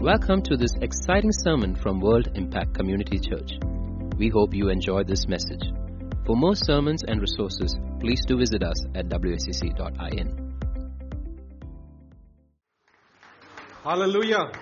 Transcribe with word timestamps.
Welcome 0.00 0.40
to 0.44 0.56
this 0.56 0.72
exciting 0.80 1.30
sermon 1.30 1.76
from 1.76 2.00
World 2.00 2.30
Impact 2.34 2.72
Community 2.72 3.18
Church. 3.18 3.58
We 4.16 4.30
hope 4.30 4.54
you 4.54 4.70
enjoy 4.70 5.04
this 5.04 5.28
message. 5.28 5.60
For 6.24 6.34
more 6.34 6.54
sermons 6.54 7.02
and 7.06 7.20
resources, 7.20 7.78
please 8.00 8.24
do 8.24 8.38
visit 8.38 8.62
us 8.62 8.86
at 8.94 9.10
wscc.in. 9.10 10.54
Hallelujah. 13.84 14.52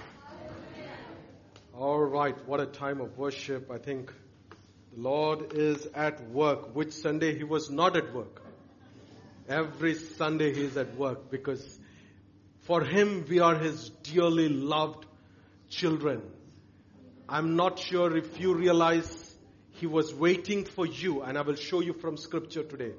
All 1.72 2.00
right, 2.00 2.34
what 2.48 2.58
a 2.58 2.66
time 2.66 3.00
of 3.00 3.16
worship. 3.16 3.70
I 3.70 3.78
think 3.78 4.12
the 4.92 5.00
Lord 5.00 5.52
is 5.52 5.86
at 5.94 6.20
work. 6.30 6.74
Which 6.74 6.90
Sunday 6.90 7.38
he 7.38 7.44
was 7.44 7.70
not 7.70 7.96
at 7.96 8.12
work? 8.12 8.42
Every 9.48 9.94
Sunday 9.94 10.52
he 10.52 10.64
is 10.64 10.76
at 10.76 10.96
work 10.96 11.30
because 11.30 11.78
for 12.62 12.82
him 12.82 13.24
we 13.28 13.38
are 13.38 13.54
his 13.54 13.90
dearly 14.02 14.48
loved 14.48 15.07
children. 15.68 16.22
I'm 17.28 17.56
not 17.56 17.78
sure 17.78 18.16
if 18.16 18.40
you 18.40 18.54
realize 18.54 19.34
he 19.72 19.86
was 19.86 20.14
waiting 20.14 20.64
for 20.64 20.86
you, 20.86 21.22
and 21.22 21.38
I 21.38 21.42
will 21.42 21.54
show 21.54 21.80
you 21.80 21.92
from 21.92 22.16
scripture 22.16 22.64
today. 22.64 22.92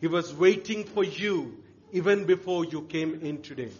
He 0.00 0.06
was 0.06 0.32
waiting 0.32 0.84
for 0.84 1.04
you 1.04 1.62
even 1.92 2.24
before 2.24 2.64
you 2.64 2.82
came 2.82 3.20
in 3.22 3.42
today. 3.42 3.70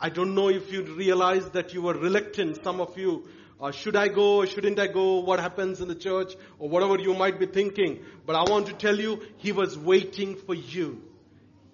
I 0.00 0.10
don't 0.10 0.34
know 0.34 0.48
if 0.48 0.72
you 0.72 0.82
realize 0.82 1.48
that 1.50 1.72
you 1.72 1.82
were 1.82 1.94
reluctant. 1.94 2.62
Some 2.62 2.80
of 2.80 2.98
you, 2.98 3.26
uh, 3.60 3.70
should 3.70 3.96
I 3.96 4.08
go 4.08 4.44
shouldn't 4.44 4.78
I 4.78 4.88
go? 4.88 5.20
What 5.20 5.40
happens 5.40 5.80
in 5.80 5.88
the 5.88 5.94
church? 5.94 6.34
Or 6.58 6.68
whatever 6.68 6.98
you 6.98 7.14
might 7.14 7.38
be 7.38 7.46
thinking. 7.46 8.04
But 8.26 8.36
I 8.36 8.42
want 8.50 8.66
to 8.66 8.74
tell 8.74 8.98
you, 8.98 9.22
He 9.38 9.52
was 9.52 9.78
waiting 9.78 10.36
for 10.36 10.54
you 10.54 11.02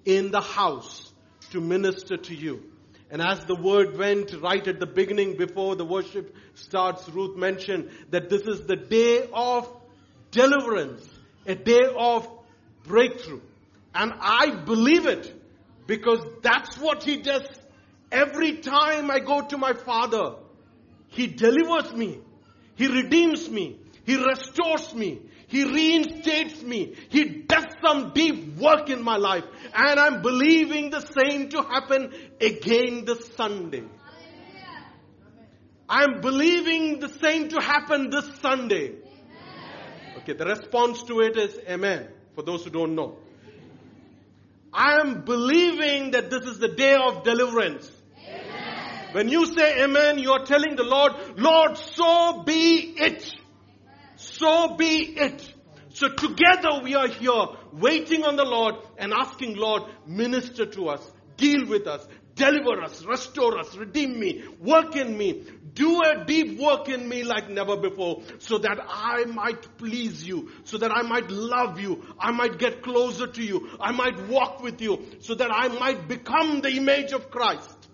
in 0.04 0.30
the 0.30 0.40
house 0.40 1.12
to 1.50 1.60
minister 1.60 2.16
to 2.16 2.34
you. 2.34 2.69
And 3.10 3.20
as 3.20 3.44
the 3.44 3.56
word 3.56 3.98
went 3.98 4.32
right 4.40 4.66
at 4.68 4.78
the 4.78 4.86
beginning 4.86 5.36
before 5.36 5.74
the 5.74 5.84
worship 5.84 6.34
starts, 6.54 7.08
Ruth 7.08 7.36
mentioned 7.36 7.90
that 8.10 8.30
this 8.30 8.42
is 8.42 8.66
the 8.66 8.76
day 8.76 9.28
of 9.32 9.68
deliverance, 10.30 11.08
a 11.44 11.56
day 11.56 11.82
of 11.96 12.28
breakthrough. 12.84 13.40
And 13.94 14.12
I 14.20 14.62
believe 14.64 15.06
it 15.06 15.34
because 15.88 16.20
that's 16.42 16.78
what 16.78 17.02
he 17.02 17.16
does 17.16 17.48
every 18.12 18.58
time 18.58 19.10
I 19.10 19.18
go 19.18 19.42
to 19.42 19.58
my 19.58 19.72
father. 19.72 20.36
He 21.08 21.26
delivers 21.26 21.92
me. 21.92 22.20
He 22.76 22.86
redeems 22.86 23.50
me. 23.50 23.80
He 24.10 24.16
restores 24.16 24.92
me. 24.92 25.20
He 25.46 25.62
reinstates 25.62 26.64
me. 26.64 26.96
He 27.10 27.26
does 27.46 27.66
some 27.80 28.10
deep 28.12 28.56
work 28.58 28.90
in 28.90 29.04
my 29.04 29.18
life. 29.18 29.44
And 29.72 30.00
I'm 30.00 30.20
believing 30.20 30.90
the 30.90 30.98
same 31.00 31.48
to 31.50 31.62
happen 31.62 32.12
again 32.40 33.04
this 33.04 33.24
Sunday. 33.36 33.84
I'm 35.88 36.20
believing 36.20 36.98
the 36.98 37.08
same 37.08 37.50
to 37.50 37.60
happen 37.60 38.10
this 38.10 38.28
Sunday. 38.40 38.96
Okay, 40.18 40.32
the 40.32 40.44
response 40.44 41.04
to 41.04 41.20
it 41.20 41.36
is 41.36 41.56
Amen, 41.68 42.08
for 42.34 42.42
those 42.42 42.64
who 42.64 42.70
don't 42.70 42.96
know. 42.96 43.16
I 44.72 44.98
am 44.98 45.24
believing 45.24 46.10
that 46.12 46.30
this 46.30 46.46
is 46.46 46.58
the 46.58 46.74
day 46.74 46.96
of 46.96 47.22
deliverance. 47.22 47.88
When 49.12 49.28
you 49.28 49.46
say 49.46 49.84
amen, 49.84 50.18
you 50.18 50.32
are 50.32 50.44
telling 50.44 50.74
the 50.74 50.82
Lord, 50.82 51.12
Lord, 51.36 51.76
so 51.76 52.42
be 52.42 52.94
it. 52.96 53.39
So 54.40 54.74
be 54.74 55.18
it. 55.18 55.54
So 55.90 56.08
together 56.08 56.80
we 56.82 56.94
are 56.94 57.08
here 57.08 57.44
waiting 57.74 58.24
on 58.24 58.36
the 58.36 58.44
Lord 58.44 58.76
and 58.96 59.12
asking 59.12 59.56
Lord, 59.56 59.82
minister 60.06 60.64
to 60.64 60.88
us, 60.88 61.12
deal 61.36 61.66
with 61.66 61.86
us, 61.86 62.08
deliver 62.36 62.80
us, 62.82 63.04
restore 63.04 63.58
us, 63.58 63.76
redeem 63.76 64.18
me, 64.18 64.42
work 64.58 64.96
in 64.96 65.18
me, 65.18 65.44
do 65.74 66.00
a 66.00 66.24
deep 66.24 66.58
work 66.58 66.88
in 66.88 67.06
me 67.06 67.22
like 67.22 67.50
never 67.50 67.76
before 67.76 68.22
so 68.38 68.56
that 68.56 68.78
I 68.88 69.26
might 69.26 69.76
please 69.76 70.26
you, 70.26 70.50
so 70.64 70.78
that 70.78 70.90
I 70.90 71.02
might 71.02 71.30
love 71.30 71.78
you, 71.78 72.02
I 72.18 72.30
might 72.30 72.58
get 72.58 72.82
closer 72.82 73.26
to 73.26 73.42
you, 73.42 73.68
I 73.78 73.92
might 73.92 74.26
walk 74.26 74.62
with 74.62 74.80
you, 74.80 75.04
so 75.18 75.34
that 75.34 75.50
I 75.52 75.68
might 75.68 76.08
become 76.08 76.62
the 76.62 76.70
image 76.70 77.12
of 77.12 77.30
Christ 77.30 77.88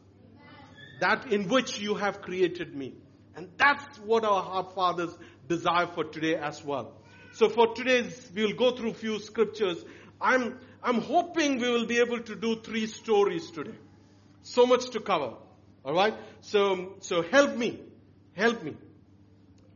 that 1.00 1.32
in 1.32 1.48
which 1.48 1.80
you 1.80 1.96
have 1.96 2.22
created 2.22 2.72
me. 2.72 2.94
And 3.34 3.50
that's 3.58 3.98
what 3.98 4.24
our 4.24 4.64
fathers 4.74 5.14
desire 5.48 5.86
for 5.86 6.04
today 6.04 6.36
as 6.36 6.64
well. 6.64 6.92
So 7.32 7.48
for 7.48 7.74
today's, 7.74 8.30
we 8.34 8.44
will 8.44 8.54
go 8.54 8.70
through 8.76 8.94
few 8.94 9.18
scriptures. 9.18 9.84
I'm, 10.20 10.58
I'm 10.82 11.00
hoping 11.00 11.58
we 11.58 11.70
will 11.70 11.86
be 11.86 11.98
able 11.98 12.20
to 12.20 12.34
do 12.34 12.56
three 12.56 12.86
stories 12.86 13.50
today. 13.50 13.76
So 14.42 14.66
much 14.66 14.90
to 14.90 15.00
cover. 15.00 15.34
Alright? 15.84 16.14
So, 16.40 16.94
so 17.00 17.22
help 17.22 17.56
me, 17.56 17.80
help 18.34 18.62
me 18.62 18.76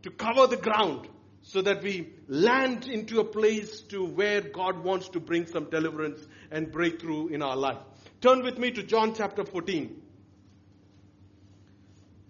to 0.02 0.10
cover 0.10 0.46
the 0.46 0.56
ground 0.56 1.06
so 1.42 1.62
that 1.62 1.82
we 1.82 2.10
land 2.28 2.86
into 2.86 3.20
a 3.20 3.24
place 3.24 3.80
to 3.82 4.04
where 4.04 4.40
God 4.40 4.82
wants 4.84 5.08
to 5.10 5.20
bring 5.20 5.46
some 5.46 5.64
deliverance 5.70 6.26
and 6.50 6.70
breakthrough 6.70 7.28
in 7.28 7.42
our 7.42 7.56
life. 7.56 7.78
Turn 8.20 8.42
with 8.42 8.58
me 8.58 8.70
to 8.72 8.82
John 8.82 9.14
chapter 9.14 9.44
14. 9.44 10.00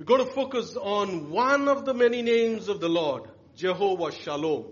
We're 0.00 0.06
going 0.06 0.27
to 0.27 0.33
focus 0.33 0.78
on 0.81 1.28
one 1.28 1.69
of 1.69 1.84
the 1.84 1.93
many 1.93 2.22
names 2.22 2.71
of 2.71 2.81
the 2.81 2.88
Lord, 2.88 3.25
Jehovah 3.55 4.11
Shalom. 4.11 4.65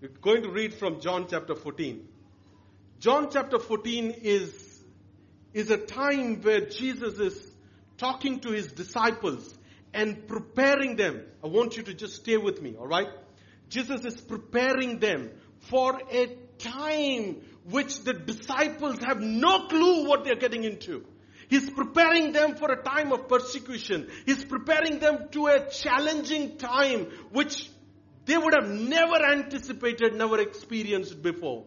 We're 0.00 0.08
going 0.08 0.42
to 0.42 0.50
read 0.50 0.74
from 0.74 1.00
John 1.00 1.28
chapter 1.30 1.54
14. 1.54 2.04
John 2.98 3.28
chapter 3.30 3.60
14 3.60 4.10
is, 4.22 4.82
is 5.54 5.70
a 5.70 5.76
time 5.76 6.42
where 6.42 6.66
Jesus 6.66 7.20
is 7.20 7.52
talking 7.96 8.40
to 8.40 8.50
his 8.50 8.72
disciples 8.72 9.56
and 9.94 10.26
preparing 10.26 10.96
them. 10.96 11.22
I 11.44 11.46
want 11.46 11.76
you 11.76 11.84
to 11.84 11.94
just 11.94 12.16
stay 12.16 12.38
with 12.38 12.60
me, 12.60 12.74
alright? 12.76 13.10
Jesus 13.68 14.04
is 14.04 14.20
preparing 14.20 14.98
them 14.98 15.30
for 15.70 15.96
a 16.10 16.26
time 16.58 17.40
which 17.70 18.00
the 18.00 18.14
disciples 18.14 18.98
have 18.98 19.20
no 19.20 19.68
clue 19.68 20.08
what 20.08 20.24
they're 20.24 20.34
getting 20.34 20.64
into. 20.64 21.04
He's 21.52 21.68
preparing 21.68 22.32
them 22.32 22.54
for 22.54 22.72
a 22.72 22.82
time 22.82 23.12
of 23.12 23.28
persecution. 23.28 24.08
He's 24.24 24.42
preparing 24.42 25.00
them 25.00 25.28
to 25.32 25.48
a 25.48 25.68
challenging 25.68 26.56
time 26.56 27.08
which 27.30 27.68
they 28.24 28.38
would 28.38 28.54
have 28.54 28.70
never 28.70 29.22
anticipated, 29.22 30.14
never 30.14 30.40
experienced 30.40 31.20
before. 31.20 31.64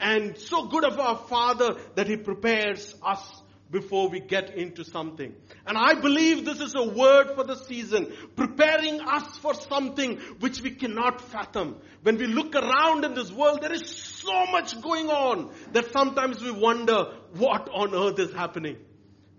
And 0.00 0.36
so 0.36 0.66
good 0.66 0.84
of 0.84 0.98
our 0.98 1.18
Father 1.18 1.76
that 1.94 2.08
He 2.08 2.16
prepares 2.16 2.96
us 3.00 3.22
before 3.70 4.08
we 4.08 4.18
get 4.18 4.56
into 4.56 4.82
something. 4.82 5.32
And 5.64 5.78
I 5.78 5.94
believe 5.94 6.44
this 6.44 6.58
is 6.58 6.74
a 6.74 6.88
word 6.88 7.36
for 7.36 7.44
the 7.44 7.54
season, 7.54 8.12
preparing 8.34 9.00
us 9.02 9.36
for 9.36 9.54
something 9.54 10.16
which 10.40 10.60
we 10.62 10.72
cannot 10.72 11.20
fathom. 11.20 11.76
When 12.02 12.16
we 12.18 12.26
look 12.26 12.56
around 12.56 13.04
in 13.04 13.14
this 13.14 13.30
world, 13.30 13.60
there 13.62 13.72
is 13.72 13.88
so 13.88 14.46
much 14.46 14.80
going 14.82 15.10
on 15.10 15.52
that 15.74 15.92
sometimes 15.92 16.42
we 16.42 16.50
wonder 16.50 17.14
what 17.34 17.68
on 17.72 17.94
earth 17.94 18.18
is 18.18 18.32
happening. 18.34 18.78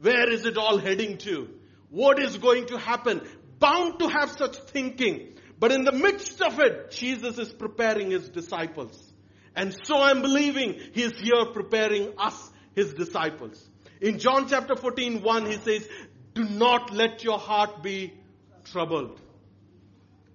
Where 0.01 0.29
is 0.31 0.45
it 0.45 0.57
all 0.57 0.77
heading 0.77 1.17
to? 1.19 1.49
What 1.89 2.19
is 2.19 2.37
going 2.37 2.67
to 2.67 2.77
happen? 2.77 3.21
Bound 3.59 3.99
to 3.99 4.07
have 4.07 4.31
such 4.31 4.55
thinking. 4.55 5.33
But 5.59 5.71
in 5.71 5.83
the 5.83 5.91
midst 5.91 6.41
of 6.41 6.59
it, 6.59 6.91
Jesus 6.91 7.37
is 7.37 7.51
preparing 7.51 8.11
his 8.11 8.29
disciples. 8.29 8.97
And 9.55 9.75
so 9.83 10.01
I'm 10.01 10.21
believing 10.21 10.79
he 10.93 11.03
is 11.03 11.19
here 11.19 11.45
preparing 11.53 12.13
us, 12.17 12.51
his 12.75 12.93
disciples. 12.93 13.67
In 13.99 14.19
John 14.19 14.47
chapter 14.47 14.75
14, 14.75 15.21
1, 15.21 15.45
he 15.47 15.57
says, 15.57 15.87
do 16.33 16.45
not 16.45 16.93
let 16.93 17.23
your 17.23 17.37
heart 17.37 17.83
be 17.83 18.13
troubled. 18.65 19.19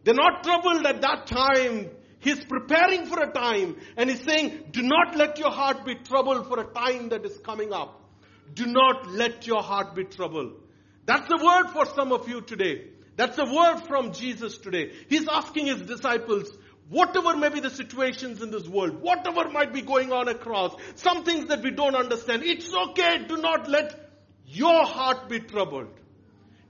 They're 0.03 0.13
not 0.13 0.45
troubled 0.45 0.85
at 0.85 1.01
that 1.01 1.27
time. 1.27 1.89
He's 2.19 2.45
preparing 2.45 3.07
for 3.07 3.23
a 3.23 3.33
time 3.33 3.77
and 3.97 4.11
he's 4.11 4.23
saying, 4.23 4.65
do 4.71 4.83
not 4.83 5.17
let 5.17 5.39
your 5.39 5.51
heart 5.51 5.87
be 5.87 5.95
troubled 5.95 6.49
for 6.49 6.61
a 6.61 6.65
time 6.65 7.11
that 7.11 7.25
is 7.25 7.39
coming 7.39 7.73
up. 7.73 8.04
Do 8.53 8.67
not 8.67 9.11
let 9.11 9.47
your 9.47 9.63
heart 9.63 9.95
be 9.95 10.05
troubled. 10.05 10.61
That's 11.07 11.29
the 11.29 11.37
word 11.37 11.73
for 11.73 11.87
some 11.95 12.13
of 12.13 12.29
you 12.29 12.41
today. 12.41 12.89
That's 13.17 13.39
a 13.39 13.45
word 13.45 13.81
from 13.87 14.13
Jesus 14.13 14.59
today. 14.59 14.93
He's 15.09 15.29
asking 15.29 15.67
his 15.67 15.83
disciples, 15.83 16.51
whatever 16.89 17.37
may 17.37 17.49
be 17.49 17.61
the 17.61 17.71
situations 17.71 18.43
in 18.43 18.51
this 18.51 18.69
world, 18.69 19.01
whatever 19.01 19.49
might 19.51 19.73
be 19.73 19.83
going 19.83 20.13
on 20.13 20.29
across, 20.29 20.75
some 20.97 21.25
things 21.25 21.47
that 21.47 21.63
we 21.63 21.71
don't 21.71 21.95
understand, 21.95 22.43
it's 22.43 22.73
okay. 22.73 23.25
Do 23.27 23.37
not 23.37 23.69
let 23.69 24.11
your 24.47 24.85
heart 24.85 25.29
be 25.29 25.41
troubled. 25.41 25.89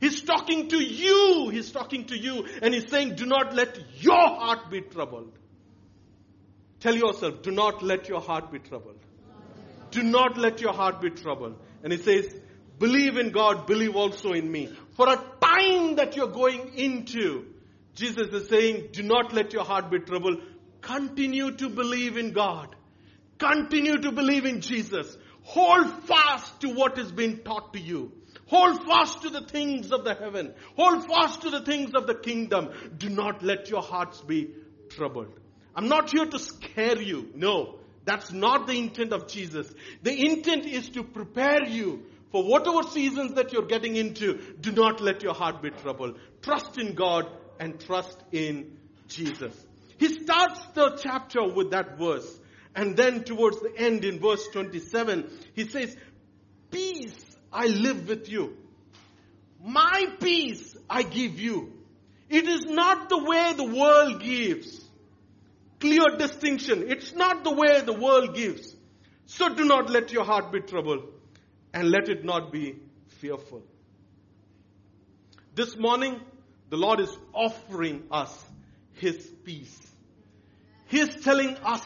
He's 0.01 0.23
talking 0.23 0.69
to 0.69 0.77
you. 0.77 1.49
He's 1.51 1.73
talking 1.73 2.07
to 2.07 2.19
you 2.19 2.47
and 2.61 2.75
he's 2.75 2.91
saying, 2.91 3.15
do 3.15 3.25
not 3.25 3.55
let 3.55 3.79
your 4.01 4.15
heart 4.15 4.71
be 4.71 4.83
troubled. 4.83 5.33
Tell 6.81 6.95
yourself, 6.95 7.41
do 7.43 7.51
not 7.51 7.83
let 7.83 8.09
your 8.09 8.21
heart 8.21 8.53
be 8.53 8.59
troubled. 8.59 8.99
Do 9.91 10.03
not 10.03 10.37
let 10.37 10.61
your 10.61 10.75
heart 10.75 11.01
be 11.01 11.09
troubled. 11.09 11.57
And 11.85 11.93
he 11.93 11.99
says, 11.99 12.35
believe 12.79 13.19
in 13.19 13.31
God, 13.31 13.67
believe 13.67 13.95
also 13.95 14.33
in 14.33 14.51
me. 14.51 14.71
For 14.97 15.09
a 15.09 15.23
time 15.41 15.97
that 15.97 16.17
you're 16.17 16.29
going 16.29 16.77
into, 16.77 17.45
Jesus 17.95 18.33
is 18.33 18.49
saying, 18.49 18.89
do 18.93 19.03
not 19.03 19.35
let 19.35 19.53
your 19.53 19.65
heart 19.65 19.91
be 19.91 20.01
troubled. 20.01 20.41
Continue 20.81 21.53
to 21.57 21.69
believe 21.69 22.17
in 22.17 22.33
God. 22.33 22.75
Continue 23.39 23.99
to 23.99 24.13
believe 24.13 24.47
in 24.47 24.63
Jesus. 24.63 25.17
Hold 25.43 26.05
fast 26.05 26.63
to 26.63 26.71
what 26.71 26.97
has 26.97 27.13
been 27.13 27.41
taught 27.45 27.75
to 27.75 27.81
you. 27.81 28.13
Hold 28.47 28.83
fast 28.85 29.23
to 29.23 29.31
the 29.31 29.43
things 29.43 29.93
of 29.93 30.05
the 30.05 30.15
heaven. 30.15 30.55
Hold 30.77 31.07
fast 31.07 31.43
to 31.43 31.51
the 31.51 31.61
things 31.61 31.93
of 31.95 32.07
the 32.07 32.15
kingdom. 32.15 32.71
Do 32.97 33.11
not 33.11 33.43
let 33.43 33.69
your 33.69 33.83
hearts 33.83 34.21
be 34.23 34.51
troubled. 34.89 35.39
I'm 35.77 35.89
not 35.89 36.11
here 36.11 36.27
to 36.27 36.39
scare 36.39 37.01
you. 37.01 37.31
No, 37.35 37.77
that's 38.05 38.33
not 38.33 38.67
the 38.67 38.79
intent 38.79 39.13
of 39.13 39.29
Jesus. 39.29 39.73
The 40.03 40.13
intent 40.13 40.67
is 40.67 40.91
to 40.91 41.03
prepare 41.03 41.67
you 41.67 42.05
for 42.31 42.45
whatever 42.45 42.83
seasons 42.83 43.35
that 43.35 43.53
you're 43.53 43.67
getting 43.67 43.97
into. 43.97 44.41
Do 44.61 44.73
not 44.73 45.01
let 45.01 45.23
your 45.23 45.35
heart 45.35 45.63
be 45.63 45.71
troubled. 45.71 46.19
Trust 46.43 46.79
in 46.79 46.95
God 46.95 47.27
and 47.59 47.81
trust 47.81 48.19
in 48.33 48.77
Jesus. 49.09 49.55
He 49.99 50.09
starts 50.09 50.61
the 50.75 50.99
chapter 51.03 51.49
with 51.49 51.71
that 51.71 51.99
verse. 51.99 52.41
And 52.75 52.97
then 52.97 53.23
towards 53.23 53.61
the 53.61 53.73
end 53.77 54.05
in 54.05 54.19
verse 54.19 54.47
27, 54.53 55.31
he 55.55 55.69
says, 55.69 55.97
Peace 56.71 57.37
I 57.53 57.67
live 57.67 58.09
with 58.09 58.29
you. 58.29 58.57
My 59.63 60.07
peace 60.21 60.77
I 60.91 61.05
give 61.05 61.39
you. 61.39 61.73
It 62.29 62.47
is 62.47 62.67
not 62.67 63.09
the 63.09 63.23
way 63.23 63.55
the 63.57 63.65
world 63.65 64.21
gives. 64.21 64.84
Clear 65.81 66.17
distinction. 66.17 66.85
It's 66.89 67.13
not 67.15 67.45
the 67.45 67.53
way 67.53 67.81
the 67.81 67.93
world 67.93 68.35
gives. 68.35 68.75
So 69.27 69.55
do 69.55 69.65
not 69.65 69.91
let 69.91 70.13
your 70.13 70.25
heart 70.25 70.53
be 70.53 70.61
troubled 70.61 71.05
and 71.73 71.91
let 71.91 72.09
it 72.09 72.25
not 72.25 72.53
be 72.53 72.77
fearful. 73.21 73.63
This 75.55 75.77
morning, 75.77 76.21
the 76.71 76.77
Lord 76.77 77.01
is 77.01 77.17
offering 77.33 78.05
us 78.11 78.45
His 78.95 79.17
peace. 79.45 79.81
He 80.87 81.01
is 81.01 81.23
telling 81.23 81.57
us, 81.59 81.83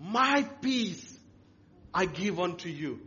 my 0.00 0.42
peace 0.62 1.18
I 1.92 2.06
give 2.06 2.40
unto 2.40 2.68
you. 2.68 3.00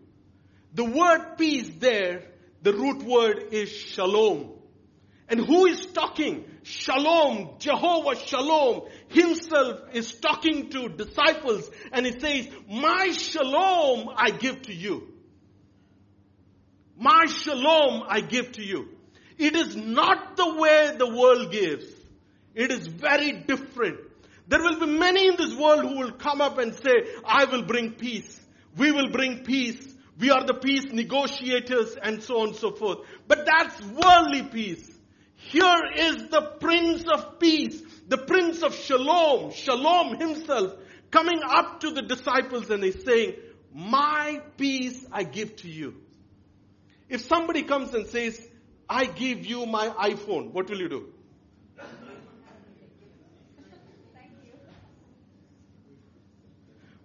The 0.74 0.84
word 0.84 1.38
peace 1.38 1.70
there, 1.80 2.24
the 2.62 2.74
root 2.74 3.04
word 3.04 3.48
is 3.52 3.70
shalom. 3.70 4.52
And 5.30 5.40
who 5.40 5.66
is 5.66 5.86
talking? 5.88 6.46
Shalom, 6.64 7.56
Jehovah 7.60 8.16
Shalom 8.16 8.84
himself 9.10 9.82
is 9.94 10.14
talking 10.14 10.70
to 10.70 10.90
disciples 10.90 11.70
and 11.92 12.06
he 12.06 12.20
says, 12.20 12.50
my 12.70 13.12
shalom 13.12 14.10
I 14.16 14.32
give 14.32 14.64
to 14.64 14.74
you. 14.74 15.14
My 16.98 17.26
shalom 17.26 18.04
I 18.08 18.22
give 18.22 18.54
to 18.54 18.64
you. 18.64 18.90
It 19.38 19.56
is 19.56 19.76
not 19.76 20.38
the 20.38 20.56
way 20.56 20.96
the 20.98 21.14
world 21.14 21.52
gives. 21.52 21.86
It 22.56 22.72
is 22.72 22.88
very 22.88 23.32
different. 23.32 24.00
There 24.48 24.62
will 24.62 24.80
be 24.80 24.86
many 24.86 25.28
in 25.28 25.36
this 25.36 25.56
world 25.56 25.82
who 25.82 25.98
will 26.00 26.12
come 26.12 26.40
up 26.40 26.60
and 26.60 26.74
say, 26.74 27.08
I 27.26 27.46
will 27.46 27.64
bring 27.64 27.92
peace. 27.94 28.40
We 28.78 28.92
will 28.92 29.10
bring 29.10 29.44
peace. 29.44 29.96
We 30.20 30.30
are 30.30 30.46
the 30.46 30.54
peace 30.54 30.86
negotiators 30.92 31.96
and 32.02 32.22
so 32.22 32.42
on 32.42 32.50
and 32.50 32.56
so 32.56 32.72
forth. 32.72 33.00
But 33.28 33.46
that's 33.46 33.82
worldly 33.82 34.44
peace. 34.44 34.93
Here 35.50 35.82
is 35.96 36.28
the 36.30 36.42
Prince 36.60 37.06
of 37.08 37.40
Peace, 37.40 37.82
the 38.08 38.18
Prince 38.18 38.64
of 38.64 38.76
Shalom, 38.76 39.52
Shalom 39.52 40.18
himself, 40.18 40.74
coming 41.12 41.42
up 41.44 41.82
to 41.82 41.92
the 41.92 42.02
disciples 42.02 42.70
and 42.70 42.84
he's 42.84 43.04
saying, 43.04 43.36
My 43.74 44.42
peace 44.58 45.06
I 45.12 45.24
give 45.24 45.56
to 45.58 45.70
you. 45.70 45.96
If 47.10 47.22
somebody 47.22 47.64
comes 47.64 47.94
and 47.94 48.08
says, 48.08 48.48
I 48.90 49.06
give 49.06 49.46
you 49.46 49.66
my 49.66 49.90
iPhone, 49.90 50.52
what 50.52 50.70
will 50.70 50.80
you 50.80 50.90
do? 50.90 51.14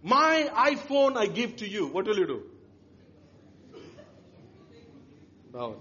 My 0.03 0.49
iPhone 0.55 1.17
I 1.17 1.27
give 1.27 1.57
to 1.57 1.69
you. 1.69 1.89
What 1.89 2.07
will 2.07 2.19
you 2.19 2.27
do? 2.27 2.43
No, 5.53 5.71
no. 5.71 5.77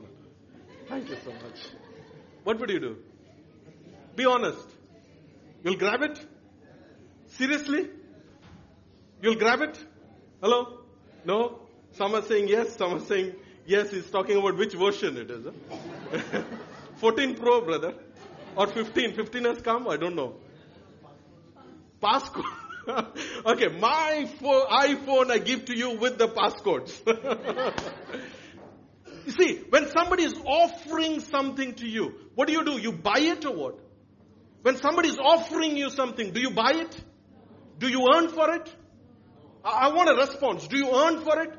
Thank 0.90 1.10
you 1.10 1.18
so 1.24 1.32
much. 1.32 1.87
What 2.48 2.62
would 2.62 2.70
you 2.70 2.80
do? 2.80 2.96
Be 4.16 4.26
honest. 4.26 4.66
You'll 5.66 5.76
grab 5.76 6.02
it? 6.02 6.18
Seriously? 7.32 7.90
You'll 9.22 9.36
grab 9.36 9.60
it? 9.64 9.78
Hello? 10.42 10.80
No? 11.26 11.60
Some 11.98 12.16
are 12.16 12.22
saying 12.22 12.48
yes, 12.48 12.78
some 12.78 12.94
are 12.94 13.02
saying 13.02 13.36
yes. 13.66 13.92
He's 13.92 14.10
talking 14.10 14.38
about 14.38 14.56
which 14.56 14.76
version 14.76 15.18
it 15.18 15.30
is. 15.30 15.46
Huh? 15.46 16.42
14 17.02 17.36
Pro, 17.36 17.60
brother. 17.66 17.94
Or 18.56 18.68
15. 18.68 19.14
15 19.14 19.44
has 19.44 19.62
come? 19.62 19.90
I 19.90 19.98
don't 19.98 20.16
know. 20.16 20.36
Passcode. 22.02 22.46
okay, 23.46 23.68
my 23.78 24.26
iPhone 24.40 25.32
I 25.32 25.40
give 25.40 25.66
to 25.66 25.76
you 25.76 25.98
with 25.98 26.18
the 26.18 26.30
passcodes. 26.30 26.94
you 29.28 29.34
see, 29.34 29.62
when 29.70 29.90
somebody 29.90 30.24
is 30.24 30.36
offering 30.46 31.20
something 31.20 31.74
to 31.76 31.88
you, 31.88 32.16
what 32.36 32.48
do 32.48 32.54
you 32.54 32.64
do? 32.64 32.80
You 32.80 32.94
buy 32.94 33.20
it 33.20 33.46
or 33.46 33.54
what? 33.54 33.80
When 34.62 34.78
somebody 34.78 35.10
is 35.10 35.18
offering 35.18 35.76
you 35.76 35.90
something, 35.90 36.32
do 36.32 36.40
you 36.40 36.52
buy 36.52 36.72
it? 36.76 37.04
Do 37.78 37.90
you 37.90 38.08
earn 38.14 38.30
for 38.30 38.54
it? 38.56 38.74
I, 39.66 39.88
I 39.88 39.94
want 39.94 40.10
a 40.10 40.16
response. 40.16 40.68
Do 40.68 40.78
you 40.78 40.90
earn 40.96 41.20
for 41.22 41.42
it? 41.42 41.54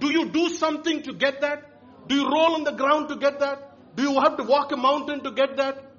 Do 0.00 0.10
you 0.12 0.28
do 0.30 0.50
something 0.50 1.02
to 1.04 1.14
get 1.14 1.40
that? 1.40 2.08
Do 2.08 2.14
you 2.14 2.24
roll 2.24 2.56
on 2.56 2.64
the 2.64 2.72
ground 2.72 3.08
to 3.08 3.16
get 3.16 3.40
that? 3.40 3.96
Do 3.96 4.02
you 4.02 4.20
have 4.20 4.36
to 4.36 4.44
walk 4.44 4.70
a 4.72 4.76
mountain 4.76 5.22
to 5.24 5.30
get 5.30 5.56
that? 5.56 5.92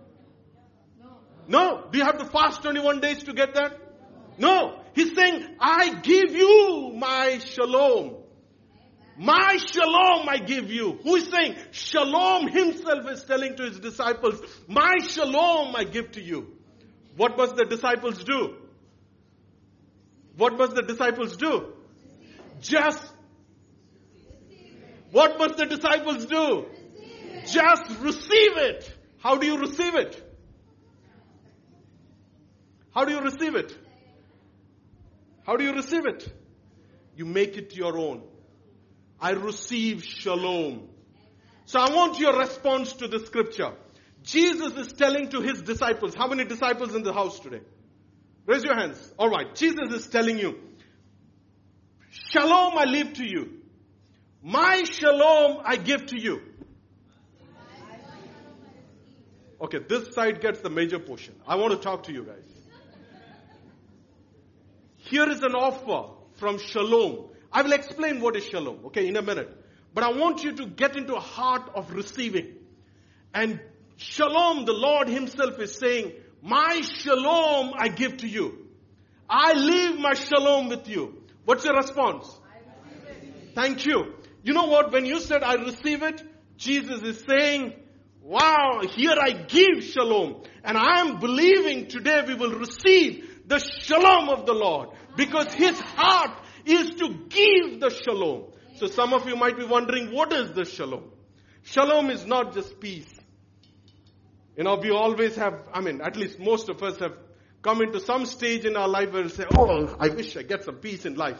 No. 1.47 1.87
Do 1.91 1.97
you 1.97 2.05
have 2.05 2.19
to 2.19 2.25
fast 2.25 2.61
21 2.61 2.99
days 2.99 3.23
to 3.23 3.33
get 3.33 3.55
that? 3.55 3.79
No. 4.37 4.79
He's 4.93 5.15
saying, 5.15 5.43
I 5.59 5.95
give 6.01 6.35
you 6.35 6.93
my 6.95 7.39
shalom. 7.39 8.24
My 9.17 9.57
shalom 9.57 10.27
I 10.27 10.37
give 10.37 10.71
you. 10.71 10.99
Who 11.03 11.15
is 11.15 11.29
saying? 11.29 11.55
Shalom 11.71 12.47
himself 12.47 13.09
is 13.09 13.23
telling 13.23 13.55
to 13.55 13.63
his 13.63 13.79
disciples, 13.79 14.41
my 14.67 14.97
shalom 15.07 15.75
I 15.75 15.85
give 15.85 16.11
to 16.13 16.21
you. 16.21 16.53
What 17.15 17.37
must 17.37 17.55
the 17.55 17.65
disciples 17.65 18.23
do? 18.23 18.55
What 20.35 20.57
must 20.57 20.75
the 20.75 20.81
disciples 20.81 21.37
do? 21.37 21.73
Just. 22.59 23.01
What 25.11 25.39
must 25.39 25.55
the 25.57 25.65
disciples 25.65 26.25
do? 26.25 26.65
Just 27.47 27.89
receive 28.01 28.57
it. 28.57 28.93
How 29.19 29.37
do 29.37 29.47
you 29.47 29.57
receive 29.57 29.95
it? 29.95 30.21
How 32.93 33.05
do 33.05 33.13
you 33.13 33.21
receive 33.21 33.55
it? 33.55 33.77
How 35.45 35.55
do 35.55 35.63
you 35.63 35.73
receive 35.73 36.05
it? 36.05 36.33
You 37.15 37.25
make 37.25 37.55
it 37.55 37.75
your 37.75 37.97
own. 37.97 38.23
I 39.19 39.31
receive 39.31 40.03
shalom. 40.03 40.89
So 41.65 41.79
I 41.79 41.89
want 41.93 42.19
your 42.19 42.37
response 42.37 42.93
to 42.93 43.07
the 43.07 43.19
scripture. 43.25 43.73
Jesus 44.23 44.73
is 44.73 44.93
telling 44.93 45.29
to 45.29 45.41
his 45.41 45.61
disciples, 45.61 46.15
how 46.15 46.27
many 46.27 46.45
disciples 46.45 46.95
in 46.95 47.03
the 47.03 47.13
house 47.13 47.39
today? 47.39 47.61
Raise 48.45 48.63
your 48.63 48.75
hands. 48.75 49.13
Alright, 49.19 49.55
Jesus 49.55 49.91
is 49.93 50.07
telling 50.07 50.37
you, 50.37 50.59
Shalom 52.09 52.77
I 52.77 52.85
leave 52.85 53.13
to 53.13 53.25
you. 53.25 53.61
My 54.41 54.83
shalom 54.83 55.61
I 55.65 55.75
give 55.75 56.05
to 56.07 56.21
you. 56.21 56.41
Okay, 59.59 59.79
this 59.79 60.13
side 60.13 60.41
gets 60.41 60.59
the 60.59 60.69
major 60.69 60.99
portion. 60.99 61.35
I 61.47 61.55
want 61.55 61.73
to 61.73 61.79
talk 61.79 62.03
to 62.03 62.13
you 62.13 62.23
guys. 62.23 62.55
Here 64.97 65.29
is 65.29 65.41
an 65.43 65.53
offer 65.53 66.13
from 66.35 66.57
Shalom. 66.59 67.29
I 67.55 67.61
will 67.61 67.71
explain 67.71 68.19
what 68.19 68.35
is 68.35 68.43
Shalom, 68.43 68.87
okay, 68.87 69.07
in 69.07 69.15
a 69.15 69.21
minute. 69.21 69.49
But 69.93 70.03
I 70.03 70.11
want 70.11 70.43
you 70.43 70.51
to 70.57 70.65
get 70.65 70.97
into 70.97 71.15
a 71.15 71.21
heart 71.21 71.71
of 71.73 71.93
receiving. 71.93 72.47
And 73.33 73.61
Shalom, 73.95 74.65
the 74.65 74.73
Lord 74.73 75.07
Himself 75.07 75.57
is 75.59 75.73
saying, 75.73 76.11
My 76.41 76.81
Shalom 76.81 77.71
I 77.77 77.87
give 77.87 78.17
to 78.17 78.27
you. 78.27 78.67
I 79.29 79.53
leave 79.53 79.97
my 79.97 80.15
Shalom 80.15 80.67
with 80.67 80.89
you. 80.89 81.23
What's 81.45 81.63
your 81.63 81.77
response? 81.77 82.27
Thank 83.53 83.85
you. 83.85 84.15
You 84.43 84.51
know 84.51 84.65
what? 84.65 84.91
When 84.91 85.05
you 85.05 85.21
said 85.21 85.41
I 85.41 85.53
receive 85.53 86.03
it, 86.03 86.21
Jesus 86.57 87.01
is 87.03 87.23
saying, 87.25 87.73
Wow, 88.21 88.81
here 88.97 89.15
I 89.17 89.31
give 89.31 89.81
Shalom. 89.81 90.43
And 90.61 90.77
I 90.77 90.99
am 90.99 91.21
believing 91.21 91.87
today 91.87 92.21
we 92.27 92.35
will 92.35 92.59
receive 92.59 93.43
the 93.47 93.59
shalom 93.59 94.27
of 94.27 94.45
the 94.45 94.53
Lord 94.53 94.89
because 95.15 95.53
his 95.53 95.79
heart 95.79 96.31
is 96.65 96.95
to 96.95 97.09
give 97.29 97.79
the 97.79 97.89
shalom. 97.89 98.45
So 98.77 98.87
some 98.87 99.13
of 99.13 99.27
you 99.27 99.35
might 99.35 99.57
be 99.57 99.65
wondering, 99.65 100.13
what 100.13 100.33
is 100.33 100.51
the 100.51 100.65
shalom? 100.65 101.11
Shalom 101.63 102.09
is 102.09 102.25
not 102.25 102.53
just 102.53 102.79
peace. 102.79 103.11
You 104.57 104.63
know, 104.63 104.75
we 104.75 104.91
always 104.91 105.35
have, 105.35 105.67
I 105.73 105.81
mean, 105.81 106.01
at 106.01 106.15
least 106.15 106.39
most 106.39 106.69
of 106.69 106.81
us 106.83 106.99
have 106.99 107.13
come 107.61 107.81
into 107.81 107.99
some 107.99 108.25
stage 108.25 108.65
in 108.65 108.75
our 108.75 108.87
life 108.87 109.11
where 109.11 109.23
we 109.23 109.29
say, 109.29 109.45
oh, 109.57 109.95
I 109.99 110.09
wish 110.09 110.37
I 110.37 110.43
get 110.43 110.63
some 110.63 110.75
peace 110.75 111.05
in 111.05 111.15
life. 111.15 111.39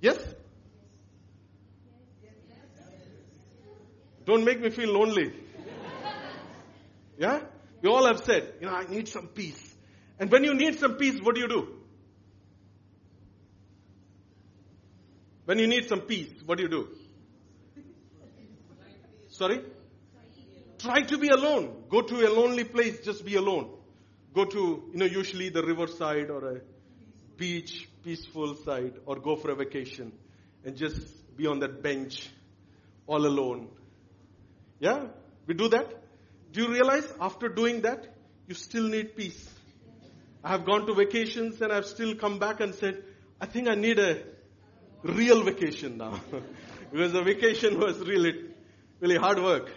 Yes? 0.00 0.18
Don't 4.24 4.44
make 4.44 4.60
me 4.60 4.70
feel 4.70 4.92
lonely. 4.92 5.32
Yeah? 7.16 7.40
We 7.82 7.88
all 7.88 8.06
have 8.06 8.20
said, 8.24 8.54
you 8.60 8.66
know, 8.66 8.72
I 8.72 8.84
need 8.84 9.08
some 9.08 9.28
peace. 9.28 9.74
And 10.18 10.30
when 10.30 10.44
you 10.44 10.54
need 10.54 10.78
some 10.78 10.94
peace, 10.94 11.20
what 11.22 11.34
do 11.34 11.40
you 11.40 11.48
do? 11.48 11.77
When 15.48 15.58
you 15.58 15.66
need 15.66 15.88
some 15.88 16.02
peace, 16.02 16.28
what 16.44 16.58
do 16.58 16.64
you 16.64 16.68
do? 16.68 16.88
Sorry? 19.28 19.62
Try 20.78 21.00
to 21.00 21.16
be 21.16 21.28
alone. 21.28 21.84
Go 21.88 22.02
to 22.02 22.16
a 22.16 22.28
lonely 22.28 22.64
place, 22.64 23.00
just 23.02 23.24
be 23.24 23.36
alone. 23.36 23.70
Go 24.34 24.44
to, 24.44 24.58
you 24.92 24.98
know, 24.98 25.06
usually 25.06 25.48
the 25.48 25.62
riverside 25.62 26.28
or 26.28 26.50
a 26.50 26.60
beach, 27.38 27.88
peaceful 28.04 28.56
side, 28.56 28.92
or 29.06 29.16
go 29.16 29.36
for 29.36 29.50
a 29.50 29.54
vacation 29.54 30.12
and 30.66 30.76
just 30.76 31.00
be 31.34 31.46
on 31.46 31.60
that 31.60 31.82
bench 31.82 32.28
all 33.06 33.24
alone. 33.24 33.68
Yeah? 34.80 35.06
We 35.46 35.54
do 35.54 35.68
that. 35.68 35.94
Do 36.52 36.60
you 36.60 36.68
realize 36.68 37.10
after 37.22 37.48
doing 37.48 37.80
that, 37.82 38.06
you 38.48 38.54
still 38.54 38.86
need 38.86 39.16
peace? 39.16 39.48
I 40.44 40.50
have 40.50 40.66
gone 40.66 40.86
to 40.88 40.92
vacations 40.92 41.62
and 41.62 41.72
I've 41.72 41.86
still 41.86 42.16
come 42.16 42.38
back 42.38 42.60
and 42.60 42.74
said, 42.74 43.02
I 43.40 43.46
think 43.46 43.66
I 43.66 43.76
need 43.76 43.98
a 43.98 44.36
real 45.02 45.42
vacation 45.42 45.98
now. 45.98 46.20
because 46.92 47.12
the 47.12 47.22
vacation 47.22 47.78
was 47.78 47.98
really, 47.98 48.44
really 49.00 49.16
hard 49.16 49.42
work. 49.42 49.70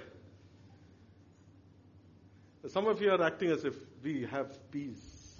Some 2.68 2.88
of 2.88 3.02
you 3.02 3.10
are 3.12 3.22
acting 3.22 3.50
as 3.50 3.66
if 3.66 3.76
we 4.04 4.28
have 4.30 4.72
peace. 4.72 5.40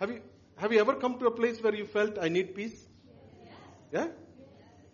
have 0.00 0.10
you, 0.10 0.20
have 0.56 0.72
you 0.72 0.80
ever 0.80 0.94
come 0.94 1.18
to 1.20 1.26
a 1.26 1.30
place 1.30 1.62
where 1.62 1.74
you 1.74 1.86
felt 1.86 2.18
I 2.20 2.28
need 2.28 2.54
peace? 2.54 2.86
Yeah? 3.92 4.08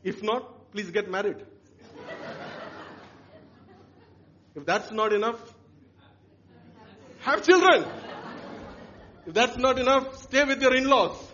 If 0.04 0.22
not, 0.22 0.70
please 0.72 0.90
get 0.90 1.10
married. 1.10 1.44
if 4.54 4.64
that's 4.64 4.90
not 4.92 5.12
enough, 5.12 5.40
have 7.20 7.44
children. 7.44 7.84
If 9.26 9.34
that's 9.34 9.56
not 9.56 9.78
enough, 9.78 10.22
stay 10.22 10.44
with 10.44 10.62
your 10.62 10.75
in-laws. 10.75 11.25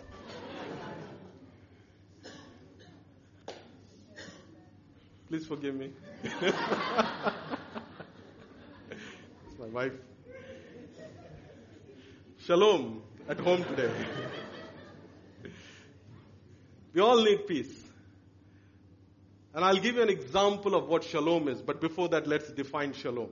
Please 5.33 5.47
forgive 5.47 5.73
me. 5.73 5.89
it's 6.23 6.53
my 9.57 9.65
wife. 9.73 9.93
Shalom 12.37 13.01
at 13.27 13.39
home 13.39 13.63
today. 13.63 13.91
we 16.93 17.01
all 17.01 17.23
need 17.23 17.47
peace. 17.47 17.73
And 19.55 19.65
I'll 19.65 19.79
give 19.79 19.95
you 19.95 20.03
an 20.03 20.09
example 20.09 20.75
of 20.75 20.87
what 20.87 21.03
shalom 21.03 21.47
is, 21.47 21.63
but 21.63 21.81
before 21.81 22.09
that, 22.09 22.27
let's 22.27 22.51
define 22.51 22.93
shalom. 22.93 23.29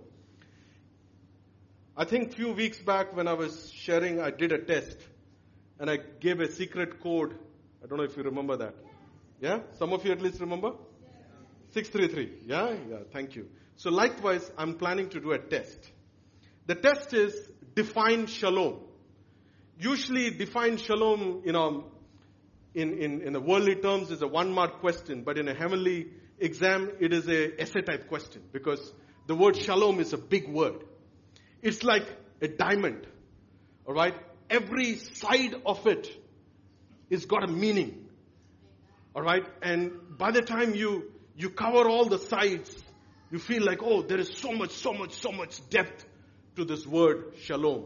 I 1.96 2.06
think 2.06 2.32
a 2.32 2.36
few 2.36 2.54
weeks 2.54 2.80
back 2.80 3.16
when 3.16 3.28
I 3.28 3.34
was 3.34 3.72
sharing, 3.76 4.20
I 4.20 4.32
did 4.32 4.52
a 4.52 4.58
test 4.58 4.98
and 5.78 5.88
I 5.88 6.00
gave 6.20 6.40
a 6.40 6.52
secret 6.52 7.00
code. 7.00 7.36
I 7.84 7.86
don't 7.86 8.00
know 8.00 8.06
if 8.06 8.18
you 8.18 8.24
remember 8.24 8.58
that. 8.58 8.74
Yeah? 9.40 9.60
Some 9.78 9.94
of 9.94 10.04
you 10.04 10.12
at 10.12 10.20
least 10.20 10.40
remember? 10.42 10.74
633. 11.74 12.48
Yeah? 12.48 12.76
Yeah, 12.90 12.98
thank 13.12 13.36
you. 13.36 13.48
So 13.76 13.90
likewise, 13.90 14.50
I'm 14.58 14.76
planning 14.76 15.10
to 15.10 15.20
do 15.20 15.32
a 15.32 15.40
test. 15.40 15.92
The 16.68 16.76
test 16.76 17.14
is 17.14 17.34
define 17.76 18.28
shalom. 18.28 18.80
Usually 19.80 20.30
define 20.30 20.78
shalom, 20.78 21.42
you 21.46 21.54
know, 21.54 21.86
in, 22.74 22.98
in, 23.00 23.22
in 23.22 23.34
the 23.34 23.40
worldly 23.40 23.76
terms 23.76 24.12
is 24.12 24.22
a 24.22 24.28
one 24.28 24.52
mark 24.54 24.80
question, 24.80 25.24
but 25.24 25.38
in 25.38 25.48
a 25.48 25.54
heavenly 25.54 26.08
exam, 26.40 26.92
it 27.00 27.14
is 27.14 27.28
a 27.28 27.62
essay 27.62 27.82
type 27.82 28.08
question 28.08 28.42
because 28.52 28.94
the 29.28 29.36
word 29.36 29.56
shalom 29.58 30.00
is 30.00 30.14
a 30.14 30.18
big 30.18 30.48
word. 30.48 30.84
It's 31.62 31.84
like 31.84 32.08
a 32.42 32.48
diamond. 32.48 33.08
Alright? 33.88 34.16
Every 34.50 34.96
side 34.96 35.56
of 35.66 35.86
it 35.88 36.10
is 37.10 37.26
got 37.26 37.44
a 37.44 37.52
meaning. 37.52 38.08
Alright? 39.16 39.46
And 39.62 40.18
by 40.18 40.32
the 40.32 40.42
time 40.42 40.76
you, 40.76 41.11
you 41.36 41.50
cover 41.50 41.90
all 41.90 42.06
the 42.06 42.20
sides, 42.20 42.76
you 43.32 43.40
feel 43.40 43.64
like, 43.64 43.82
oh, 43.82 44.02
there 44.02 44.20
is 44.20 44.30
so 44.36 44.52
much, 44.52 44.72
so 44.72 44.94
much, 44.94 45.14
so 45.14 45.32
much 45.32 45.68
depth 45.70 46.06
to 46.56 46.66
this 46.66 46.86
word, 46.86 47.34
shalom. 47.44 47.86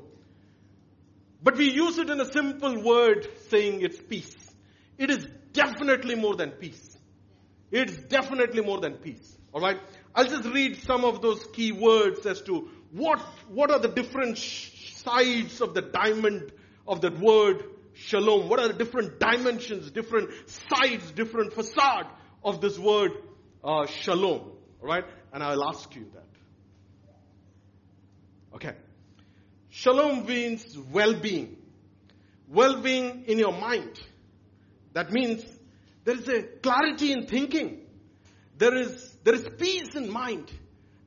But 1.44 1.58
we 1.58 1.72
use 1.72 2.00
it 2.00 2.10
in 2.10 2.20
a 2.20 2.32
simple 2.32 2.82
word 2.84 3.28
saying 3.50 3.82
it's 3.82 4.00
peace. 4.00 4.36
It 4.98 5.12
is 5.12 5.28
definitely 5.54 6.16
more 6.16 6.36
than 6.36 6.52
peace. 6.52 6.98
It's 7.72 7.96
definitely 7.96 8.64
more 8.64 8.80
than 8.80 8.94
peace. 8.94 9.38
Alright? 9.54 9.80
I'll 10.16 10.28
just 10.28 10.46
read 10.50 10.82
some 10.84 11.06
of 11.06 11.22
those 11.22 11.46
key 11.54 11.72
words 11.72 12.26
as 12.26 12.42
to 12.44 12.70
what, 12.92 13.20
what 13.50 13.70
are 13.70 13.80
the 13.80 13.90
different 13.90 14.38
sides 14.38 15.62
of 15.62 15.74
the 15.74 15.82
diamond 15.82 16.52
of 16.88 17.02
that 17.02 17.20
word 17.20 17.64
shalom? 17.94 18.50
What 18.50 18.60
are 18.60 18.70
the 18.70 18.74
different 18.74 19.20
dimensions, 19.20 19.92
different 19.92 20.32
sides, 20.50 21.12
different 21.12 21.54
facade 21.54 22.08
of 22.44 22.62
this 22.62 22.80
word 22.80 23.12
uh, 23.66 23.86
shalom? 23.88 24.52
right? 24.86 25.06
And 25.34 25.44
I'll 25.44 25.68
ask 25.68 25.94
you 25.96 26.06
that. 26.14 26.24
Okay. 28.54 28.74
Shalom 29.70 30.26
means 30.26 30.78
well-being. 30.92 31.58
Well-being 32.48 33.26
in 33.28 33.40
your 33.40 33.52
mind. 33.52 34.00
That 34.94 35.12
means 35.12 35.44
there 36.06 36.16
is 36.16 36.28
a 36.30 36.44
clarity 36.44 37.12
in 37.12 37.26
thinking. 37.26 37.82
There 38.58 38.76
is, 38.76 39.18
there 39.24 39.34
is 39.34 39.46
peace 39.58 39.96
in 39.96 40.10
mind. 40.10 40.50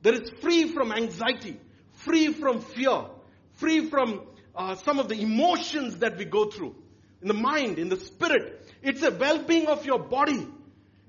There 0.03 0.13
is 0.13 0.29
free 0.41 0.71
from 0.71 0.91
anxiety, 0.91 1.59
free 1.93 2.31
from 2.33 2.61
fear, 2.61 3.05
free 3.53 3.89
from 3.89 4.21
uh, 4.55 4.75
some 4.75 4.99
of 4.99 5.09
the 5.09 5.19
emotions 5.19 5.97
that 5.99 6.17
we 6.17 6.25
go 6.25 6.45
through 6.49 6.75
in 7.21 7.27
the 7.27 7.33
mind, 7.33 7.79
in 7.79 7.89
the 7.89 7.97
spirit. 7.97 8.67
It's 8.81 9.01
a 9.01 9.11
well-being 9.11 9.67
of 9.67 9.85
your 9.85 9.99
body. 9.99 10.47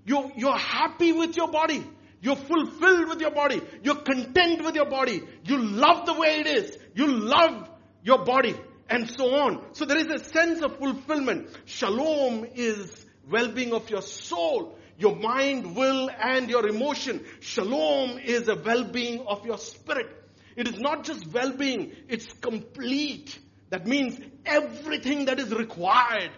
You, 0.05 0.33
you're 0.37 0.57
happy 0.57 1.13
with 1.13 1.37
your 1.37 1.49
body. 1.49 1.85
You're 2.23 2.37
fulfilled 2.37 3.09
with 3.09 3.21
your 3.21 3.31
body. 3.31 3.63
You're 3.83 3.97
content 4.03 4.63
with 4.65 4.75
your 4.75 4.89
body. 4.91 5.23
You 5.45 5.59
love 5.59 6.07
the 6.07 6.15
way 6.15 6.41
it 6.41 6.47
is. 6.47 6.77
You 6.95 7.07
love 7.07 7.69
your 8.03 8.25
body 8.25 8.55
and 8.89 9.09
so 9.09 9.35
on. 9.37 9.65
So 9.73 9.85
there 9.85 9.97
is 9.97 10.07
a 10.07 10.19
sense 10.19 10.63
of 10.63 10.79
fulfillment. 10.79 11.49
Shalom 11.65 12.47
is 12.55 13.07
well-being 13.31 13.73
of 13.73 13.89
your 13.89 14.03
soul, 14.03 14.77
your 14.99 15.17
mind, 15.17 15.77
will, 15.77 16.11
and 16.11 16.51
your 16.51 16.67
emotion. 16.67 17.25
Shalom 17.39 18.19
is 18.19 18.49
a 18.49 18.57
well-being 18.57 19.27
of 19.27 19.47
your 19.47 19.59
spirit. 19.59 20.09
It 20.57 20.69
is 20.69 20.79
not 20.79 21.05
just 21.05 21.27
well-being, 21.29 21.93
it's 22.09 22.27
complete. 22.41 23.39
That 23.71 23.87
means 23.87 24.19
everything 24.45 25.27
that 25.27 25.39
is 25.39 25.55
required 25.55 26.31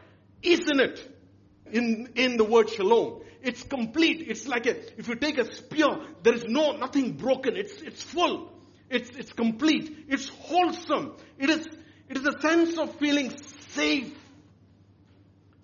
is 0.42 0.61
in 0.71 0.81
it. 0.81 1.09
In, 1.73 2.11
in 2.16 2.37
the 2.37 2.45
word 2.45 2.69
shalom. 2.69 3.22
It's 3.42 3.62
complete. 3.62 4.26
It's 4.28 4.46
like 4.46 4.66
a, 4.66 4.76
if 4.99 5.08
you 5.08 5.16
take 5.16 5.38
a 5.38 5.52
spear, 5.52 5.88
there 6.22 6.34
is 6.34 6.44
no, 6.44 6.76
nothing 6.76 7.12
broken. 7.12 7.56
It's, 7.56 7.80
it's 7.82 8.02
full. 8.02 8.52
It's, 8.88 9.11
it's 9.11 9.32
complete. 9.32 10.06
It's 10.08 10.28
wholesome. 10.28 11.16
It 11.38 11.50
is, 11.50 11.66
it 12.08 12.18
is 12.18 12.26
a 12.26 12.40
sense 12.40 12.78
of 12.78 12.94
feeling 12.96 13.32
safe. 13.70 14.14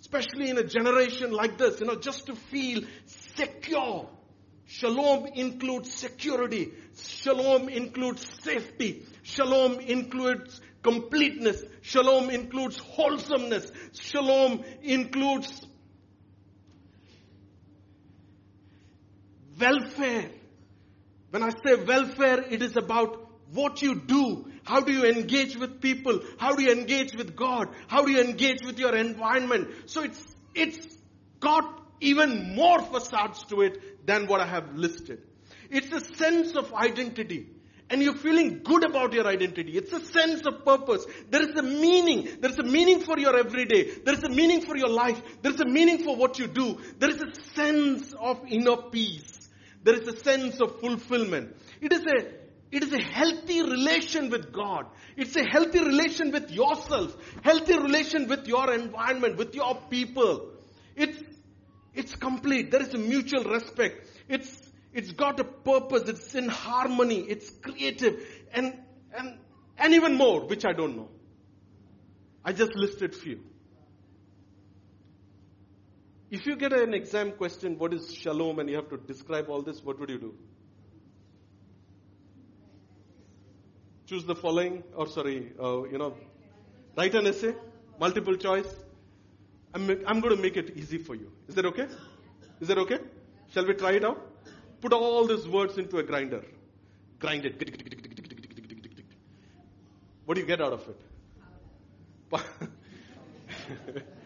Especially 0.00 0.50
in 0.50 0.58
a 0.58 0.64
generation 0.64 1.32
like 1.32 1.58
this, 1.58 1.80
you 1.80 1.86
know, 1.86 1.96
just 1.96 2.26
to 2.26 2.34
feel 2.34 2.82
secure. 3.06 4.08
Shalom 4.66 5.26
includes 5.34 5.92
security. 5.92 6.72
Shalom 6.96 7.68
includes 7.68 8.26
safety. 8.42 9.06
Shalom 9.22 9.80
includes 9.80 10.60
completeness. 10.82 11.62
Shalom 11.82 12.30
includes 12.30 12.78
wholesomeness. 12.78 13.70
Shalom 13.92 14.64
includes 14.82 15.66
welfare. 19.58 20.30
When 21.30 21.42
I 21.42 21.50
say 21.50 21.74
welfare, 21.84 22.44
it 22.50 22.62
is 22.62 22.76
about 22.76 23.28
what 23.52 23.82
you 23.82 23.94
do. 23.94 24.50
How 24.64 24.80
do 24.80 24.92
you 24.92 25.04
engage 25.04 25.56
with 25.56 25.80
people? 25.80 26.20
How 26.38 26.54
do 26.54 26.62
you 26.62 26.72
engage 26.72 27.14
with 27.16 27.34
God? 27.36 27.68
How 27.86 28.04
do 28.04 28.10
you 28.10 28.20
engage 28.20 28.62
with 28.64 28.78
your 28.78 28.94
environment? 28.94 29.68
So 29.86 30.02
it's, 30.02 30.22
it's 30.54 30.86
got 31.40 31.82
even 32.00 32.54
more 32.54 32.80
facades 32.80 33.44
to 33.44 33.62
it 33.62 34.06
than 34.06 34.26
what 34.26 34.40
I 34.40 34.46
have 34.46 34.74
listed. 34.74 35.22
It's 35.70 35.92
a 35.92 36.00
sense 36.16 36.54
of 36.54 36.72
identity. 36.74 37.48
And 37.90 38.02
you're 38.02 38.16
feeling 38.16 38.60
good 38.62 38.84
about 38.84 39.14
your 39.14 39.26
identity. 39.26 39.72
It's 39.72 39.92
a 39.92 40.00
sense 40.00 40.42
of 40.46 40.64
purpose. 40.64 41.06
There 41.30 41.42
is 41.42 41.56
a 41.56 41.62
meaning. 41.62 42.28
There 42.40 42.50
is 42.50 42.58
a 42.58 42.62
meaning 42.62 43.00
for 43.00 43.18
your 43.18 43.36
everyday. 43.38 44.00
There 44.04 44.12
is 44.12 44.22
a 44.24 44.28
meaning 44.28 44.60
for 44.60 44.76
your 44.76 44.90
life. 44.90 45.20
There 45.40 45.52
is 45.52 45.60
a 45.60 45.64
meaning 45.64 46.04
for 46.04 46.14
what 46.14 46.38
you 46.38 46.46
do. 46.46 46.78
There 46.98 47.08
is 47.08 47.22
a 47.22 47.54
sense 47.54 48.12
of 48.12 48.42
inner 48.46 48.76
peace. 48.76 49.47
There 49.82 49.94
is 49.94 50.08
a 50.08 50.16
sense 50.18 50.60
of 50.60 50.80
fulfillment. 50.80 51.56
It 51.80 51.92
is 51.92 52.04
a 52.06 52.38
it 52.70 52.82
is 52.82 52.92
a 52.92 53.00
healthy 53.00 53.62
relation 53.62 54.28
with 54.28 54.52
God. 54.52 54.86
It's 55.16 55.34
a 55.36 55.44
healthy 55.44 55.78
relation 55.78 56.32
with 56.32 56.50
yourself, 56.50 57.16
healthy 57.42 57.78
relation 57.78 58.28
with 58.28 58.46
your 58.46 58.72
environment, 58.72 59.38
with 59.38 59.54
your 59.54 59.74
people. 59.88 60.50
It's, 60.94 61.18
it's 61.94 62.14
complete. 62.14 62.70
There 62.70 62.82
is 62.82 62.92
a 62.92 62.98
mutual 62.98 63.44
respect. 63.44 64.06
It's, 64.28 64.54
it's 64.92 65.12
got 65.12 65.40
a 65.40 65.44
purpose. 65.44 66.08
It's 66.08 66.34
in 66.34 66.48
harmony. 66.48 67.20
It's 67.20 67.48
creative 67.48 68.20
and, 68.52 68.78
and, 69.16 69.38
and 69.78 69.94
even 69.94 70.16
more, 70.16 70.46
which 70.46 70.66
I 70.66 70.72
don't 70.74 70.96
know. 70.96 71.08
I 72.44 72.52
just 72.52 72.74
listed 72.74 73.14
few. 73.14 73.40
If 76.30 76.46
you 76.46 76.56
get 76.56 76.74
an 76.74 76.92
exam 76.92 77.32
question, 77.32 77.78
what 77.78 77.94
is 77.94 78.14
shalom, 78.14 78.58
and 78.58 78.68
you 78.68 78.76
have 78.76 78.90
to 78.90 78.98
describe 78.98 79.48
all 79.48 79.62
this, 79.62 79.82
what 79.82 79.98
would 79.98 80.10
you 80.10 80.18
do? 80.18 80.34
Choose 84.06 84.24
the 84.24 84.34
following, 84.34 84.82
or 84.94 85.06
sorry, 85.06 85.52
uh, 85.62 85.84
you 85.84 85.96
know, 85.96 86.14
write 86.96 87.14
an 87.14 87.26
essay, 87.26 87.54
multiple 87.98 88.36
choice. 88.36 88.66
I'm, 89.74 89.88
I'm 90.06 90.20
going 90.20 90.36
to 90.36 90.42
make 90.42 90.56
it 90.56 90.76
easy 90.76 90.98
for 90.98 91.14
you. 91.14 91.32
Is 91.46 91.54
that 91.54 91.64
okay? 91.64 91.86
Is 92.60 92.68
that 92.68 92.78
okay? 92.78 92.98
Shall 93.52 93.66
we 93.66 93.74
try 93.74 93.92
it 93.92 94.04
out? 94.04 94.20
Put 94.82 94.92
all 94.92 95.26
these 95.26 95.48
words 95.48 95.78
into 95.78 95.98
a 95.98 96.02
grinder. 96.02 96.42
Grind 97.18 97.46
it. 97.46 99.04
What 100.26 100.34
do 100.34 100.42
you 100.42 100.46
get 100.46 100.60
out 100.60 100.74
of 100.74 100.86
it? 100.88 101.00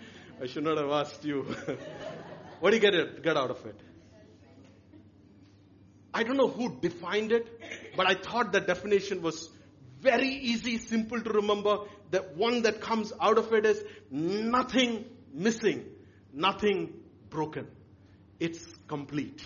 I 0.43 0.47
should 0.47 0.65
not 0.65 0.77
have 0.77 0.91
asked 0.91 1.25
you. 1.25 1.43
what 2.61 2.71
do 2.71 2.77
you 2.77 2.83
get, 2.83 2.95
it, 2.95 3.23
get 3.23 3.37
out 3.37 3.51
of 3.51 3.65
it? 3.65 3.79
I 6.13 6.25
don't 6.25 6.37
know 6.37 6.49
who 6.49 6.81
defined 6.81 7.31
it, 7.31 7.47
but 7.97 8.09
I 8.11 8.15
thought 8.15 8.51
the 8.51 8.61
definition 8.61 9.23
was 9.23 9.49
very 10.01 10.27
easy, 10.29 10.79
simple 10.79 11.21
to 11.21 11.31
remember. 11.31 11.79
The 12.11 12.23
one 12.35 12.63
that 12.63 12.81
comes 12.81 13.13
out 13.21 13.39
of 13.39 13.53
it 13.53 13.65
is 13.65 13.85
nothing 14.11 15.05
missing, 15.33 15.85
nothing 16.33 16.93
broken. 17.31 17.69
It's 18.41 18.67
complete. 18.89 19.41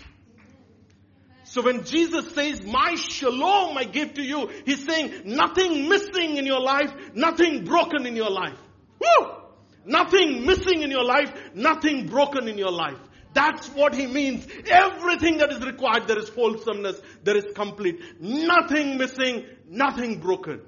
So 1.43 1.61
when 1.61 1.85
Jesus 1.85 2.33
says, 2.33 2.63
my 2.63 2.95
shalom 2.95 3.77
I 3.77 3.83
give 3.83 4.15
to 4.15 4.23
you, 4.23 4.49
He's 4.65 4.83
saying 4.83 5.13
nothing 5.25 5.87
missing 5.87 6.37
in 6.37 6.47
your 6.47 6.59
life, 6.59 6.91
nothing 7.13 7.65
broken 7.65 8.07
in 8.07 8.15
your 8.15 8.31
life. 8.31 8.57
Woo! 8.99 9.46
Nothing 9.87 10.45
missing 10.45 10.81
in 10.81 10.91
your 10.91 11.05
life, 11.05 11.31
nothing 11.55 12.07
broken 12.07 12.47
in 12.47 12.57
your 12.57 12.71
life. 12.71 12.99
That's 13.33 13.69
what 13.69 13.95
he 13.95 14.05
means. 14.05 14.45
Everything 14.69 15.37
that 15.37 15.51
is 15.51 15.65
required, 15.65 16.07
there 16.07 16.19
is 16.19 16.29
wholesomeness, 16.29 16.99
there 17.23 17.37
is 17.37 17.45
complete. 17.55 18.01
Nothing 18.19 18.97
missing, 18.97 19.45
nothing 19.69 20.19
broken. 20.19 20.61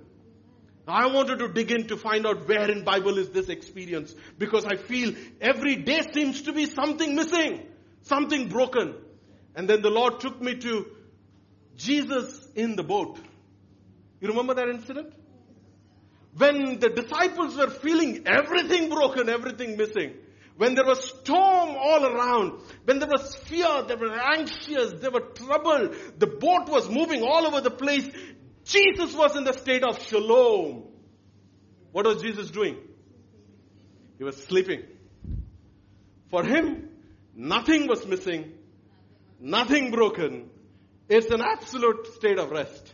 I 0.87 1.07
wanted 1.07 1.39
to 1.39 1.49
dig 1.49 1.71
in 1.71 1.87
to 1.87 1.97
find 1.97 2.25
out 2.25 2.47
where 2.47 2.71
in 2.71 2.83
Bible 2.83 3.17
is 3.17 3.29
this 3.29 3.49
experience 3.49 4.15
because 4.37 4.65
I 4.65 4.77
feel 4.77 5.13
every 5.39 5.75
day 5.75 6.01
seems 6.13 6.43
to 6.43 6.53
be 6.53 6.65
something 6.65 7.15
missing, 7.15 7.67
something 8.03 8.47
broken. 8.47 8.95
And 9.55 9.69
then 9.69 9.81
the 9.81 9.89
Lord 9.89 10.19
took 10.19 10.41
me 10.41 10.55
to 10.55 10.87
Jesus 11.75 12.47
in 12.55 12.75
the 12.75 12.83
boat. 12.83 13.19
You 14.21 14.29
remember 14.29 14.53
that 14.55 14.69
incident? 14.69 15.13
When 16.37 16.79
the 16.79 16.89
disciples 16.89 17.57
were 17.57 17.69
feeling 17.69 18.23
everything 18.27 18.89
broken, 18.89 19.29
everything 19.29 19.77
missing, 19.77 20.13
when 20.57 20.75
there 20.75 20.85
was 20.85 21.03
storm 21.03 21.69
all 21.77 22.05
around, 22.05 22.61
when 22.83 22.99
there 22.99 23.07
was 23.07 23.33
fear, 23.35 23.83
they 23.87 23.95
were 23.95 24.13
anxious, 24.13 24.93
they 24.99 25.09
were 25.09 25.21
troubled, 25.21 25.95
the 26.17 26.27
boat 26.27 26.67
was 26.67 26.89
moving 26.89 27.23
all 27.23 27.47
over 27.47 27.61
the 27.61 27.71
place, 27.71 28.07
Jesus 28.65 29.15
was 29.15 29.35
in 29.35 29.45
the 29.45 29.53
state 29.53 29.83
of 29.83 30.01
shalom. 30.05 30.83
What 31.91 32.05
was 32.05 32.21
Jesus 32.21 32.51
doing? 32.51 32.77
He 34.17 34.23
was 34.23 34.35
sleeping. 34.43 34.83
For 36.29 36.43
him, 36.43 36.89
nothing 37.33 37.87
was 37.87 38.05
missing, 38.05 38.53
nothing 39.39 39.91
broken. 39.91 40.49
It's 41.07 41.31
an 41.31 41.41
absolute 41.41 42.05
state 42.15 42.37
of 42.37 42.51
rest. 42.51 42.93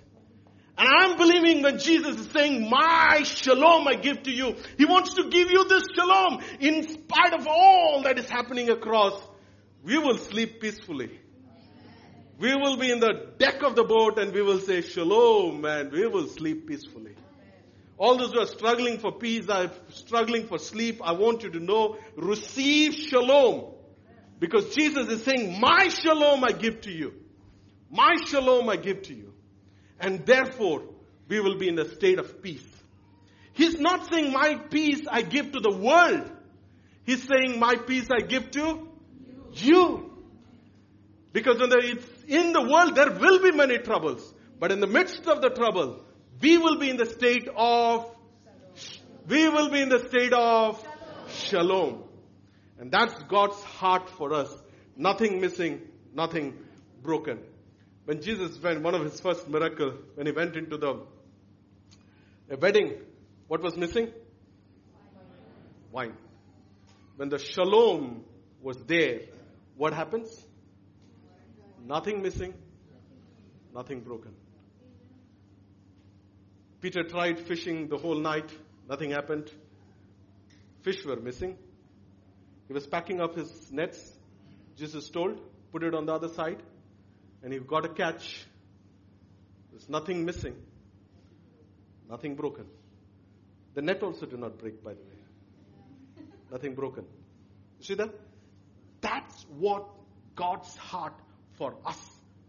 And 0.77 0.89
I'm 0.89 1.17
believing 1.17 1.63
when 1.63 1.79
Jesus 1.79 2.20
is 2.20 2.32
saying, 2.32 2.70
my 2.70 3.24
shalom 3.24 3.88
I 3.88 3.96
give 3.96 4.24
to 4.24 4.32
you. 4.32 4.55
He 4.77 4.86
wants 4.86 5.13
to 5.13 5.29
give 5.29 5.50
you 5.50 5.67
this 5.70 5.84
shalom 5.96 6.41
in 6.60 6.84
spite 6.84 7.34
of 7.34 7.48
all 7.48 8.01
that 8.03 8.20
is 8.20 8.27
happening 8.27 8.70
across. 8.70 9.13
We 9.84 9.98
will 9.98 10.17
sleep 10.17 10.60
peacefully. 10.60 11.17
We 12.38 12.53
will 12.55 12.75
be 12.75 12.91
in 12.91 13.00
the 13.00 13.32
deck 13.38 13.63
of 13.63 13.77
the 13.77 13.86
boat 13.86 14.20
and 14.20 14.34
we 14.34 14.41
will 14.41 14.60
say 14.60 14.82
shalom 14.82 15.63
and 15.63 15.94
we 15.94 16.08
will 16.08 16.28
sleep 16.28 16.67
peacefully. 16.67 17.15
All 17.97 18.17
those 18.17 18.34
who 18.34 18.41
are 18.41 18.47
struggling 18.47 18.99
for 18.99 19.13
peace, 19.13 19.47
are 19.47 19.71
struggling 19.91 20.47
for 20.47 20.58
sleep, 20.58 20.99
I 21.02 21.13
want 21.13 21.43
you 21.43 21.52
to 21.52 21.60
know, 21.62 21.97
receive 22.17 22.95
shalom. 22.95 23.76
Because 24.39 24.76
Jesus 24.76 25.08
is 25.08 25.23
saying, 25.23 25.62
my 25.62 25.88
shalom 25.88 26.43
I 26.43 26.52
give 26.52 26.82
to 26.82 26.91
you. 26.91 27.13
My 27.89 28.15
shalom 28.28 28.67
I 28.67 28.76
give 28.76 29.04
to 29.04 29.13
you 29.13 29.35
and 29.99 30.25
therefore 30.25 30.84
we 31.27 31.39
will 31.39 31.58
be 31.58 31.67
in 31.67 31.79
a 31.79 31.89
state 31.95 32.19
of 32.19 32.41
peace. 32.41 32.65
He's 33.53 33.79
not 33.79 34.10
saying 34.10 34.31
my 34.31 34.55
peace 34.55 35.05
I 35.10 35.21
give 35.21 35.53
to 35.53 35.60
the 35.60 35.71
world. 35.71 36.29
He's 37.05 37.23
saying 37.23 37.60
my 37.60 37.75
peace 37.75 38.08
I 38.12 38.21
give 38.21 38.51
to 38.51 38.60
you. 38.60 38.89
you. 39.53 40.12
Because 41.31 41.60
when 41.60 41.71
it's 41.73 42.05
in 42.27 42.53
the 42.53 42.62
world 42.62 42.95
there 42.95 43.12
will 43.12 43.41
be 43.41 43.51
many 43.51 43.77
troubles. 43.77 44.34
But 44.60 44.71
in 44.71 44.79
the 44.79 44.88
midst 44.88 45.27
of 45.27 45.41
the 45.41 45.49
trouble, 45.49 46.03
we 46.41 46.58
will 46.58 46.79
be 46.79 46.89
in 46.89 46.97
the 46.97 47.05
state 47.05 47.47
of 47.55 48.12
we 49.27 49.49
will 49.49 49.69
be 49.69 49.81
in 49.81 49.89
the 49.89 50.08
state 50.08 50.34
of 50.34 50.86
shalom. 51.29 52.03
And 52.77 52.91
that's 52.91 53.13
God's 53.23 53.62
heart 53.63 54.10
for 54.10 54.34
us. 54.34 54.49
Nothing 54.95 55.41
missing, 55.41 55.81
nothing 56.13 56.58
broken. 57.01 57.39
When 58.06 58.22
Jesus 58.22 58.62
went, 58.62 58.84
one 58.84 58.94
of 58.94 59.04
his 59.04 59.20
first 59.20 59.50
miracle, 59.50 59.94
when 60.13 60.28
he 60.28 60.32
went 60.32 60.56
into 60.56 60.78
the 60.78 61.02
a 62.50 62.58
wedding, 62.58 62.94
what 63.48 63.62
was 63.63 63.76
missing? 63.76 64.12
Wine. 65.91 66.13
When 67.15 67.30
the 67.30 67.39
shalom 67.39 68.24
was 68.62 68.78
there, 68.84 69.22
what 69.76 69.94
happens? 69.94 70.30
Nothing 71.84 72.22
missing, 72.22 72.54
nothing 73.74 74.02
broken. 74.02 74.34
Peter 76.82 77.04
tried 77.04 77.39
fishing 77.39 77.88
the 77.88 77.98
whole 77.98 78.20
night, 78.20 78.52
nothing 78.88 79.10
happened. 79.12 79.52
Fish 80.84 81.04
were 81.04 81.15
missing. 81.15 81.58
He 82.68 82.74
was 82.74 82.86
packing 82.86 83.22
up 83.22 83.36
his 83.36 83.72
nets. 83.72 84.00
Jesus 84.78 85.10
told, 85.10 85.39
put 85.72 85.82
it 85.82 85.96
on 85.96 86.06
the 86.06 86.13
other 86.13 86.30
side 86.30 86.62
and 87.45 87.53
you've 87.53 87.67
got 87.67 87.86
a 87.86 87.89
catch. 87.89 88.43
There's 89.71 89.88
nothing 89.88 90.25
missing, 90.25 90.55
nothing 92.10 92.34
broken. 92.34 92.65
The 93.75 93.84
net 93.84 94.01
also 94.01 94.25
did 94.25 94.39
not 94.39 94.58
break, 94.58 94.84
by 94.84 94.93
the 94.93 94.99
way. 94.99 96.25
Nothing 96.51 96.73
broken. 96.73 97.05
You 97.79 97.86
see 97.86 97.93
that? 97.93 98.10
That's 99.01 99.45
what 99.60 99.86
God's 100.36 100.75
heart 100.75 101.13
for 101.53 101.75
us 101.86 101.99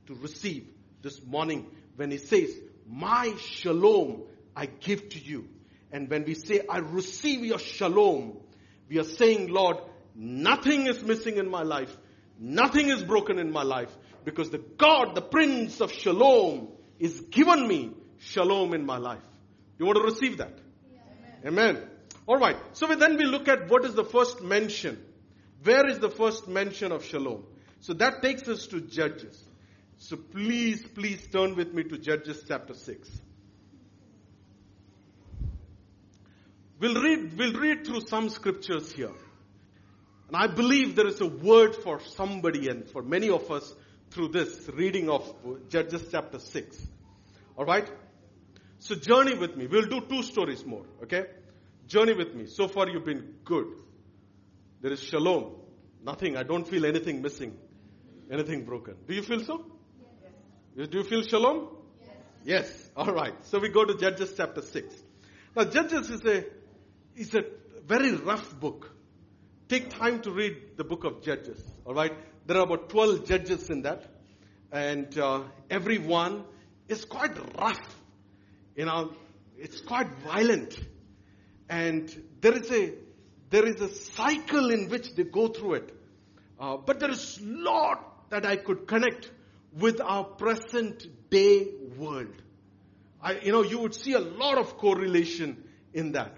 to 0.06 0.14
receive 0.14 0.66
this 1.02 1.22
morning 1.22 1.66
when 1.96 2.10
He 2.10 2.16
says, 2.16 2.50
My 2.88 3.34
shalom 3.38 4.22
I 4.56 4.64
give 4.64 5.10
to 5.10 5.18
you. 5.18 5.46
And 5.92 6.08
when 6.08 6.24
we 6.24 6.32
say, 6.32 6.62
I 6.70 6.78
receive 6.78 7.44
your 7.44 7.58
shalom, 7.58 8.38
we 8.88 8.98
are 8.98 9.04
saying, 9.04 9.48
Lord, 9.48 9.76
nothing 10.14 10.86
is 10.86 11.02
missing 11.02 11.36
in 11.36 11.50
my 11.50 11.64
life. 11.64 11.94
Nothing 12.38 12.88
is 12.88 13.02
broken 13.02 13.38
in 13.38 13.50
my 13.50 13.62
life 13.62 13.94
because 14.26 14.50
the 14.50 14.58
God, 14.58 15.14
the 15.14 15.22
Prince 15.22 15.80
of 15.80 15.92
Shalom, 15.92 16.68
is 16.98 17.20
given 17.30 17.66
me 17.66 17.92
shalom 18.18 18.74
in 18.74 18.84
my 18.84 18.98
life. 18.98 19.22
You 19.78 19.86
want 19.86 19.98
to 19.98 20.02
receive 20.02 20.38
that? 20.38 20.58
Amen. 21.44 21.74
Amen. 21.76 21.88
All 22.26 22.36
right. 22.36 22.56
So 22.72 22.88
then 22.88 23.16
we 23.16 23.24
look 23.24 23.46
at 23.46 23.70
what 23.70 23.84
is 23.84 23.94
the 23.94 24.04
first 24.04 24.42
mention. 24.42 25.00
Where 25.62 25.88
is 25.88 26.00
the 26.00 26.10
first 26.10 26.48
mention 26.48 26.90
of 26.90 27.04
shalom? 27.04 27.44
So 27.80 27.94
that 27.94 28.20
takes 28.20 28.48
us 28.48 28.66
to 28.68 28.80
Judges. 28.80 29.40
So 29.98 30.16
please, 30.16 30.84
please 30.84 31.24
turn 31.28 31.54
with 31.54 31.72
me 31.72 31.84
to 31.84 31.96
Judges 31.96 32.42
chapter 32.48 32.74
6. 32.74 33.08
We'll 36.80 37.00
read, 37.00 37.38
we'll 37.38 37.52
read 37.52 37.86
through 37.86 38.06
some 38.08 38.28
scriptures 38.28 38.90
here. 38.90 39.14
And 40.26 40.36
I 40.36 40.48
believe 40.48 40.96
there 40.96 41.06
is 41.06 41.20
a 41.20 41.26
word 41.26 41.76
for 41.76 42.00
somebody 42.00 42.68
and 42.68 42.90
for 42.90 43.02
many 43.02 43.30
of 43.30 43.48
us 43.52 43.72
through 44.16 44.28
this 44.28 44.66
reading 44.72 45.10
of 45.10 45.22
Judges 45.68 46.08
chapter 46.10 46.38
6. 46.38 46.88
Alright? 47.58 47.90
So 48.78 48.94
journey 48.94 49.34
with 49.34 49.58
me. 49.58 49.66
We'll 49.66 49.90
do 49.90 50.00
two 50.08 50.22
stories 50.22 50.64
more, 50.64 50.86
okay? 51.02 51.24
Journey 51.86 52.14
with 52.14 52.34
me. 52.34 52.46
So 52.46 52.66
far 52.66 52.88
you've 52.88 53.04
been 53.04 53.34
good. 53.44 53.66
There 54.80 54.90
is 54.90 55.02
shalom. 55.02 55.56
Nothing. 56.02 56.38
I 56.38 56.44
don't 56.44 56.66
feel 56.66 56.86
anything 56.86 57.20
missing. 57.20 57.58
Anything 58.30 58.64
broken. 58.64 58.94
Do 59.06 59.12
you 59.12 59.20
feel 59.20 59.44
so? 59.44 59.66
Yes. 60.74 60.88
Do 60.88 60.96
you 60.96 61.04
feel 61.04 61.22
shalom? 61.22 61.68
Yes. 62.00 62.64
Yes. 62.64 62.90
Alright. 62.96 63.44
So 63.44 63.58
we 63.58 63.68
go 63.68 63.84
to 63.84 63.98
Judges 63.98 64.32
chapter 64.34 64.62
6. 64.62 64.94
Now 65.54 65.64
Judges 65.64 66.08
is 66.08 66.24
a, 66.24 66.44
is 67.16 67.34
a 67.34 67.42
very 67.86 68.12
rough 68.12 68.58
book. 68.58 68.96
Take 69.68 69.90
time 69.90 70.22
to 70.22 70.30
read 70.30 70.78
the 70.78 70.84
book 70.84 71.04
of 71.04 71.22
Judges. 71.22 71.62
Alright? 71.86 72.14
There 72.46 72.56
are 72.58 72.62
about 72.62 72.88
12 72.88 73.26
judges 73.26 73.70
in 73.70 73.82
that. 73.82 74.04
And 74.70 75.16
uh, 75.18 75.42
every 75.68 75.98
one 75.98 76.44
is 76.88 77.04
quite 77.04 77.36
rough. 77.58 77.96
You 78.76 78.84
know, 78.84 79.12
it's 79.58 79.80
quite 79.80 80.08
violent. 80.24 80.78
And 81.68 82.10
there 82.40 82.54
is 82.54 82.70
a, 82.70 82.92
there 83.50 83.66
is 83.66 83.80
a 83.80 83.88
cycle 83.88 84.70
in 84.70 84.88
which 84.88 85.14
they 85.14 85.24
go 85.24 85.48
through 85.48 85.74
it. 85.74 85.96
Uh, 86.58 86.76
but 86.76 87.00
there 87.00 87.10
is 87.10 87.38
a 87.38 87.44
lot 87.44 88.30
that 88.30 88.46
I 88.46 88.56
could 88.56 88.86
connect 88.86 89.30
with 89.72 90.00
our 90.00 90.24
present 90.24 91.30
day 91.30 91.68
world. 91.96 92.42
I, 93.20 93.40
you 93.40 93.52
know, 93.52 93.62
you 93.62 93.78
would 93.78 93.94
see 93.94 94.12
a 94.12 94.20
lot 94.20 94.58
of 94.58 94.78
correlation 94.78 95.64
in 95.92 96.12
that. 96.12 96.36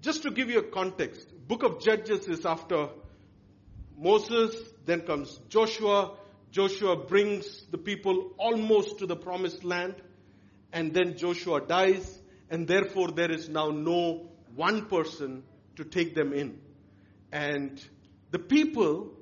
Just 0.00 0.22
to 0.22 0.30
give 0.30 0.50
you 0.50 0.58
a 0.58 0.62
context, 0.62 1.32
book 1.46 1.62
of 1.62 1.80
Judges 1.80 2.26
is 2.28 2.44
after 2.44 2.88
Moses, 3.98 4.54
then 4.86 5.00
comes 5.00 5.40
Joshua. 5.48 6.12
Joshua 6.52 6.96
brings 6.96 7.64
the 7.72 7.78
people 7.78 8.30
almost 8.38 9.00
to 9.00 9.06
the 9.06 9.16
promised 9.16 9.64
land, 9.64 9.96
and 10.72 10.94
then 10.94 11.16
Joshua 11.16 11.60
dies, 11.60 12.18
and 12.48 12.68
therefore 12.68 13.08
there 13.08 13.30
is 13.30 13.48
now 13.48 13.70
no 13.70 14.28
one 14.54 14.86
person 14.86 15.42
to 15.76 15.84
take 15.84 16.14
them 16.14 16.32
in. 16.32 16.60
And 17.32 17.84
the 18.30 18.38
people, 18.38 19.12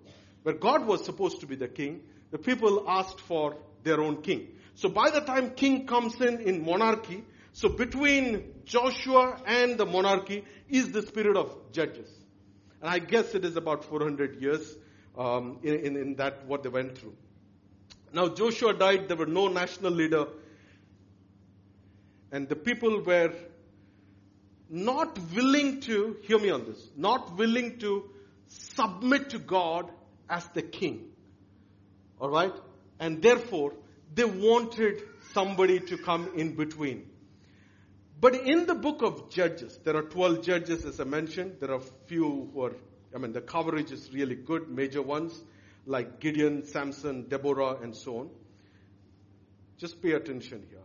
where 0.42 0.54
God 0.54 0.86
was 0.86 1.04
supposed 1.04 1.40
to 1.40 1.46
be 1.46 1.56
the 1.56 1.68
king, 1.68 2.02
the 2.30 2.38
people 2.38 2.84
asked 2.86 3.20
for 3.20 3.56
their 3.82 4.00
own 4.02 4.20
king. 4.20 4.48
So 4.74 4.90
by 4.90 5.08
the 5.10 5.20
time 5.20 5.50
king 5.50 5.86
comes 5.86 6.20
in 6.20 6.40
in 6.40 6.64
monarchy, 6.64 7.24
so 7.52 7.70
between 7.70 8.52
Joshua 8.66 9.40
and 9.46 9.78
the 9.78 9.86
monarchy 9.86 10.44
is 10.68 10.92
the 10.92 11.00
spirit 11.00 11.36
of 11.36 11.72
judges. 11.72 12.10
And 12.86 12.94
I 12.94 13.00
guess 13.00 13.34
it 13.34 13.44
is 13.44 13.56
about 13.56 13.84
400 13.84 14.40
years 14.40 14.76
um, 15.18 15.58
in, 15.64 15.74
in, 15.74 15.96
in 15.96 16.14
that 16.18 16.46
what 16.46 16.62
they 16.62 16.68
went 16.68 16.96
through. 16.96 17.16
Now 18.12 18.28
Joshua 18.28 18.74
died, 18.74 19.08
there 19.08 19.16
were 19.16 19.26
no 19.26 19.48
national 19.48 19.90
leader, 19.90 20.28
and 22.30 22.48
the 22.48 22.54
people 22.54 23.02
were 23.02 23.34
not 24.70 25.18
willing 25.34 25.80
to, 25.80 26.16
hear 26.22 26.38
me 26.38 26.50
on 26.50 26.64
this, 26.64 26.80
not 26.96 27.36
willing 27.36 27.80
to 27.80 28.08
submit 28.46 29.30
to 29.30 29.40
God 29.40 29.90
as 30.30 30.46
the 30.54 30.62
king. 30.62 31.08
Alright? 32.20 32.54
And 33.00 33.20
therefore, 33.20 33.72
they 34.14 34.26
wanted 34.26 35.02
somebody 35.32 35.80
to 35.80 35.98
come 35.98 36.30
in 36.36 36.54
between. 36.54 37.10
But 38.18 38.34
in 38.34 38.66
the 38.66 38.74
book 38.74 39.02
of 39.02 39.30
Judges, 39.30 39.78
there 39.84 39.96
are 39.96 40.02
12 40.02 40.42
judges 40.42 40.84
as 40.84 41.00
I 41.00 41.04
mentioned. 41.04 41.56
There 41.60 41.72
are 41.72 41.80
few 42.06 42.50
who 42.52 42.62
are, 42.62 42.72
I 43.14 43.18
mean, 43.18 43.32
the 43.32 43.42
coverage 43.42 43.92
is 43.92 44.10
really 44.12 44.36
good, 44.36 44.70
major 44.70 45.02
ones 45.02 45.38
like 45.84 46.18
Gideon, 46.18 46.64
Samson, 46.64 47.28
Deborah, 47.28 47.76
and 47.82 47.94
so 47.94 48.20
on. 48.20 48.30
Just 49.78 50.02
pay 50.02 50.12
attention 50.12 50.66
here. 50.70 50.80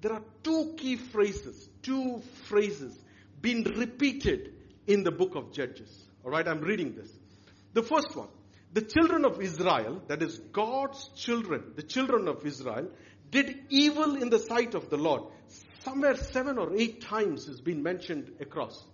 There 0.00 0.12
are 0.12 0.22
two 0.42 0.74
key 0.76 0.96
phrases, 0.96 1.68
two 1.82 2.22
phrases 2.44 2.96
being 3.42 3.64
repeated 3.64 4.54
in 4.86 5.02
the 5.02 5.10
book 5.10 5.34
of 5.34 5.52
Judges. 5.52 6.06
Alright, 6.24 6.46
I'm 6.46 6.60
reading 6.60 6.94
this. 6.94 7.10
The 7.72 7.82
first 7.82 8.14
one, 8.14 8.28
the 8.72 8.82
children 8.82 9.24
of 9.24 9.40
Israel, 9.40 10.02
that 10.06 10.22
is 10.22 10.38
God's 10.52 11.08
children, 11.16 11.72
the 11.74 11.82
children 11.82 12.28
of 12.28 12.46
Israel, 12.46 12.88
did 13.30 13.58
evil 13.68 14.16
in 14.16 14.30
the 14.30 14.38
sight 14.38 14.74
of 14.74 14.90
the 14.90 14.96
Lord. 14.96 15.24
Somewhere 15.84 16.16
seven 16.16 16.58
or 16.58 16.76
eight 16.76 17.00
times 17.00 17.46
has 17.46 17.60
been 17.60 17.82
mentioned 17.82 18.32
across. 18.40 18.84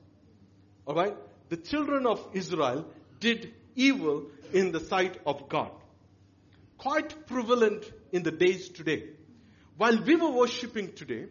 Alright? 0.86 1.16
The 1.48 1.56
children 1.56 2.06
of 2.06 2.24
Israel 2.32 2.86
did 3.18 3.52
evil 3.74 4.26
in 4.52 4.70
the 4.70 4.80
sight 4.80 5.18
of 5.26 5.48
God. 5.48 5.72
Quite 6.78 7.26
prevalent 7.26 7.90
in 8.12 8.22
the 8.22 8.30
days 8.30 8.68
today. 8.68 9.04
While 9.76 10.00
we 10.02 10.14
were 10.14 10.30
worshipping 10.30 10.92
today, 10.92 11.26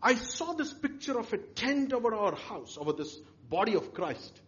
I 0.00 0.14
saw 0.14 0.52
this 0.52 0.72
picture 0.72 1.18
of 1.18 1.32
a 1.32 1.38
tent 1.38 1.92
over 1.92 2.14
our 2.14 2.36
house, 2.36 2.78
over 2.80 2.92
this 2.92 3.18
body 3.48 3.74
of 3.74 3.92
Christ. 3.92 4.40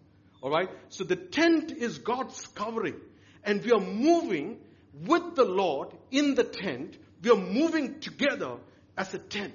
Alright? 0.42 0.70
So 0.90 1.02
the 1.02 1.16
tent 1.16 1.72
is 1.72 1.98
God's 1.98 2.46
covering 2.54 3.00
and 3.42 3.64
we 3.64 3.72
are 3.72 3.80
moving 3.80 4.58
with 4.94 5.34
the 5.34 5.44
Lord 5.44 5.88
in 6.12 6.36
the 6.36 6.44
tent. 6.44 6.96
We 7.20 7.30
are 7.30 7.36
moving 7.36 7.98
together 7.98 8.58
as 8.96 9.12
a 9.12 9.18
tent. 9.18 9.54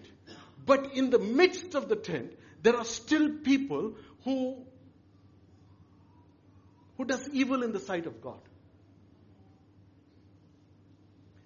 But 0.68 0.96
in 0.96 1.10
the 1.10 1.18
midst 1.18 1.74
of 1.76 1.88
the 1.88 1.96
tent, 1.96 2.34
there 2.62 2.76
are 2.76 2.86
still 2.86 3.30
people 3.44 3.94
who, 4.26 4.58
who 6.98 7.06
does 7.06 7.28
evil 7.30 7.64
in 7.64 7.72
the 7.72 7.80
sight 7.80 8.06
of 8.06 8.22
God. 8.22 8.42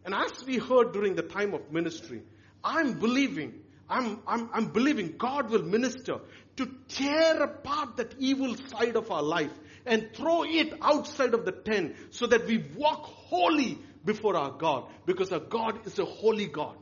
And 0.03 0.15
as 0.15 0.43
we 0.43 0.57
heard 0.57 0.91
during 0.91 1.15
the 1.15 1.21
time 1.21 1.53
of 1.53 1.71
ministry, 1.71 2.23
I'm 2.63 2.93
believing, 2.93 3.53
I'm, 3.88 4.19
I'm, 4.25 4.49
I'm 4.51 4.65
believing 4.71 5.13
God 5.19 5.51
will 5.51 5.62
minister 5.62 6.19
to 6.57 6.71
tear 6.88 7.43
apart 7.43 7.97
that 7.97 8.15
evil 8.17 8.55
side 8.69 8.95
of 8.95 9.12
our 9.12 9.21
life 9.21 9.53
and 9.86 10.10
throw 10.15 10.43
it 10.43 10.73
outside 10.81 11.36
of 11.36 11.45
the 11.45 11.51
tent 11.51 11.95
so 12.10 12.25
that 12.25 12.47
we 12.47 12.65
walk 12.75 13.03
holy 13.03 13.77
before 14.03 14.36
our 14.36 14.51
God 14.51 14.86
because 15.05 15.31
our 15.31 15.39
God 15.39 15.86
is 15.86 15.99
a 15.99 16.05
holy 16.05 16.47
God. 16.47 16.75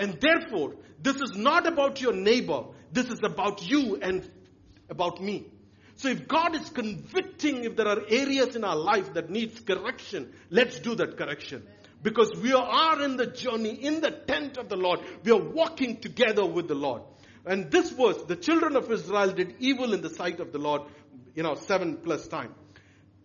And 0.00 0.20
therefore, 0.20 0.74
this 1.00 1.16
is 1.16 1.36
not 1.36 1.68
about 1.68 2.00
your 2.00 2.12
neighbor. 2.12 2.64
This 2.90 3.06
is 3.06 3.20
about 3.22 3.64
you 3.70 3.96
and 4.02 4.28
about 4.88 5.22
me. 5.22 5.46
So 5.94 6.08
if 6.08 6.26
God 6.26 6.56
is 6.56 6.68
convicting, 6.70 7.64
if 7.64 7.76
there 7.76 7.86
are 7.86 8.00
areas 8.08 8.56
in 8.56 8.64
our 8.64 8.74
life 8.74 9.14
that 9.14 9.30
needs 9.30 9.60
correction, 9.60 10.32
let's 10.50 10.80
do 10.80 10.96
that 10.96 11.16
correction. 11.16 11.64
Because 12.02 12.32
we 12.42 12.52
are 12.52 13.02
in 13.02 13.16
the 13.16 13.26
journey, 13.26 13.74
in 13.74 14.00
the 14.00 14.10
tent 14.10 14.56
of 14.56 14.68
the 14.68 14.76
Lord. 14.76 15.00
We 15.22 15.30
are 15.30 15.40
walking 15.40 15.98
together 16.00 16.44
with 16.44 16.66
the 16.66 16.74
Lord. 16.74 17.02
And 17.46 17.70
this 17.70 17.90
verse, 17.90 18.22
the 18.26 18.36
children 18.36 18.74
of 18.74 18.90
Israel 18.90 19.32
did 19.32 19.56
evil 19.60 19.92
in 19.92 20.00
the 20.00 20.10
sight 20.10 20.40
of 20.40 20.50
the 20.52 20.58
Lord 20.58 20.82
you 21.34 21.42
know, 21.42 21.54
seven 21.54 21.96
plus 21.96 22.26
time. 22.28 22.54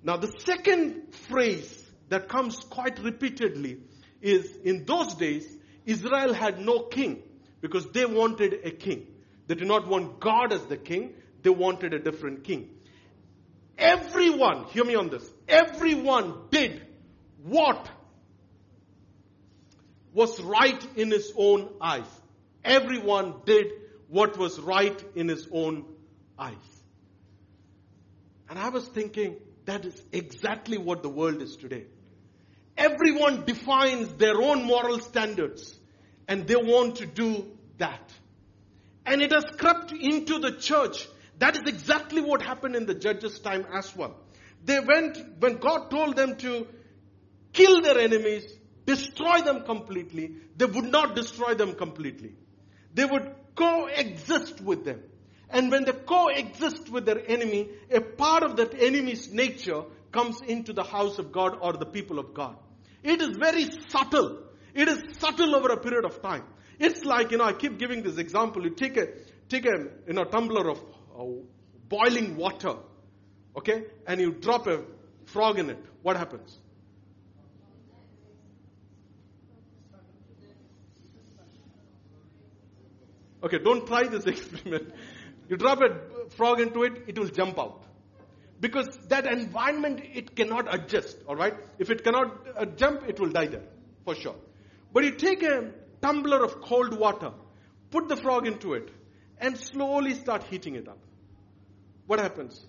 Now 0.04 0.18
the 0.18 0.32
second 0.46 1.16
phrase 1.28 1.84
that 2.10 2.30
comes 2.30 2.60
quite 2.60 3.00
repeatedly 3.00 3.80
is 4.22 4.56
in 4.64 4.86
those 4.86 5.16
days, 5.16 5.46
Israel 5.86 6.34
had 6.34 6.60
no 6.60 6.84
king 6.84 7.22
because 7.62 7.86
they 7.88 8.06
wanted 8.06 8.54
a 8.64 8.72
king. 8.72 9.08
They 9.48 9.56
did 9.56 9.68
not 9.68 9.88
want 9.88 10.20
God 10.20 10.52
as 10.52 10.66
the 10.66 10.78
king. 10.78 11.14
They 11.44 11.50
wanted 11.50 11.94
a 11.94 12.00
different 12.00 12.44
king. 12.44 12.70
Everyone, 13.78 14.66
hear 14.66 14.86
me 14.86 14.96
on 14.96 15.10
this, 15.10 15.30
everyone 15.48 16.34
did 16.50 16.82
what 17.44 17.90
was 20.14 20.42
right 20.42 20.88
in 20.96 21.12
his 21.12 21.32
own 21.36 21.70
eyes. 21.82 22.08
Everyone 22.64 23.36
did 23.46 23.68
what 24.08 24.38
was 24.38 24.60
right 24.60 25.04
in 25.14 25.28
his 25.28 25.48
own 25.52 25.86
eyes. 26.40 26.56
And 28.50 28.58
I 28.58 28.70
was 28.70 28.88
thinking, 28.88 29.36
that 29.66 29.86
is 29.86 30.02
exactly 30.12 30.78
what 30.78 31.04
the 31.04 31.10
world 31.10 31.42
is 31.42 31.58
today. 31.58 31.86
Everyone 32.78 33.46
defines 33.46 34.10
their 34.16 34.42
own 34.42 34.66
moral 34.66 35.00
standards 35.00 35.76
and 36.28 36.48
they 36.48 36.56
want 36.56 36.98
to 36.98 37.06
do 37.06 37.46
that. 37.78 38.12
And 39.06 39.22
it 39.22 39.32
has 39.32 39.46
crept 39.58 39.92
into 39.92 40.40
the 40.40 40.54
church. 40.54 41.08
That 41.40 41.56
is 41.56 41.64
exactly 41.68 42.22
what 42.22 42.42
happened 42.42 42.76
in 42.76 42.86
the 42.86 42.96
judges' 42.96 43.40
time 43.40 43.66
as 43.74 43.96
well. 43.96 44.16
They 44.64 44.80
went, 44.80 45.18
when 45.40 45.58
God 45.58 45.92
told 45.92 46.16
them 46.16 46.38
to 46.38 46.68
kill 47.54 47.82
their 47.82 48.00
enemies, 48.00 48.46
destroy 48.86 49.42
them 49.42 49.64
completely, 49.64 50.36
they 50.58 50.66
would 50.66 50.92
not 50.92 51.16
destroy 51.16 51.54
them 51.54 51.76
completely. 51.76 52.34
They 52.94 53.06
would 53.06 53.36
coexist 53.56 54.62
with 54.62 54.86
them. 54.86 55.02
And 55.50 55.72
when 55.72 55.86
they 55.86 55.92
coexist 55.92 56.90
with 56.90 57.06
their 57.06 57.22
enemy, 57.30 57.70
a 57.92 58.02
part 58.02 58.44
of 58.44 58.58
that 58.58 58.74
enemy's 58.74 59.32
nature 59.32 59.84
comes 60.12 60.42
into 60.42 60.74
the 60.74 60.84
house 60.84 61.20
of 61.20 61.32
God 61.32 61.58
or 61.62 61.74
the 61.74 61.86
people 61.86 62.20
of 62.20 62.34
God. 62.34 62.58
It 63.06 63.22
is 63.22 63.38
very 63.38 63.70
subtle. 63.90 64.40
It 64.74 64.88
is 64.88 65.04
subtle 65.20 65.56
over 65.56 65.70
a 65.70 65.78
period 65.78 66.06
of 66.06 66.24
time. 66.24 66.44
It's 66.80 67.06
like, 67.06 67.32
you 67.32 67.38
know, 67.38 67.44
I 67.44 67.54
keep 67.54 67.78
giving 67.78 68.02
this 68.02 68.18
example. 68.18 68.64
You 68.64 68.72
take 68.72 68.98
a, 68.98 69.10
take 69.48 69.66
a, 69.66 69.90
you 70.08 70.14
know, 70.14 70.24
tumbler 70.24 70.68
of 70.72 70.84
uh, 71.18 71.24
boiling 71.88 72.36
water, 72.36 72.78
okay, 73.56 73.84
and 74.08 74.20
you 74.20 74.32
drop 74.34 74.66
a 74.66 74.82
frog 75.26 75.60
in 75.60 75.70
it. 75.70 75.86
What 76.02 76.18
happens? 76.18 76.58
Okay, 83.44 83.60
don't 83.60 83.86
try 83.86 84.08
this 84.08 84.26
experiment. 84.34 84.92
You 85.48 85.58
drop 85.58 85.80
a 85.82 86.30
frog 86.32 86.60
into 86.60 86.84
it, 86.84 87.04
it 87.06 87.20
will 87.20 87.28
jump 87.30 87.60
out. 87.60 87.85
Because 88.66 88.98
that 89.10 89.28
environment, 89.28 90.02
it 90.16 90.36
cannot 90.36 90.74
adjust, 90.74 91.18
alright? 91.28 91.54
If 91.78 91.92
it 91.92 92.04
cannot 92.04 92.48
uh, 92.58 92.66
jump, 92.66 93.08
it 93.08 93.20
will 93.20 93.30
die 93.30 93.46
there, 93.46 93.62
for 94.06 94.16
sure. 94.16 94.34
But 94.92 95.04
you 95.04 95.12
take 95.12 95.44
a 95.44 95.72
tumbler 96.02 96.44
of 96.44 96.62
cold 96.62 96.98
water, 96.98 97.32
put 97.92 98.08
the 98.08 98.18
frog 98.18 98.48
into 98.48 98.74
it, 98.74 98.90
and 99.38 99.56
slowly 99.56 100.16
start 100.16 100.46
heating 100.46 100.74
it 100.74 100.88
up. 100.88 100.98
What 102.08 102.18
happens? 102.18 102.66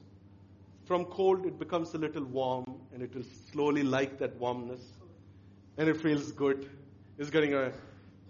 From 0.84 1.06
cold, 1.06 1.46
it 1.46 1.58
becomes 1.58 1.94
a 1.94 1.98
little 1.98 2.24
warm, 2.24 2.66
and 2.92 3.02
it 3.02 3.14
will 3.14 3.24
slowly 3.50 3.82
like 3.82 4.18
that 4.18 4.36
warmness, 4.36 4.82
and 5.78 5.88
it 5.88 5.98
feels 6.02 6.30
good. 6.30 6.68
It's 7.16 7.30
getting 7.30 7.54
a, 7.54 7.72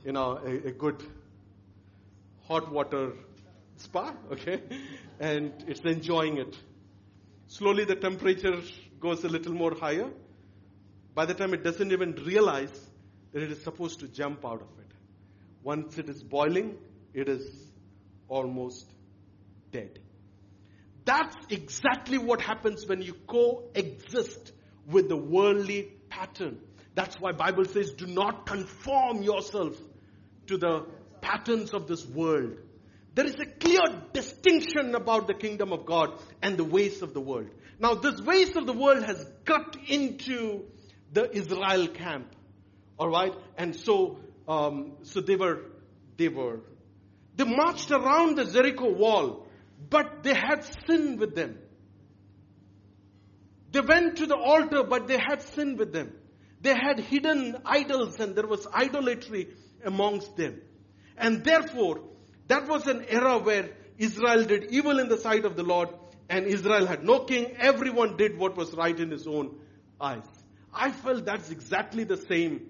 you 0.04 0.12
know, 0.12 0.38
a, 0.46 0.68
a 0.68 0.70
good 0.70 1.02
hot 2.46 2.70
water 2.70 3.14
spa, 3.78 4.14
okay? 4.30 4.62
And 5.18 5.52
it's 5.66 5.80
enjoying 5.80 6.36
it. 6.36 6.56
Slowly 7.48 7.84
the 7.84 7.96
temperature 7.96 8.60
goes 9.00 9.24
a 9.24 9.28
little 9.28 9.54
more 9.54 9.74
higher. 9.74 10.10
By 11.14 11.26
the 11.26 11.34
time 11.34 11.54
it 11.54 11.62
doesn't 11.62 11.92
even 11.92 12.14
realize 12.24 12.90
that 13.32 13.42
it 13.42 13.50
is 13.50 13.62
supposed 13.62 14.00
to 14.00 14.08
jump 14.08 14.44
out 14.44 14.60
of 14.62 14.68
it. 14.78 14.92
Once 15.62 15.98
it 15.98 16.08
is 16.08 16.22
boiling, 16.22 16.76
it 17.14 17.28
is 17.28 17.48
almost 18.28 18.90
dead. 19.70 19.98
That's 21.04 21.36
exactly 21.50 22.18
what 22.18 22.40
happens 22.40 22.86
when 22.86 23.00
you 23.00 23.14
coexist 23.26 24.52
with 24.86 25.08
the 25.08 25.16
worldly 25.16 25.92
pattern. 26.08 26.58
That's 26.94 27.20
why 27.20 27.32
Bible 27.32 27.64
says 27.64 27.92
do 27.92 28.06
not 28.06 28.46
conform 28.46 29.22
yourself 29.22 29.76
to 30.46 30.56
the 30.56 30.86
patterns 31.20 31.72
of 31.72 31.86
this 31.86 32.04
world. 32.06 32.58
There 33.16 33.24
is 33.24 33.36
a 33.40 33.46
clear 33.46 33.80
distinction 34.12 34.94
about 34.94 35.26
the 35.26 35.32
kingdom 35.32 35.72
of 35.72 35.86
God 35.86 36.20
and 36.42 36.58
the 36.58 36.64
ways 36.64 37.00
of 37.00 37.14
the 37.14 37.20
world. 37.20 37.48
Now 37.78 37.94
this 37.94 38.20
ways 38.20 38.54
of 38.56 38.66
the 38.66 38.74
world 38.74 39.04
has 39.04 39.24
got 39.46 39.74
into 39.88 40.64
the 41.14 41.34
Israel 41.34 41.88
camp. 41.88 42.36
Alright? 43.00 43.32
And 43.56 43.74
so, 43.74 44.18
um, 44.46 44.98
so 45.04 45.22
they 45.22 45.36
were, 45.36 45.62
they 46.18 46.28
were, 46.28 46.60
they 47.36 47.44
marched 47.44 47.90
around 47.90 48.36
the 48.36 48.44
Jericho 48.44 48.92
wall, 48.92 49.46
but 49.88 50.22
they 50.22 50.34
had 50.34 50.66
sin 50.86 51.16
with 51.16 51.34
them. 51.34 51.56
They 53.72 53.80
went 53.80 54.18
to 54.18 54.26
the 54.26 54.36
altar, 54.36 54.84
but 54.84 55.08
they 55.08 55.16
had 55.16 55.40
sin 55.40 55.78
with 55.78 55.90
them. 55.90 56.12
They 56.60 56.74
had 56.74 57.00
hidden 57.00 57.56
idols 57.64 58.20
and 58.20 58.36
there 58.36 58.46
was 58.46 58.66
idolatry 58.66 59.54
amongst 59.82 60.36
them. 60.36 60.60
And 61.16 61.42
therefore, 61.42 62.02
that 62.48 62.68
was 62.68 62.86
an 62.86 63.04
era 63.08 63.38
where 63.38 63.70
Israel 63.98 64.44
did 64.44 64.70
evil 64.70 64.98
in 64.98 65.08
the 65.08 65.18
sight 65.18 65.44
of 65.44 65.56
the 65.56 65.62
Lord 65.62 65.88
and 66.28 66.46
Israel 66.46 66.86
had 66.86 67.04
no 67.04 67.20
king. 67.20 67.56
Everyone 67.58 68.16
did 68.16 68.38
what 68.38 68.56
was 68.56 68.72
right 68.74 68.98
in 68.98 69.10
his 69.10 69.26
own 69.26 69.58
eyes. 70.00 70.26
I 70.72 70.90
felt 70.90 71.24
that's 71.24 71.50
exactly 71.50 72.04
the 72.04 72.16
same 72.16 72.68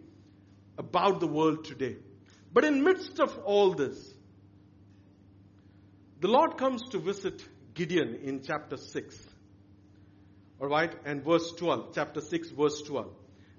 about 0.79 1.21
the 1.21 1.27
world 1.27 1.65
today. 1.65 1.97
But 2.53 2.65
in 2.65 2.83
midst 2.85 3.19
of 3.19 3.37
all 3.45 3.75
this, 3.75 4.15
the 6.21 6.29
Lord 6.29 6.57
comes 6.57 6.83
to 6.91 6.99
visit 6.99 7.43
Gideon 7.75 8.21
in 8.23 8.43
chapter 8.43 8.77
6. 8.77 9.19
Alright, 10.61 10.95
and 11.05 11.23
verse 11.23 11.53
12, 11.53 11.95
chapter 11.95 12.21
6 12.21 12.51
verse 12.51 12.81
12. 12.83 13.11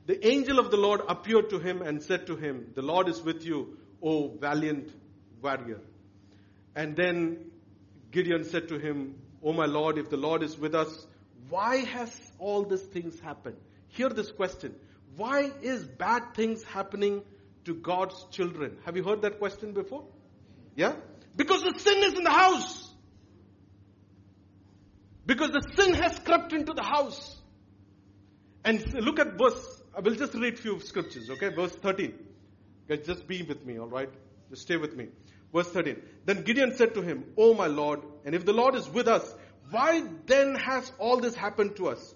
The 0.07 0.27
angel 0.27 0.57
of 0.57 0.71
the 0.71 0.77
Lord 0.77 1.01
appeared 1.07 1.49
to 1.51 1.59
him 1.59 1.81
and 1.81 2.01
said 2.01 2.27
to 2.27 2.35
him, 2.35 2.71
the 2.73 2.81
Lord 2.81 3.09
is 3.09 3.21
with 3.21 3.45
you, 3.45 3.77
O 4.01 4.29
valiant 4.29 4.91
warrior. 5.41 5.81
And 6.77 6.95
then 6.95 7.49
Gideon 8.11 8.43
said 8.43 8.67
to 8.67 8.77
him, 8.77 9.15
O 9.43 9.51
my 9.51 9.65
Lord, 9.65 9.97
if 9.97 10.11
the 10.11 10.17
Lord 10.17 10.43
is 10.43 10.55
with 10.59 10.75
us, 10.75 11.07
why 11.49 11.77
has 11.77 12.15
all 12.37 12.65
these 12.65 12.83
things 12.83 13.19
happened? 13.19 13.57
Hear 13.87 14.09
this 14.09 14.31
question. 14.31 14.75
Why 15.15 15.51
is 15.63 15.83
bad 15.87 16.35
things 16.35 16.61
happening 16.61 17.23
to 17.65 17.73
God's 17.73 18.27
children? 18.29 18.77
Have 18.85 18.95
you 18.95 19.03
heard 19.03 19.23
that 19.23 19.39
question 19.39 19.73
before? 19.73 20.03
Yeah? 20.75 20.93
Because 21.35 21.63
the 21.63 21.73
sin 21.79 21.97
is 22.03 22.13
in 22.13 22.23
the 22.23 22.29
house. 22.29 22.93
Because 25.25 25.49
the 25.49 25.63
sin 25.75 25.95
has 25.95 26.19
crept 26.19 26.53
into 26.53 26.73
the 26.73 26.83
house. 26.83 27.41
And 28.63 28.93
look 29.03 29.17
at 29.17 29.35
verse, 29.35 29.81
I 29.97 30.01
will 30.01 30.13
just 30.13 30.35
read 30.35 30.53
a 30.53 30.57
few 30.57 30.79
scriptures, 30.81 31.27
okay? 31.31 31.49
Verse 31.49 31.75
13. 31.75 32.13
Guys, 32.87 32.99
just 33.03 33.27
be 33.27 33.41
with 33.41 33.65
me, 33.65 33.79
alright? 33.79 34.11
Just 34.51 34.61
stay 34.61 34.77
with 34.77 34.95
me. 34.95 35.07
Verse 35.53 35.69
13. 35.69 36.01
Then 36.25 36.43
Gideon 36.43 36.75
said 36.75 36.93
to 36.95 37.01
him, 37.01 37.25
O 37.37 37.53
my 37.53 37.67
Lord, 37.67 38.01
and 38.25 38.35
if 38.35 38.45
the 38.45 38.53
Lord 38.53 38.75
is 38.75 38.87
with 38.89 39.07
us, 39.07 39.23
why 39.69 40.03
then 40.25 40.55
has 40.55 40.91
all 40.99 41.19
this 41.19 41.35
happened 41.35 41.75
to 41.77 41.89
us? 41.89 42.15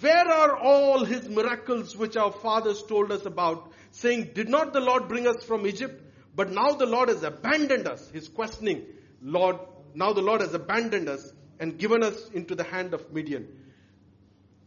Where 0.00 0.28
are 0.28 0.56
all 0.56 1.04
his 1.04 1.28
miracles 1.28 1.96
which 1.96 2.16
our 2.16 2.32
fathers 2.32 2.82
told 2.82 3.12
us 3.12 3.24
about, 3.24 3.72
saying, 3.92 4.30
Did 4.34 4.48
not 4.48 4.72
the 4.72 4.80
Lord 4.80 5.08
bring 5.08 5.26
us 5.26 5.42
from 5.44 5.66
Egypt? 5.66 6.02
But 6.34 6.50
now 6.50 6.72
the 6.72 6.86
Lord 6.86 7.08
has 7.08 7.22
abandoned 7.22 7.88
us. 7.88 8.10
He's 8.12 8.28
questioning, 8.28 8.84
Lord, 9.22 9.56
now 9.94 10.12
the 10.12 10.20
Lord 10.20 10.42
has 10.42 10.52
abandoned 10.52 11.08
us 11.08 11.32
and 11.58 11.78
given 11.78 12.02
us 12.02 12.28
into 12.34 12.54
the 12.54 12.64
hand 12.64 12.92
of 12.92 13.10
Midian. 13.12 13.48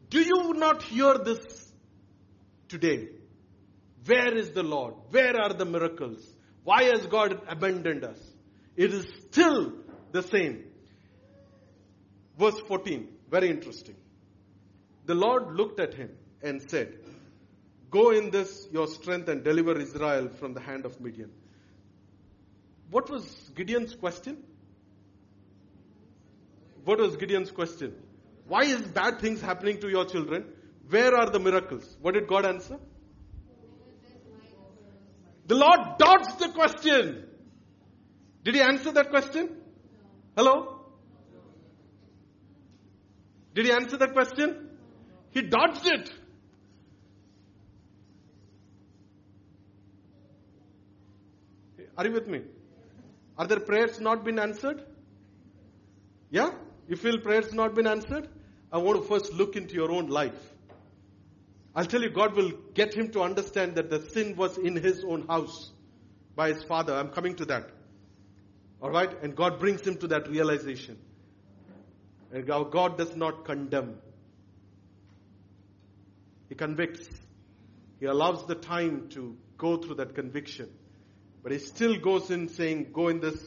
Do 0.10 0.20
you 0.20 0.54
not 0.56 0.82
hear 0.82 1.20
this 1.20 1.72
today? 2.68 3.10
Where 4.06 4.36
is 4.36 4.50
the 4.52 4.64
Lord? 4.64 4.96
Where 5.12 5.40
are 5.40 5.54
the 5.54 5.66
miracles? 5.66 6.26
Why 6.70 6.84
has 6.84 7.08
God 7.08 7.42
abandoned 7.48 8.04
us? 8.04 8.20
It 8.76 8.94
is 8.94 9.08
still 9.28 9.74
the 10.12 10.22
same. 10.22 10.66
Verse 12.38 12.60
14, 12.68 13.08
very 13.32 13.50
interesting. 13.50 13.96
The 15.08 15.16
Lord 15.16 15.56
looked 15.56 15.80
at 15.80 15.96
him 15.96 16.12
and 16.44 16.62
said, 16.70 16.94
Go 17.90 18.12
in 18.12 18.30
this 18.30 18.68
your 18.72 18.86
strength 18.86 19.30
and 19.30 19.44
deliver 19.44 19.80
Israel 19.80 20.30
from 20.30 20.54
the 20.54 20.60
hand 20.60 20.86
of 20.86 21.02
Midian. 21.02 21.32
What 22.92 23.10
was 23.10 23.26
Gideon's 23.56 23.96
question? 23.96 24.38
What 26.86 27.00
was 27.00 27.18
Gideon's 27.18 27.50
question? 27.50 27.96
Why 28.48 28.66
is 28.66 28.84
bad 28.84 29.20
things 29.22 29.42
happening 29.42 29.80
to 29.80 29.90
your 29.90 30.06
children? 30.06 30.46
Where 30.88 31.16
are 31.16 31.32
the 31.32 31.40
miracles? 31.40 31.98
What 32.00 32.14
did 32.14 32.28
God 32.28 32.46
answer? 32.46 32.78
The 35.50 35.56
Lord 35.56 35.98
dodged 35.98 36.38
the 36.38 36.50
question. 36.50 37.26
Did 38.44 38.54
he 38.54 38.62
answer 38.62 38.92
that 38.92 39.10
question? 39.10 39.50
Hello? 40.38 40.82
Did 43.56 43.66
he 43.66 43.72
answer 43.72 43.98
that 43.98 44.14
question? 44.14 44.70
He 45.32 45.42
dodged 45.42 45.88
it. 45.88 46.14
Are 51.98 52.06
you 52.06 52.12
with 52.12 52.28
me? 52.28 52.44
Are 53.36 53.48
there 53.48 53.60
prayers 53.60 54.00
not 54.00 54.24
been 54.24 54.38
answered? 54.38 54.86
Yeah? 56.30 56.52
You 56.88 56.96
feel 56.96 57.18
prayers 57.18 57.56
not 57.56 57.74
been 57.74 57.88
answered? 57.88 58.30
I 58.72 58.78
want 58.78 59.02
to 59.02 59.08
first 59.08 59.34
look 59.34 59.56
into 59.56 59.74
your 59.74 59.92
own 59.92 60.10
life. 60.10 60.54
I'll 61.80 61.86
tell 61.86 62.02
you, 62.02 62.10
God 62.10 62.36
will 62.36 62.52
get 62.74 62.94
him 62.94 63.10
to 63.12 63.22
understand 63.22 63.76
that 63.76 63.90
the 63.90 64.02
sin 64.02 64.36
was 64.36 64.58
in 64.58 64.76
his 64.76 65.02
own 65.02 65.26
house 65.28 65.72
by 66.36 66.50
his 66.50 66.62
father. 66.62 66.94
I'm 66.94 67.08
coming 67.08 67.38
to 67.38 67.46
that. 67.46 67.70
Alright? 68.84 69.24
And 69.24 69.34
God 69.34 69.62
brings 69.62 69.88
him 69.88 69.96
to 70.00 70.08
that 70.08 70.28
realization. 70.28 70.98
And 72.34 72.46
God 72.46 72.98
does 72.98 73.16
not 73.16 73.46
condemn. 73.46 73.96
He 76.50 76.56
convicts. 76.56 77.08
He 78.02 78.08
allows 78.08 78.46
the 78.46 78.56
time 78.56 79.08
to 79.12 79.38
go 79.58 79.78
through 79.78 79.96
that 79.96 80.16
conviction. 80.16 80.70
But 81.44 81.54
he 81.54 81.60
still 81.60 81.96
goes 81.96 82.30
in 82.30 82.50
saying, 82.50 82.90
Go 82.92 83.08
in 83.08 83.22
this, 83.22 83.42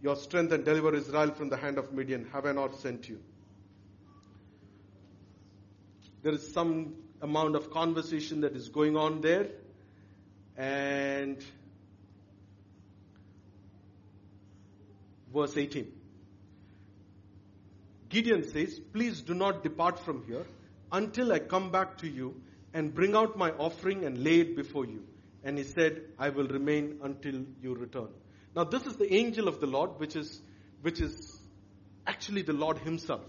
your 0.00 0.14
strength, 0.14 0.52
and 0.52 0.64
deliver 0.64 0.94
Israel 0.94 1.34
from 1.34 1.48
the 1.48 1.56
hand 1.56 1.78
of 1.78 1.92
Midian. 1.92 2.28
Have 2.32 2.46
I 2.46 2.52
not 2.52 2.76
sent 2.76 3.08
you? 3.08 3.18
There 6.22 6.34
is 6.34 6.52
some 6.52 6.94
amount 7.22 7.56
of 7.56 7.70
conversation 7.70 8.42
that 8.42 8.54
is 8.54 8.68
going 8.68 8.96
on 8.96 9.20
there. 9.20 9.46
And 10.56 11.42
verse 15.32 15.56
18. 15.56 15.90
Gideon 18.08 18.44
says, 18.50 18.78
Please 18.92 19.22
do 19.22 19.32
not 19.32 19.62
depart 19.62 19.98
from 20.00 20.24
here 20.26 20.44
until 20.90 21.32
I 21.32 21.38
come 21.38 21.70
back 21.70 21.98
to 21.98 22.08
you 22.08 22.42
and 22.74 22.94
bring 22.94 23.16
out 23.16 23.38
my 23.38 23.50
offering 23.52 24.04
and 24.04 24.22
lay 24.22 24.40
it 24.40 24.56
before 24.56 24.84
you. 24.84 25.04
And 25.44 25.56
he 25.56 25.64
said, 25.64 26.02
I 26.18 26.28
will 26.28 26.46
remain 26.46 26.98
until 27.02 27.44
you 27.62 27.74
return. 27.74 28.08
Now 28.54 28.64
this 28.64 28.84
is 28.84 28.96
the 28.96 29.12
angel 29.14 29.48
of 29.48 29.60
the 29.60 29.66
Lord, 29.66 29.98
which 29.98 30.14
is, 30.14 30.40
which 30.82 31.00
is 31.00 31.40
actually 32.06 32.42
the 32.42 32.52
Lord 32.52 32.78
himself. 32.78 33.22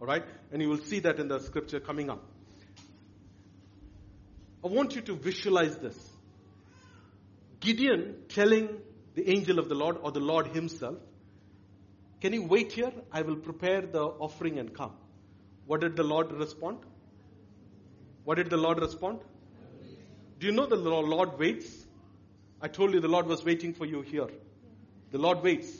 Alright? 0.00 0.24
And 0.52 0.62
you 0.62 0.68
will 0.68 0.84
see 0.84 1.00
that 1.00 1.18
in 1.18 1.28
the 1.28 1.40
scripture 1.40 1.80
coming 1.80 2.10
up. 2.10 2.22
I 4.64 4.68
want 4.68 4.94
you 4.94 5.02
to 5.02 5.14
visualize 5.14 5.76
this. 5.78 5.98
Gideon 7.60 8.16
telling 8.28 8.68
the 9.14 9.28
angel 9.28 9.58
of 9.58 9.68
the 9.68 9.74
Lord 9.74 9.98
or 10.02 10.12
the 10.12 10.20
Lord 10.20 10.48
himself, 10.48 10.98
can 12.20 12.32
you 12.32 12.44
wait 12.44 12.72
here? 12.72 12.92
I 13.10 13.22
will 13.22 13.36
prepare 13.36 13.82
the 13.82 14.02
offering 14.02 14.58
and 14.58 14.72
come. 14.72 14.92
What 15.66 15.80
did 15.80 15.96
the 15.96 16.04
Lord 16.04 16.30
respond? 16.32 16.78
What 18.24 18.36
did 18.36 18.50
the 18.50 18.56
Lord 18.56 18.80
respond? 18.80 19.20
Do 20.38 20.46
you 20.46 20.52
know 20.52 20.66
the 20.66 20.76
Lord 20.76 21.38
waits? 21.38 21.86
I 22.60 22.68
told 22.68 22.94
you 22.94 23.00
the 23.00 23.08
Lord 23.08 23.26
was 23.26 23.44
waiting 23.44 23.74
for 23.74 23.84
you 23.84 24.02
here. 24.02 24.28
The 25.10 25.18
Lord 25.18 25.42
waits. 25.42 25.70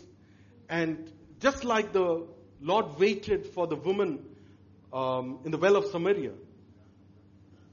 And 0.68 1.12
just 1.38 1.64
like 1.64 1.92
the 1.92 2.26
Lord 2.60 2.98
waited 2.98 3.46
for 3.46 3.68
the 3.68 3.76
woman 3.76 4.24
um, 4.92 5.38
in 5.44 5.52
the 5.52 5.58
well 5.58 5.76
of 5.76 5.86
Samaria, 5.86 6.32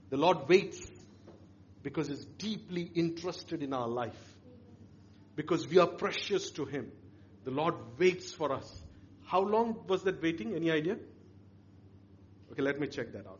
the 0.10 0.17
Lord 0.17 0.48
waits 0.48 0.80
because 1.89 2.08
He's 2.08 2.25
deeply 2.38 2.84
interested 2.93 3.63
in 3.63 3.73
our 3.73 3.88
life. 3.88 4.21
Because 5.36 5.67
we 5.67 5.80
are 5.80 5.88
precious 5.88 6.52
to 6.52 6.65
Him. 6.65 6.91
The 7.45 7.52
Lord 7.52 7.73
waits 7.97 8.32
for 8.32 8.52
us. 8.54 8.84
How 9.25 9.39
long 9.41 9.75
was 9.88 10.04
that 10.04 10.21
waiting? 10.21 10.54
Any 10.54 10.69
idea? 10.69 10.97
Okay, 12.52 12.62
let 12.62 12.80
me 12.80 12.86
check 12.88 13.13
that 13.13 13.25
out. 13.25 13.39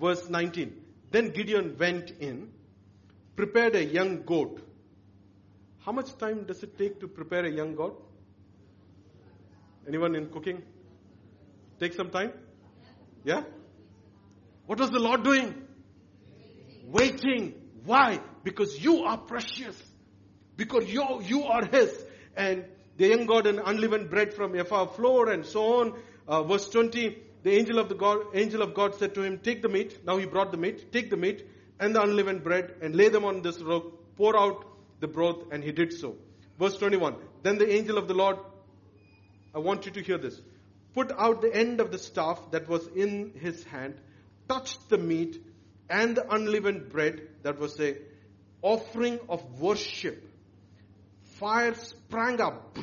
verse 0.00 0.28
19. 0.30 0.72
Then 1.10 1.30
Gideon 1.30 1.76
went 1.78 2.12
in, 2.20 2.52
prepared 3.34 3.74
a 3.74 3.84
young 3.84 4.22
goat. 4.22 4.62
How 5.84 5.90
much 5.90 6.16
time 6.16 6.44
does 6.44 6.62
it 6.62 6.78
take 6.78 7.00
to 7.00 7.08
prepare 7.08 7.44
a 7.44 7.50
young 7.50 7.74
goat? 7.74 8.00
Anyone 9.88 10.14
in 10.14 10.28
cooking? 10.28 10.62
Take 11.80 11.94
some 11.94 12.10
time? 12.10 12.32
Yeah? 13.24 13.42
What 14.66 14.78
was 14.78 14.90
the 14.90 15.00
Lord 15.00 15.24
doing? 15.24 15.54
Waiting. 16.86 17.59
Why? 17.84 18.20
Because 18.44 18.82
you 18.82 19.04
are 19.04 19.18
precious. 19.18 19.76
Because 20.56 20.92
you, 20.92 21.22
you 21.24 21.44
are 21.44 21.64
His. 21.64 22.04
And 22.36 22.64
the 22.96 23.08
young 23.08 23.26
God 23.26 23.46
and 23.46 23.60
unleavened 23.64 24.10
bread 24.10 24.34
from 24.34 24.54
Ephah 24.54 24.86
flour 24.86 25.30
and 25.30 25.46
so 25.46 25.80
on. 25.80 25.94
Uh, 26.28 26.42
verse 26.42 26.68
20, 26.68 27.16
the 27.42 27.52
angel 27.52 27.78
of 27.78 27.88
the 27.88 27.94
God, 27.94 28.18
angel 28.34 28.62
of 28.62 28.74
God 28.74 28.94
said 28.96 29.14
to 29.14 29.22
him, 29.22 29.38
take 29.38 29.62
the 29.62 29.68
meat. 29.68 30.04
Now 30.04 30.18
he 30.18 30.26
brought 30.26 30.52
the 30.52 30.58
meat. 30.58 30.92
Take 30.92 31.10
the 31.10 31.16
meat 31.16 31.46
and 31.78 31.94
the 31.94 32.02
unleavened 32.02 32.44
bread 32.44 32.74
and 32.82 32.94
lay 32.94 33.08
them 33.08 33.24
on 33.24 33.42
this 33.42 33.60
rock. 33.60 33.84
Pour 34.16 34.38
out 34.38 34.66
the 35.00 35.08
broth 35.08 35.50
and 35.50 35.64
he 35.64 35.72
did 35.72 35.92
so. 35.94 36.16
Verse 36.58 36.76
21, 36.76 37.16
then 37.42 37.56
the 37.56 37.72
angel 37.72 37.96
of 37.96 38.06
the 38.06 38.12
Lord, 38.12 38.36
I 39.54 39.58
want 39.60 39.86
you 39.86 39.92
to 39.92 40.02
hear 40.02 40.18
this, 40.18 40.38
put 40.92 41.10
out 41.10 41.40
the 41.40 41.54
end 41.54 41.80
of 41.80 41.90
the 41.90 41.98
staff 41.98 42.38
that 42.50 42.68
was 42.68 42.86
in 42.88 43.32
his 43.40 43.64
hand, 43.64 43.94
touched 44.46 44.90
the 44.90 44.98
meat 44.98 45.42
and 45.90 46.16
the 46.16 46.32
unleavened 46.32 46.88
bread 46.88 47.20
that 47.42 47.58
was 47.58 47.78
a 47.80 47.96
offering 48.62 49.18
of 49.28 49.60
worship. 49.60 50.24
Fire 51.38 51.74
sprang 51.74 52.40
up 52.40 52.78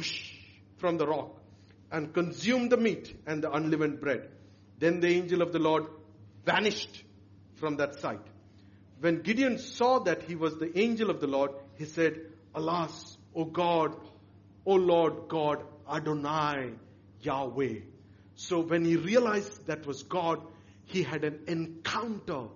from 0.78 0.98
the 0.98 1.08
rock 1.08 1.40
and 1.92 2.14
consumed 2.14 2.72
the 2.72 2.78
meat 2.78 3.16
and 3.26 3.44
the 3.44 3.52
unleavened 3.52 4.02
bread. 4.02 4.30
Then 4.80 5.00
the 5.00 5.08
angel 5.08 5.42
of 5.42 5.54
the 5.54 5.60
Lord 5.60 5.88
vanished 6.46 7.04
from 7.56 7.78
that 7.78 8.00
sight. 8.00 8.20
When 9.00 9.22
Gideon 9.22 9.58
saw 9.60 10.00
that 10.00 10.24
he 10.24 10.36
was 10.36 10.56
the 10.58 10.78
angel 10.78 11.10
of 11.10 11.22
the 11.22 11.28
Lord, 11.28 11.52
he 11.78 11.86
said, 11.86 12.20
Alas, 12.54 13.18
O 13.36 13.46
God, 13.46 13.96
O 14.66 14.74
Lord 14.74 15.30
God, 15.30 15.64
Adonai, 15.90 16.72
Yahweh. 17.22 17.80
So 18.36 18.60
when 18.60 18.84
he 18.84 18.96
realized 18.98 19.68
that 19.68 19.86
was 19.86 20.04
God, 20.04 20.42
he 20.86 21.04
had 21.04 21.24
an 21.24 21.40
encounter 21.48 22.48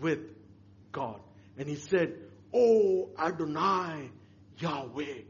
with 0.00 0.20
God. 0.92 1.20
And 1.58 1.68
he 1.68 1.76
said, 1.76 2.14
Oh 2.54 3.10
Adonai, 3.18 4.10
Yahweh. 4.58 5.22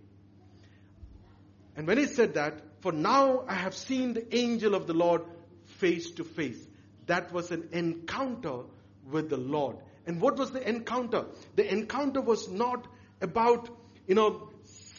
And 1.76 1.86
when 1.86 1.98
he 1.98 2.06
said 2.06 2.34
that, 2.34 2.60
for 2.80 2.92
now 2.92 3.44
I 3.46 3.54
have 3.54 3.74
seen 3.74 4.14
the 4.14 4.36
angel 4.36 4.74
of 4.74 4.86
the 4.86 4.94
Lord 4.94 5.22
face 5.78 6.10
to 6.12 6.24
face. 6.24 6.66
That 7.06 7.32
was 7.32 7.50
an 7.50 7.68
encounter 7.72 8.60
with 9.10 9.30
the 9.30 9.36
Lord. 9.36 9.76
And 10.06 10.20
what 10.20 10.36
was 10.36 10.50
the 10.50 10.66
encounter? 10.66 11.26
The 11.56 11.70
encounter 11.70 12.20
was 12.20 12.48
not 12.48 12.86
about, 13.20 13.68
you 14.06 14.14
know, 14.14 14.48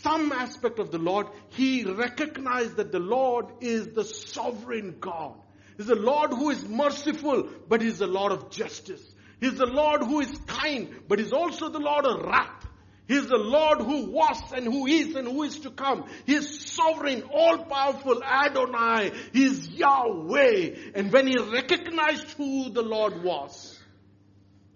some 0.02 0.32
aspect 0.32 0.80
of 0.80 0.92
the 0.92 0.98
Lord. 0.98 1.28
He 1.50 1.84
recognized 1.84 2.78
that 2.78 2.92
the 2.92 3.00
Lord 3.00 3.48
is 3.62 3.88
the 3.90 4.04
sovereign 4.04 4.98
God. 5.00 5.36
He's 5.78 5.88
the 5.88 5.96
Lord 5.96 6.32
who 6.32 6.50
is 6.50 6.68
merciful, 6.68 7.50
but 7.68 7.82
He's 7.82 8.02
a 8.02 8.08
Lord 8.08 8.32
of 8.32 8.52
justice. 8.52 9.04
He's 9.42 9.56
the 9.58 9.66
Lord 9.66 10.04
who 10.04 10.22
is 10.22 10.32
kind, 10.48 10.88
but 11.10 11.20
He's 11.20 11.34
also 11.34 11.68
the 11.68 11.80
Lord 11.80 12.06
of 12.06 12.22
wrath. 12.22 12.68
He's 13.08 13.28
the 13.28 13.38
Lord 13.38 13.80
who 13.80 14.12
was 14.12 14.54
and 14.56 14.64
who 14.66 14.88
is 14.88 15.16
and 15.16 15.28
who 15.28 15.44
is 15.44 15.60
to 15.62 15.72
come. 15.72 16.06
He 16.26 16.36
is 16.36 16.72
sovereign, 16.72 17.24
all 17.24 17.66
powerful 17.66 18.24
Adonai. 18.24 19.12
He's 19.34 19.68
Yahweh. 19.68 20.76
And 20.96 21.12
when 21.12 21.28
he 21.28 21.38
recognized 21.38 22.28
who 22.38 22.70
the 22.70 22.84
Lord 22.84 23.22
was, 23.22 23.78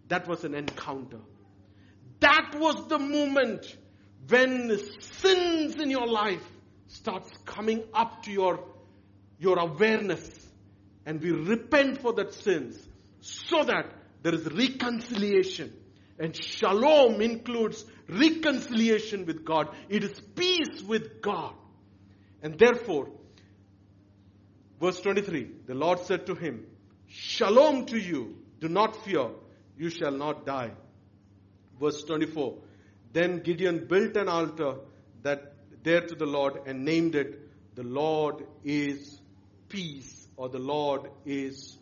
that 0.09 0.27
was 0.27 0.43
an 0.43 0.53
encounter. 0.53 1.19
That 2.19 2.55
was 2.55 2.87
the 2.87 2.99
moment 2.99 3.77
when 4.27 4.77
sins 4.99 5.75
in 5.75 5.89
your 5.89 6.07
life 6.07 6.43
starts 6.87 7.31
coming 7.45 7.83
up 7.93 8.23
to 8.23 8.31
your, 8.31 8.65
your 9.39 9.59
awareness 9.59 10.29
and 11.05 11.21
we 11.21 11.31
repent 11.31 12.01
for 12.01 12.11
that 12.13 12.33
sins 12.33 12.77
so 13.21 13.63
that 13.63 13.85
there 14.25 14.33
is 14.33 14.45
reconciliation 14.51 15.71
and 16.17 16.35
shalom 16.35 17.21
includes 17.21 17.85
reconciliation 18.09 19.27
with 19.27 19.45
God. 19.45 19.67
It 19.87 20.03
is 20.03 20.19
peace 20.35 20.81
with 20.81 21.21
God. 21.21 21.53
And 22.41 22.57
therefore, 22.57 23.09
verse 24.81 24.99
23, 25.01 25.51
the 25.67 25.75
Lord 25.75 25.99
said 25.99 26.25
to 26.25 26.33
him, 26.33 26.65
Shalom 27.07 27.85
to 27.85 27.99
you. 27.99 28.37
Do 28.59 28.67
not 28.67 28.95
fear. 29.05 29.27
You 29.77 29.91
shall 29.91 30.17
not 30.17 30.43
die. 30.43 30.71
Verse 31.79 32.03
24, 32.05 32.57
then 33.13 33.41
Gideon 33.41 33.85
built 33.85 34.17
an 34.17 34.27
altar 34.27 34.77
that 35.21 35.53
there 35.83 36.01
to 36.01 36.15
the 36.15 36.25
Lord 36.25 36.61
and 36.65 36.83
named 36.83 37.13
it, 37.13 37.47
the 37.75 37.83
Lord 37.83 38.43
is 38.63 39.21
peace 39.69 40.27
or 40.35 40.49
the 40.49 40.57
Lord 40.57 41.11
is 41.27 41.77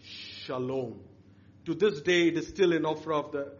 shalom. 0.00 1.07
To 1.68 1.74
this 1.74 2.00
day, 2.00 2.28
it 2.28 2.38
is 2.38 2.48
still 2.48 2.72
an 2.72 2.86
offer 2.86 3.12
of 3.12 3.30
the, 3.30 3.52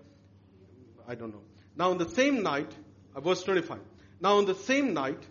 I 1.06 1.14
don't 1.14 1.30
know. 1.30 1.42
Now, 1.76 1.90
on 1.90 1.98
the 1.98 2.08
same 2.08 2.42
night, 2.42 2.72
uh, 3.14 3.20
verse 3.20 3.42
25. 3.42 3.80
Now, 4.18 4.38
on 4.38 4.46
the 4.46 4.54
same 4.54 4.94
night, 4.94 5.22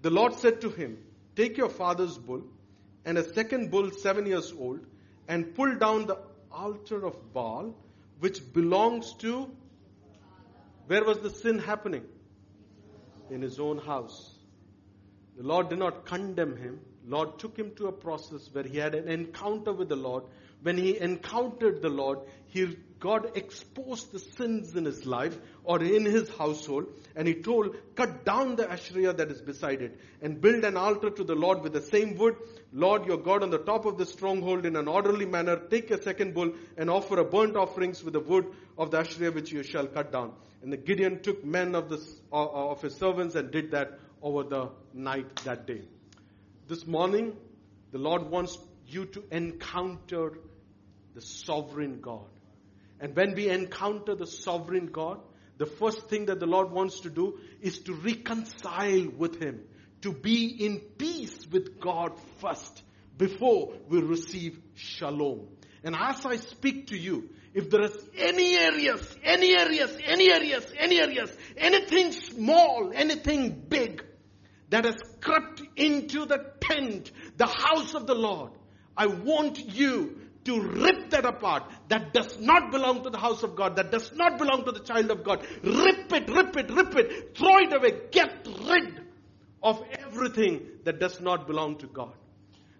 the 0.00 0.10
Lord 0.10 0.34
said 0.34 0.60
to 0.60 0.70
him, 0.70 0.96
Take 1.34 1.56
your 1.56 1.68
father's 1.68 2.16
bull 2.18 2.44
and 3.04 3.18
a 3.18 3.34
second 3.34 3.72
bull, 3.72 3.90
seven 3.90 4.26
years 4.26 4.54
old, 4.56 4.86
and 5.26 5.56
pull 5.56 5.74
down 5.74 6.06
the 6.06 6.18
altar 6.52 7.04
of 7.04 7.32
Baal, 7.32 7.74
which 8.20 8.52
belongs 8.52 9.12
to. 9.14 9.50
Where 10.86 11.02
was 11.02 11.18
the 11.18 11.30
sin 11.30 11.58
happening? 11.58 12.04
In 13.28 13.42
his 13.42 13.58
own 13.58 13.78
house. 13.78 14.36
The 15.36 15.42
Lord 15.42 15.70
did 15.70 15.80
not 15.80 16.06
condemn 16.06 16.56
him. 16.56 16.78
Lord 17.08 17.40
took 17.40 17.58
him 17.58 17.72
to 17.74 17.88
a 17.88 17.92
process 17.92 18.48
where 18.52 18.62
he 18.62 18.78
had 18.78 18.94
an 18.94 19.08
encounter 19.08 19.72
with 19.72 19.88
the 19.88 19.96
Lord. 19.96 20.22
When 20.62 20.76
he 20.76 20.98
encountered 20.98 21.82
the 21.82 21.88
Lord, 21.88 22.20
he 22.46 22.76
God 22.98 23.36
exposed 23.36 24.10
the 24.10 24.18
sins 24.18 24.74
in 24.74 24.86
his 24.86 25.04
life 25.04 25.36
or 25.64 25.82
in 25.82 26.06
his 26.06 26.30
household 26.30 26.86
and 27.14 27.28
he 27.28 27.34
told, 27.34 27.76
cut 27.94 28.24
down 28.24 28.56
the 28.56 28.70
Asherah 28.70 29.12
that 29.12 29.30
is 29.30 29.42
beside 29.42 29.82
it 29.82 30.00
and 30.22 30.40
build 30.40 30.64
an 30.64 30.78
altar 30.78 31.10
to 31.10 31.22
the 31.22 31.34
Lord 31.34 31.62
with 31.62 31.74
the 31.74 31.82
same 31.82 32.16
wood. 32.16 32.36
Lord 32.72 33.06
your 33.06 33.18
God 33.18 33.42
on 33.42 33.50
the 33.50 33.58
top 33.58 33.84
of 33.84 33.98
the 33.98 34.06
stronghold 34.06 34.64
in 34.64 34.76
an 34.76 34.88
orderly 34.88 35.26
manner. 35.26 35.56
Take 35.56 35.90
a 35.90 36.02
second 36.02 36.32
bull 36.32 36.52
and 36.78 36.88
offer 36.88 37.18
a 37.18 37.24
burnt 37.24 37.54
offerings 37.54 38.02
with 38.02 38.14
the 38.14 38.20
wood 38.20 38.46
of 38.78 38.90
the 38.90 38.98
Asherah 39.00 39.30
which 39.30 39.52
you 39.52 39.62
shall 39.62 39.86
cut 39.86 40.10
down. 40.10 40.32
And 40.62 40.72
the 40.72 40.78
Gideon 40.78 41.22
took 41.22 41.44
men 41.44 41.74
of, 41.74 41.90
the, 41.90 42.02
uh, 42.32 42.70
of 42.70 42.80
his 42.80 42.94
servants 42.94 43.34
and 43.34 43.50
did 43.50 43.72
that 43.72 43.98
over 44.22 44.42
the 44.42 44.70
night 44.94 45.36
that 45.44 45.66
day. 45.66 45.82
This 46.66 46.86
morning, 46.86 47.36
the 47.92 47.98
Lord 47.98 48.30
wants 48.30 48.58
you 48.88 49.06
to 49.06 49.24
encounter 49.30 50.38
the 51.14 51.20
sovereign 51.20 52.00
God. 52.00 52.26
And 53.00 53.14
when 53.14 53.34
we 53.34 53.48
encounter 53.48 54.14
the 54.14 54.26
sovereign 54.26 54.86
God, 54.86 55.20
the 55.58 55.66
first 55.66 56.08
thing 56.08 56.26
that 56.26 56.40
the 56.40 56.46
Lord 56.46 56.70
wants 56.70 57.00
to 57.00 57.10
do 57.10 57.38
is 57.60 57.78
to 57.80 57.94
reconcile 57.94 59.08
with 59.16 59.40
Him, 59.40 59.62
to 60.02 60.12
be 60.12 60.46
in 60.64 60.80
peace 60.80 61.46
with 61.50 61.80
God 61.80 62.12
first 62.40 62.82
before 63.16 63.72
we 63.88 64.00
receive 64.00 64.58
shalom. 64.74 65.48
And 65.82 65.94
as 65.94 66.26
I 66.26 66.36
speak 66.36 66.88
to 66.88 66.96
you, 66.96 67.30
if 67.54 67.70
there 67.70 67.82
is 67.82 67.96
any 68.16 68.56
areas, 68.56 69.16
any 69.24 69.58
areas, 69.58 69.96
any 70.04 70.30
areas, 70.30 70.66
any 70.78 71.00
areas, 71.00 71.34
anything 71.56 72.12
small, 72.12 72.92
anything 72.94 73.64
big 73.68 74.04
that 74.68 74.84
has 74.84 74.96
crept 75.20 75.62
into 75.76 76.26
the 76.26 76.44
tent, 76.60 77.10
the 77.36 77.46
house 77.46 77.94
of 77.94 78.06
the 78.06 78.14
Lord, 78.14 78.52
I 78.96 79.06
want 79.06 79.58
you 79.74 80.18
to 80.44 80.60
rip 80.60 81.10
that 81.10 81.24
apart. 81.24 81.64
That 81.88 82.12
does 82.12 82.38
not 82.40 82.70
belong 82.70 83.02
to 83.02 83.10
the 83.10 83.18
house 83.18 83.42
of 83.42 83.56
God. 83.56 83.76
That 83.76 83.90
does 83.90 84.12
not 84.14 84.38
belong 84.38 84.64
to 84.64 84.72
the 84.72 84.80
child 84.80 85.10
of 85.10 85.24
God. 85.24 85.44
Rip 85.62 86.12
it, 86.12 86.30
rip 86.30 86.56
it, 86.56 86.70
rip 86.70 86.94
it. 86.96 87.36
Throw 87.36 87.58
it 87.58 87.72
away. 87.74 88.00
Get 88.10 88.46
rid 88.64 89.02
of 89.62 89.82
everything 89.98 90.66
that 90.84 91.00
does 91.00 91.20
not 91.20 91.46
belong 91.46 91.78
to 91.78 91.86
God. 91.86 92.12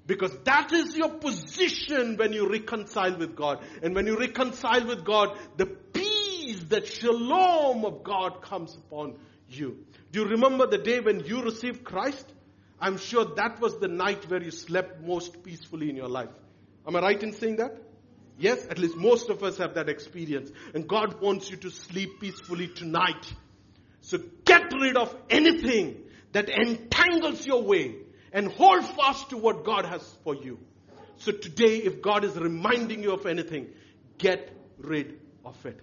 Because 0.06 0.36
that 0.44 0.72
is 0.72 0.96
your 0.96 1.10
position 1.10 2.16
when 2.16 2.32
you 2.32 2.48
reconcile 2.48 3.18
with 3.18 3.34
God. 3.34 3.64
And 3.82 3.94
when 3.94 4.06
you 4.06 4.16
reconcile 4.16 4.86
with 4.86 5.04
God, 5.04 5.36
the 5.56 5.66
peace, 5.66 6.62
that 6.68 6.86
shalom 6.86 7.84
of 7.84 8.04
God 8.04 8.40
comes 8.40 8.76
upon 8.76 9.16
you. 9.48 9.84
Do 10.12 10.20
you 10.20 10.28
remember 10.28 10.66
the 10.68 10.78
day 10.78 11.00
when 11.00 11.24
you 11.24 11.42
received 11.42 11.82
Christ? 11.84 12.24
I'm 12.80 12.98
sure 12.98 13.24
that 13.36 13.60
was 13.60 13.78
the 13.78 13.88
night 13.88 14.28
where 14.30 14.42
you 14.42 14.50
slept 14.50 15.00
most 15.02 15.42
peacefully 15.42 15.88
in 15.88 15.96
your 15.96 16.08
life. 16.08 16.30
Am 16.86 16.94
I 16.96 17.00
right 17.00 17.22
in 17.22 17.32
saying 17.32 17.56
that? 17.56 17.76
Yes, 18.38 18.66
at 18.68 18.78
least 18.78 18.96
most 18.96 19.30
of 19.30 19.42
us 19.42 19.56
have 19.58 19.74
that 19.74 19.88
experience. 19.88 20.50
And 20.74 20.86
God 20.86 21.20
wants 21.20 21.50
you 21.50 21.56
to 21.58 21.70
sleep 21.70 22.20
peacefully 22.20 22.68
tonight. 22.68 23.32
So 24.02 24.18
get 24.44 24.72
rid 24.78 24.96
of 24.96 25.14
anything 25.30 26.02
that 26.32 26.50
entangles 26.50 27.46
your 27.46 27.62
way 27.62 27.96
and 28.32 28.52
hold 28.52 28.84
fast 28.84 29.30
to 29.30 29.38
what 29.38 29.64
God 29.64 29.86
has 29.86 30.02
for 30.22 30.34
you. 30.34 30.58
So 31.16 31.32
today, 31.32 31.78
if 31.78 32.02
God 32.02 32.24
is 32.24 32.36
reminding 32.36 33.02
you 33.02 33.12
of 33.12 33.24
anything, 33.24 33.68
get 34.18 34.52
rid 34.76 35.18
of 35.44 35.64
it. 35.64 35.80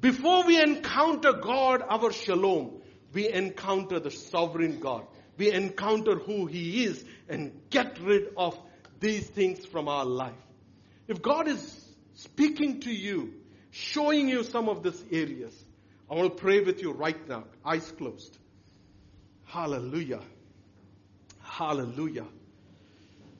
Before 0.00 0.44
we 0.44 0.62
encounter 0.62 1.32
God, 1.32 1.82
our 1.88 2.12
shalom, 2.12 2.80
we 3.12 3.28
encounter 3.28 3.98
the 3.98 4.10
sovereign 4.10 4.78
God. 4.78 5.06
We 5.36 5.50
encounter 5.50 6.16
who 6.16 6.46
He 6.46 6.84
is 6.84 7.04
and 7.28 7.52
get 7.70 7.98
rid 8.00 8.32
of 8.36 8.58
these 9.00 9.26
things 9.26 9.64
from 9.66 9.88
our 9.88 10.04
life. 10.04 10.32
If 11.08 11.22
God 11.22 11.48
is 11.48 11.84
speaking 12.14 12.80
to 12.80 12.92
you, 12.92 13.34
showing 13.70 14.28
you 14.28 14.44
some 14.44 14.68
of 14.68 14.82
these 14.82 15.02
areas, 15.10 15.54
I 16.10 16.14
want 16.14 16.36
to 16.36 16.42
pray 16.42 16.60
with 16.60 16.82
you 16.82 16.92
right 16.92 17.28
now, 17.28 17.44
eyes 17.64 17.90
closed. 17.92 18.36
Hallelujah. 19.46 20.20
Hallelujah. 21.42 22.26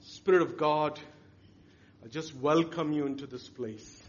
Spirit 0.01 0.43
of 0.43 0.57
God, 0.57 0.99
I 2.05 2.09
just 2.09 2.35
welcome 2.35 2.93
you 2.93 3.07
into 3.07 3.27
this 3.27 3.49
place. 3.49 4.03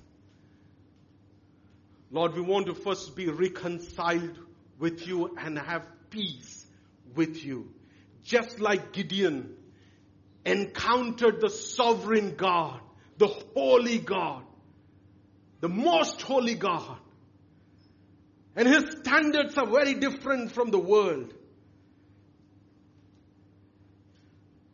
Lord, 2.11 2.35
we 2.35 2.41
want 2.41 2.67
to 2.67 2.73
first 2.73 3.15
be 3.15 3.27
reconciled 3.27 4.37
with 4.79 5.07
you 5.07 5.35
and 5.37 5.57
have 5.57 5.85
peace 6.09 6.62
with 7.15 7.43
you. 7.43 7.71
Just 8.23 8.59
like 8.59 8.93
Gideon 8.93 9.55
encountered 10.45 11.41
the 11.41 11.49
sovereign 11.49 12.35
God, 12.35 12.79
the 13.17 13.27
holy 13.27 13.97
God, 13.97 14.43
the 15.59 15.69
most 15.69 16.21
holy 16.21 16.55
God. 16.55 16.97
And 18.55 18.67
his 18.67 18.97
standards 18.99 19.57
are 19.57 19.67
very 19.67 19.95
different 19.95 20.51
from 20.51 20.69
the 20.71 20.79
world. 20.79 21.33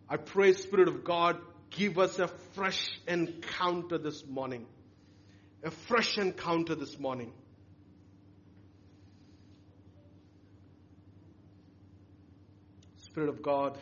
I 0.09 0.17
pray, 0.17 0.53
Spirit 0.53 0.87
of 0.87 1.03
God, 1.03 1.39
give 1.69 1.99
us 1.99 2.17
a 2.19 2.27
fresh 2.27 2.99
encounter 3.07 3.97
this 3.97 4.25
morning. 4.25 4.65
A 5.63 5.71
fresh 5.71 6.17
encounter 6.17 6.73
this 6.75 6.97
morning. 6.99 7.31
Spirit 13.11 13.29
of 13.29 13.41
God, 13.41 13.75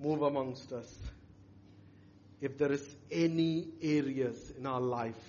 move 0.00 0.22
amongst 0.22 0.72
us. 0.72 0.86
If 2.40 2.56
there 2.56 2.70
is 2.70 2.88
any 3.10 3.66
areas 3.82 4.52
in 4.56 4.66
our 4.66 4.80
life 4.80 5.20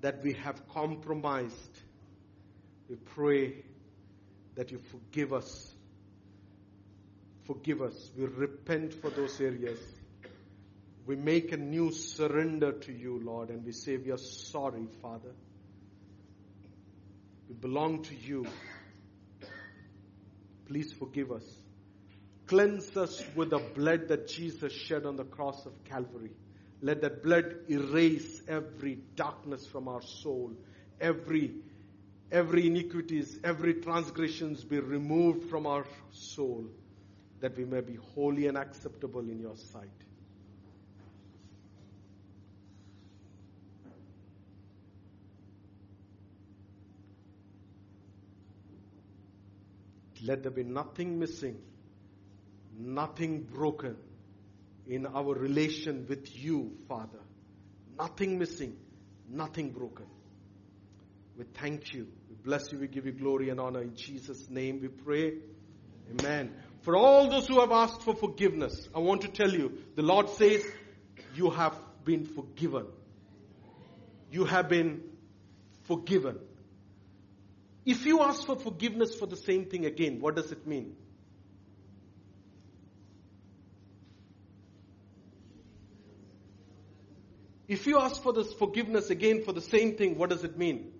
that 0.00 0.24
we 0.24 0.32
have 0.32 0.68
compromised, 0.70 1.80
we 2.88 2.96
pray 2.96 3.62
that 4.56 4.72
you 4.72 4.80
forgive 4.90 5.32
us. 5.32 5.72
Forgive 7.44 7.80
us. 7.80 8.10
We 8.18 8.24
repent 8.24 8.92
for 8.94 9.10
those 9.10 9.40
areas. 9.40 9.78
We 11.06 11.14
make 11.14 11.52
a 11.52 11.56
new 11.56 11.92
surrender 11.92 12.72
to 12.72 12.92
you, 12.92 13.20
Lord, 13.22 13.50
and 13.50 13.64
we 13.64 13.70
say 13.70 13.96
we 13.96 14.10
are 14.10 14.18
sorry, 14.18 14.88
Father. 15.00 15.30
We 17.48 17.54
belong 17.54 18.02
to 18.02 18.14
you. 18.16 18.46
Please 20.66 20.92
forgive 20.92 21.32
us. 21.32 21.44
Cleanse 22.46 22.96
us 22.96 23.22
with 23.34 23.50
the 23.50 23.58
blood 23.58 24.08
that 24.08 24.28
Jesus 24.28 24.72
shed 24.72 25.04
on 25.04 25.16
the 25.16 25.24
cross 25.24 25.66
of 25.66 25.72
Calvary. 25.84 26.32
Let 26.80 27.00
that 27.00 27.22
blood 27.22 27.56
erase 27.68 28.42
every 28.46 28.98
darkness 29.16 29.66
from 29.66 29.88
our 29.88 30.02
soul, 30.02 30.52
every 31.00 31.54
every 32.30 32.66
iniquities, 32.66 33.38
every 33.44 33.74
transgressions 33.74 34.64
be 34.64 34.80
removed 34.80 35.48
from 35.48 35.66
our 35.66 35.84
soul, 36.10 36.66
that 37.40 37.56
we 37.56 37.64
may 37.64 37.80
be 37.80 37.96
holy 38.14 38.46
and 38.46 38.56
acceptable 38.56 39.20
in 39.20 39.38
your 39.38 39.56
sight. 39.56 40.05
Let 50.22 50.42
there 50.42 50.52
be 50.52 50.64
nothing 50.64 51.18
missing, 51.18 51.58
nothing 52.78 53.42
broken 53.42 53.96
in 54.86 55.06
our 55.06 55.34
relation 55.34 56.06
with 56.08 56.36
you, 56.36 56.72
Father. 56.88 57.18
Nothing 57.98 58.38
missing, 58.38 58.76
nothing 59.28 59.70
broken. 59.70 60.06
We 61.36 61.44
thank 61.54 61.92
you. 61.92 62.06
We 62.30 62.36
bless 62.36 62.72
you. 62.72 62.78
We 62.78 62.88
give 62.88 63.06
you 63.06 63.12
glory 63.12 63.50
and 63.50 63.60
honor. 63.60 63.82
In 63.82 63.94
Jesus' 63.94 64.48
name 64.48 64.80
we 64.80 64.88
pray. 64.88 65.34
Amen. 66.18 66.54
For 66.82 66.96
all 66.96 67.28
those 67.28 67.46
who 67.46 67.60
have 67.60 67.72
asked 67.72 68.02
for 68.02 68.14
forgiveness, 68.14 68.88
I 68.94 69.00
want 69.00 69.22
to 69.22 69.28
tell 69.28 69.50
you, 69.50 69.78
the 69.96 70.02
Lord 70.02 70.30
says, 70.30 70.64
you 71.34 71.50
have 71.50 71.76
been 72.04 72.24
forgiven. 72.24 72.86
You 74.30 74.44
have 74.44 74.68
been 74.68 75.02
forgiven. 75.84 76.38
If 77.86 78.04
you 78.04 78.20
ask 78.20 78.44
for 78.44 78.56
forgiveness 78.56 79.14
for 79.14 79.26
the 79.26 79.36
same 79.36 79.66
thing 79.66 79.86
again, 79.86 80.20
what 80.20 80.34
does 80.34 80.50
it 80.50 80.66
mean? 80.66 80.96
If 87.68 87.86
you 87.86 88.00
ask 88.00 88.20
for 88.20 88.32
this 88.32 88.52
forgiveness 88.52 89.10
again 89.10 89.44
for 89.44 89.52
the 89.52 89.60
same 89.60 89.96
thing, 89.96 90.18
what 90.18 90.30
does 90.30 90.42
it 90.42 90.58
mean? 90.58 90.92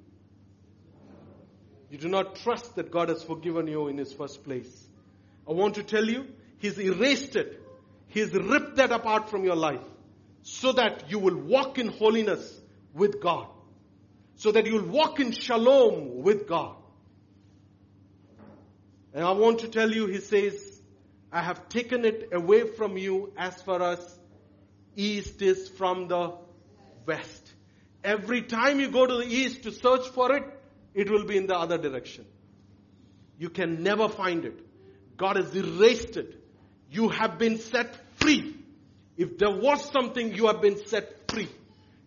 You 1.91 1.99
do 1.99 2.09
not 2.09 2.37
trust 2.37 2.77
that 2.77 2.93
God 2.93 3.09
has 3.09 3.23
forgiven 3.23 3.67
you 3.67 3.89
in 3.89 3.99
His 3.99 4.13
first 4.13 4.45
place. 4.45 4.87
I 5.49 5.53
want 5.53 5.75
to 5.77 5.83
tell 5.83 6.09
you, 6.09 6.27
He's 6.59 6.79
erased 6.79 7.35
it. 7.35 7.63
He's 8.09 8.33
ripped 8.33 8.77
that 8.77 8.93
apart 8.93 9.29
from 9.29 9.45
your 9.45 9.57
life 9.57 9.85
so 10.43 10.73
that 10.73 11.11
you 11.11 11.19
will 11.19 11.37
walk 11.37 11.79
in 11.79 11.89
holiness 11.89 12.61
with 12.95 13.21
God 13.21 13.49
so 14.37 14.53
that 14.53 14.67
you'll 14.67 14.87
walk 14.87 15.19
in 15.21 15.33
shalom 15.33 16.23
with 16.23 16.47
God. 16.47 16.77
And 19.13 19.25
I 19.25 19.33
want 19.33 19.61
to 19.61 19.69
tell 19.69 19.91
you, 19.91 20.07
he 20.07 20.21
says, 20.21 20.81
I 21.33 21.41
have 21.43 21.69
taken 21.69 22.05
it 22.05 22.29
away 22.33 22.67
from 22.67 22.97
you 22.97 23.33
as 23.37 23.61
far 23.63 23.83
as 23.83 24.19
east 24.95 25.43
is 25.43 25.69
from 25.69 26.09
the 26.09 26.35
west. 27.07 27.53
Every 28.05 28.43
time 28.43 28.79
you 28.79 28.91
go 28.91 29.07
to 29.07 29.17
the 29.17 29.27
east 29.27 29.63
to 29.65 29.73
search 29.73 30.07
for 30.09 30.37
it, 30.37 30.45
it 30.95 31.11
will 31.11 31.25
be 31.25 31.37
in 31.37 31.47
the 31.47 31.57
other 31.57 31.79
direction. 31.79 32.27
You 33.39 33.49
can 33.49 33.83
never 33.83 34.09
find 34.09 34.45
it. 34.45 34.61
God 35.17 35.37
has 35.37 35.55
erased 35.55 36.17
it. 36.17 36.43
You 36.91 37.09
have 37.09 37.39
been 37.39 37.59
set 37.59 37.97
free. 38.17 38.55
If 39.17 39.39
there 39.39 39.51
was 39.51 39.91
something, 39.91 40.35
you 40.35 40.47
have 40.47 40.61
been 40.61 40.87
set 40.87 41.31
free. 41.31 41.49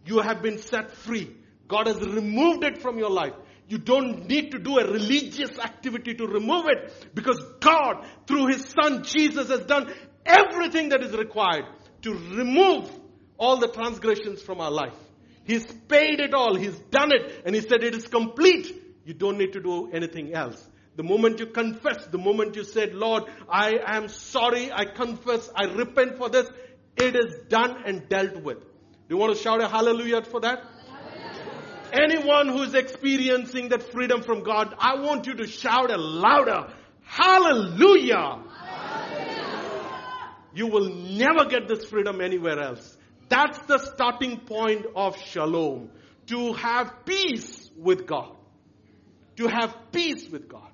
You 0.06 0.20
have 0.20 0.42
been 0.42 0.60
set 0.60 0.92
free. 0.92 1.36
God 1.70 1.88
has 1.88 2.00
removed 2.02 2.66
it 2.66 2.82
from 2.82 2.98
your 2.98 3.12
life. 3.12 3.34
You 3.70 3.78
don't 3.78 4.28
need 4.28 4.52
to 4.52 4.60
do 4.60 4.80
a 4.80 4.92
religious 4.92 5.58
activity 5.60 6.16
to 6.16 6.26
remove 6.26 6.66
it 6.68 7.14
because 7.14 7.40
God, 7.60 8.06
through 8.26 8.48
His 8.48 8.66
Son 8.66 9.04
Jesus, 9.04 9.50
has 9.50 9.62
done 9.62 9.94
everything 10.26 10.90
that 10.90 11.04
is 11.04 11.16
required 11.16 11.66
to 12.02 12.14
remove 12.14 12.92
all 13.38 13.58
the 13.58 13.68
transgressions 13.68 14.42
from 14.42 14.60
our 14.60 14.72
life. 14.72 14.96
He's 15.44 15.66
paid 15.88 16.20
it 16.20 16.34
all. 16.34 16.56
He's 16.56 16.78
done 16.90 17.12
it. 17.12 17.44
And 17.46 17.54
He 17.54 17.62
said 17.62 17.84
it 17.84 17.94
is 17.94 18.08
complete. 18.08 18.76
You 19.06 19.14
don't 19.14 19.38
need 19.38 19.54
to 19.54 19.62
do 19.62 19.92
anything 19.92 20.34
else. 20.34 20.68
The 20.96 21.04
moment 21.04 21.40
you 21.40 21.46
confess, 21.46 22.08
the 22.08 22.18
moment 22.18 22.56
you 22.56 22.64
said, 22.64 22.96
Lord, 22.96 23.24
I 23.48 23.78
am 23.86 24.08
sorry, 24.10 24.72
I 24.72 24.86
confess, 24.86 25.50
I 25.56 25.66
repent 25.66 26.18
for 26.18 26.30
this, 26.30 26.50
it 26.98 27.16
is 27.16 27.38
done 27.48 27.84
and 27.86 28.10
dealt 28.10 28.42
with. 28.44 28.60
Do 28.60 29.16
you 29.16 29.18
want 29.18 29.36
to 29.36 29.42
shout 29.42 29.64
a 29.64 29.68
hallelujah 29.68 30.24
for 30.24 30.42
that? 30.42 30.64
Anyone 31.92 32.50
who 32.50 32.64
is 32.64 32.74
experiencing 32.74 33.70
that 33.70 33.92
freedom 33.92 34.22
from 34.22 34.44
God, 34.44 34.76
I 34.78 35.00
want 35.00 35.26
you 35.28 35.36
to 35.36 35.48
shout 35.48 35.92
a 35.92 35.98
louder, 35.98 36.72
hallelujah. 37.04 38.44
You 40.54 40.68
will 40.68 40.90
never 40.90 41.46
get 41.46 41.68
this 41.68 41.86
freedom 41.86 42.22
anywhere 42.22 42.60
else. 42.60 42.98
That's 43.30 43.60
the 43.60 43.78
starting 43.78 44.40
point 44.40 44.86
of 44.96 45.18
shalom. 45.18 45.92
To 46.28 46.54
have 46.54 47.06
peace 47.06 47.70
with 47.78 48.06
God. 48.06 48.36
To 49.38 49.48
have 49.48 49.76
peace 49.92 50.28
with 50.30 50.50
God. 50.50 50.70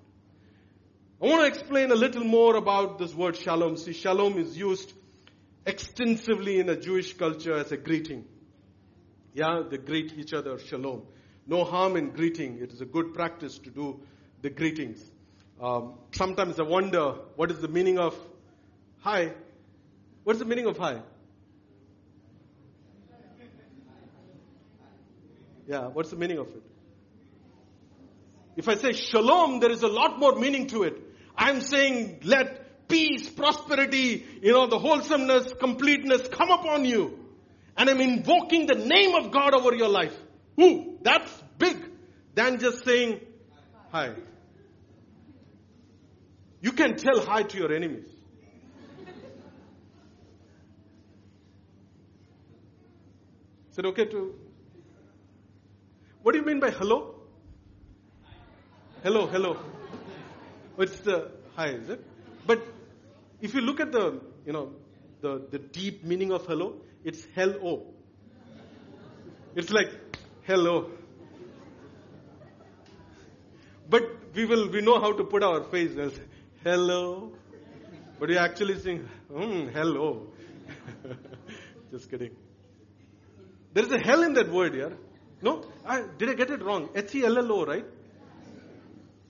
I 1.21 1.27
want 1.27 1.41
to 1.41 1.59
explain 1.59 1.91
a 1.91 1.95
little 1.95 2.23
more 2.23 2.55
about 2.55 2.97
this 2.97 3.13
word 3.13 3.37
shalom. 3.37 3.77
See, 3.77 3.93
shalom 3.93 4.37
is 4.37 4.57
used 4.57 4.93
extensively 5.65 6.59
in 6.59 6.69
a 6.69 6.75
Jewish 6.75 7.15
culture 7.17 7.55
as 7.55 7.71
a 7.71 7.77
greeting. 7.77 8.25
Yeah, 9.35 9.63
they 9.69 9.77
greet 9.77 10.13
each 10.17 10.33
other, 10.33 10.57
shalom. 10.57 11.01
No 11.45 11.65
harm 11.65 11.97
in 11.97 12.11
greeting. 12.11 12.59
It 12.61 12.71
is 12.71 12.79
a 12.79 12.85
good 12.85 13.13
practice 13.13 13.57
to 13.59 13.69
do 13.69 13.99
the 14.41 14.49
greetings. 14.49 15.03
Um, 15.61 15.95
sometimes 16.13 16.57
I 16.57 16.63
wonder 16.63 17.15
what 17.35 17.51
is 17.51 17.59
the 17.59 17.67
meaning 17.67 17.99
of 17.99 18.15
hi. 19.01 19.33
What 20.23 20.37
is 20.37 20.39
the 20.39 20.45
meaning 20.45 20.67
of 20.67 20.77
hi? 20.77 21.01
Yeah, 25.67 25.87
what's 25.87 26.11
the 26.11 26.15
meaning 26.15 26.37
of 26.37 26.47
it? 26.47 26.63
If 28.55 28.69
I 28.69 28.75
say 28.75 28.93
shalom, 28.93 29.59
there 29.59 29.71
is 29.71 29.83
a 29.83 29.89
lot 29.89 30.17
more 30.17 30.39
meaning 30.39 30.67
to 30.67 30.83
it. 30.83 30.97
I'm 31.37 31.59
saying 31.59 32.21
let 32.23 32.87
peace, 32.87 33.29
prosperity, 33.29 34.25
you 34.41 34.53
know, 34.53 34.67
the 34.67 34.79
wholesomeness, 34.79 35.51
completeness 35.59 36.25
come 36.29 36.51
upon 36.51 36.85
you. 36.85 37.24
And 37.77 37.89
I'm 37.89 38.01
invoking 38.01 38.67
the 38.67 38.75
name 38.75 39.15
of 39.15 39.31
God 39.31 39.53
over 39.53 39.75
your 39.75 39.89
life. 39.89 40.15
Ooh, 40.59 40.97
that's 41.01 41.43
big 41.57 41.77
than 42.33 42.59
just 42.59 42.85
saying 42.85 43.19
hi. 43.91 44.13
You 46.61 46.71
can 46.71 46.95
tell 46.95 47.19
hi 47.25 47.43
to 47.43 47.57
your 47.57 47.73
enemies. 47.73 48.09
Is 53.71 53.79
it 53.79 53.85
okay 53.85 54.05
to? 54.05 54.33
What 56.23 56.31
do 56.31 56.39
you 56.39 56.45
mean 56.45 56.61
by 56.61 56.71
hello? 56.71 57.15
Hello, 59.03 59.27
hello. 59.27 59.57
It's 60.79 60.97
the 61.01 61.31
hi, 61.55 61.67
is 61.67 61.89
it? 61.89 62.03
But 62.47 62.65
if 63.41 63.53
you 63.53 63.61
look 63.61 63.79
at 63.79 63.91
the, 63.91 64.21
you 64.45 64.53
know, 64.53 64.71
the, 65.21 65.45
the 65.51 65.59
deep 65.59 66.03
meaning 66.03 66.31
of 66.31 66.45
hello, 66.45 66.81
it's 67.05 67.23
hello. 67.35 67.93
It's 69.55 69.69
like 69.69 69.91
hello. 70.43 70.89
But 73.87 74.03
we 74.33 74.45
will, 74.45 74.69
we 74.71 74.81
know 74.81 74.99
how 74.99 75.13
to 75.13 75.23
put 75.23 75.43
our 75.43 75.63
face. 75.63 75.93
Say, 75.93 76.23
hello. 76.63 77.31
But 78.19 78.29
we 78.29 78.37
actually 78.37 78.79
sing, 78.79 79.07
mm, 79.31 79.71
hello. 79.71 80.33
Just 81.91 82.09
kidding. 82.09 82.35
There 83.73 83.83
is 83.83 83.91
a 83.91 83.99
hell 83.99 84.23
in 84.23 84.33
that 84.33 84.51
word 84.51 84.73
here. 84.73 84.97
No? 85.43 85.63
I, 85.85 86.03
did 86.17 86.29
I 86.29 86.33
get 86.33 86.49
it 86.49 86.63
wrong? 86.63 86.89
H-E-L-L-O, 86.95 87.65
right? 87.65 87.85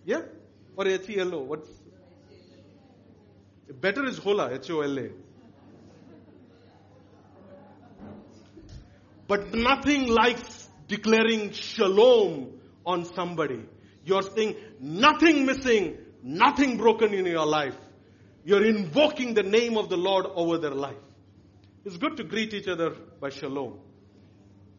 Yeah? 0.06 0.22
Or 0.78 0.88
H-E-L-O? 0.88 1.40
What's? 1.40 1.68
Better 3.82 4.06
is 4.06 4.18
hola, 4.18 4.54
H-O-L-A. 4.54 5.25
But 9.28 9.54
nothing 9.54 10.08
like 10.08 10.38
declaring 10.88 11.52
shalom 11.52 12.60
on 12.86 13.06
somebody. 13.06 13.64
You're 14.04 14.22
saying 14.22 14.56
nothing 14.80 15.46
missing, 15.46 15.98
nothing 16.22 16.78
broken 16.78 17.14
in 17.14 17.26
your 17.26 17.46
life. 17.46 17.76
You're 18.44 18.66
invoking 18.66 19.34
the 19.34 19.44
name 19.44 19.78
of 19.78 19.90
the 19.90 19.98
Lord 19.98 20.28
over 20.28 20.60
their 20.60 20.76
life. 20.76 20.98
It's 21.84 21.98
good 21.98 22.18
to 22.18 22.24
greet 22.24 22.54
each 22.54 22.68
other 22.68 22.92
by 23.20 23.30
shalom. 23.30 23.80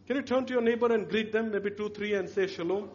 Can 0.07 0.17
you 0.17 0.23
turn 0.23 0.47
to 0.47 0.53
your 0.53 0.63
neighbor 0.63 0.93
and 0.93 1.09
greet 1.09 1.33
them, 1.33 1.51
maybe 1.51 1.71
two, 1.71 1.89
three, 1.89 2.15
and 2.15 2.29
say 2.29 2.47
shalom? 2.47 2.89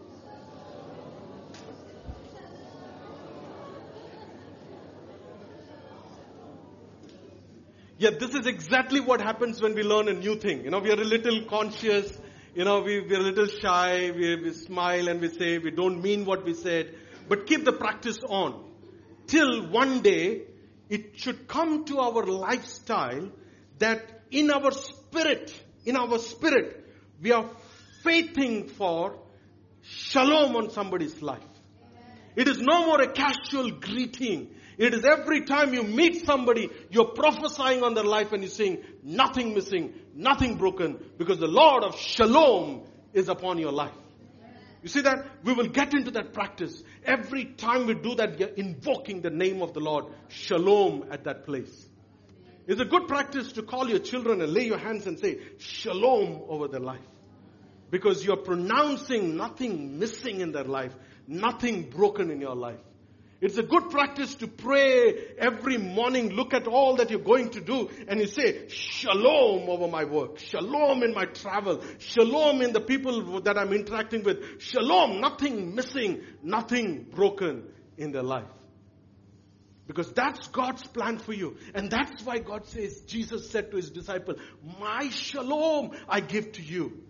Yeah, 7.97 8.12
this 8.18 8.31
is 8.42 8.48
exactly 8.48 9.00
what 9.00 9.22
happens 9.22 9.62
when 9.62 9.76
we 9.76 9.84
learn 9.84 10.08
a 10.08 10.14
new 10.14 10.36
thing. 10.36 10.64
You 10.64 10.72
know, 10.72 10.80
we 10.80 10.89
are 10.89 11.00
a 11.00 11.04
little 11.04 11.46
conscious, 11.46 12.12
you 12.56 12.66
know, 12.66 12.82
we, 12.82 13.00
we're 13.02 13.20
a 13.20 13.24
little 13.24 13.46
shy, 13.46 14.12
we, 14.12 14.36
we 14.36 14.54
smile 14.54 15.08
and 15.10 15.22
we 15.22 15.30
say 15.30 15.60
we 15.60 15.70
don't 15.70 16.02
mean 16.02 16.26
what 16.26 16.44
we 16.44 16.56
said, 16.56 16.96
but 17.30 17.46
keep 17.46 17.66
the 17.66 17.72
practice 17.72 18.18
on. 18.28 18.66
Till 19.28 19.70
one 19.70 20.02
day, 20.02 20.42
it 20.89 21.20
should 21.20 21.48
come 21.48 21.86
to 21.86 22.00
our 22.00 22.26
lifestyle 22.26 23.30
that 23.78 24.24
in 24.32 24.50
our 24.50 24.72
spirit, 24.72 25.54
in 25.86 25.96
our 25.96 26.18
spirit, 26.18 26.84
we 27.22 27.32
are 27.32 27.48
faithing 28.04 28.70
for 28.70 29.20
shalom 29.84 30.56
on 30.56 30.72
somebody's 30.72 31.22
life. 31.22 31.44
It 32.36 32.48
is 32.48 32.60
no 32.60 32.88
more 32.88 33.02
a 33.02 33.12
casual 33.12 33.72
greeting. 33.72 34.56
It 34.78 34.94
is 34.94 35.04
every 35.06 35.42
time 35.42 35.74
you 35.74 35.84
meet 35.84 36.26
somebody, 36.26 36.70
you're 36.90 37.14
prophesying 37.14 37.84
on 37.84 37.94
their 37.94 38.04
life 38.04 38.32
and 38.32 38.42
you're 38.42 38.50
saying, 38.50 38.80
nothing 39.04 39.54
missing, 39.54 39.94
nothing 40.16 40.56
broken, 40.58 41.00
because 41.18 41.40
the 41.40 41.48
Lord 41.48 41.84
of 41.84 41.98
Shalom 42.00 42.84
is 43.14 43.30
upon 43.30 43.58
your 43.58 43.72
life. 43.72 43.94
You 44.82 44.90
see 44.90 45.02
that? 45.02 45.28
We 45.44 45.54
will 45.54 45.68
get 45.68 45.94
into 45.94 46.12
that 46.12 46.34
practice. 46.34 46.82
Every 47.06 47.46
time 47.46 47.86
we 47.86 47.94
do 47.94 48.16
that, 48.16 48.40
we 48.40 48.46
are 48.46 48.54
invoking 48.56 49.22
the 49.22 49.30
name 49.30 49.62
of 49.62 49.74
the 49.74 49.80
Lord, 49.80 50.06
Shalom, 50.30 51.06
at 51.12 51.26
that 51.26 51.46
place. 51.46 51.88
It's 52.68 52.82
a 52.82 52.86
good 52.86 53.08
practice 53.08 53.52
to 53.54 53.64
call 53.64 53.90
your 53.90 54.00
children 54.00 54.42
and 54.42 54.54
lay 54.54 54.66
your 54.66 54.78
hands 54.78 55.06
and 55.06 55.20
say, 55.20 55.40
Shalom 55.60 56.42
over 56.48 56.68
their 56.68 56.80
life. 56.80 57.02
Because 57.92 58.26
you're 58.26 58.38
pronouncing 58.38 59.36
nothing 59.36 60.00
missing 60.00 60.40
in 60.40 60.52
their 60.52 60.64
life, 60.64 60.94
nothing 61.28 61.90
broken 61.90 62.32
in 62.32 62.40
your 62.40 62.56
life. 62.56 62.80
It's 63.42 63.58
a 63.58 63.64
good 63.64 63.89
practice 63.89 64.36
to 64.36 64.48
pray 64.48 65.34
every 65.39 65.80
morning, 65.80 66.30
look 66.30 66.54
at 66.54 66.68
all 66.68 66.98
that 66.98 67.10
you're 67.10 67.20
going 67.20 67.50
to 67.50 67.62
do, 67.62 67.89
and 68.08 68.20
you 68.20 68.28
say, 68.28 68.70
Shalom 68.70 69.68
over 69.68 69.88
my 69.88 70.04
work, 70.04 70.38
Shalom 70.38 71.02
in 71.02 71.12
my 71.16 71.26
travel, 71.26 71.84
Shalom 71.98 72.62
in 72.62 72.72
the 72.72 72.82
people 72.82 73.42
that 73.42 73.58
I'm 73.58 73.74
interacting 73.74 74.22
with, 74.22 74.62
Shalom, 74.62 75.20
nothing 75.22 75.74
missing, 75.74 76.22
nothing 76.44 77.08
broken 77.10 77.64
in 77.98 78.12
their 78.12 78.22
life. 78.22 78.46
Because 79.88 80.14
that's 80.14 80.48
God's 80.50 80.84
plan 80.84 81.18
for 81.18 81.34
you. 81.34 81.58
And 81.74 81.89
that's 81.89 82.24
why 82.24 82.38
God 82.38 82.68
says, 82.68 83.02
Jesus 83.02 83.50
said 83.50 83.72
to 83.72 83.78
his 83.78 83.89
disciple, 83.89 84.36
My 84.80 85.10
shalom 85.10 85.92
I 86.08 86.20
give 86.20 86.52
to 86.54 86.62
you. 86.62 87.02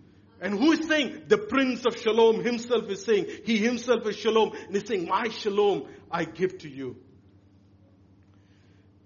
And 0.42 0.58
who 0.58 0.72
is 0.72 0.88
saying? 0.88 1.22
The 1.28 1.38
Prince 1.38 1.86
of 1.86 1.96
Shalom 1.96 2.42
himself 2.42 2.90
is 2.90 3.04
saying, 3.04 3.26
He 3.44 3.58
himself 3.58 4.04
is 4.08 4.16
Shalom. 4.16 4.52
And 4.66 4.74
he's 4.74 4.86
saying, 4.86 5.06
My 5.08 5.28
Shalom 5.28 5.86
I 6.10 6.24
give 6.24 6.58
to 6.58 6.68
you. 6.68 6.96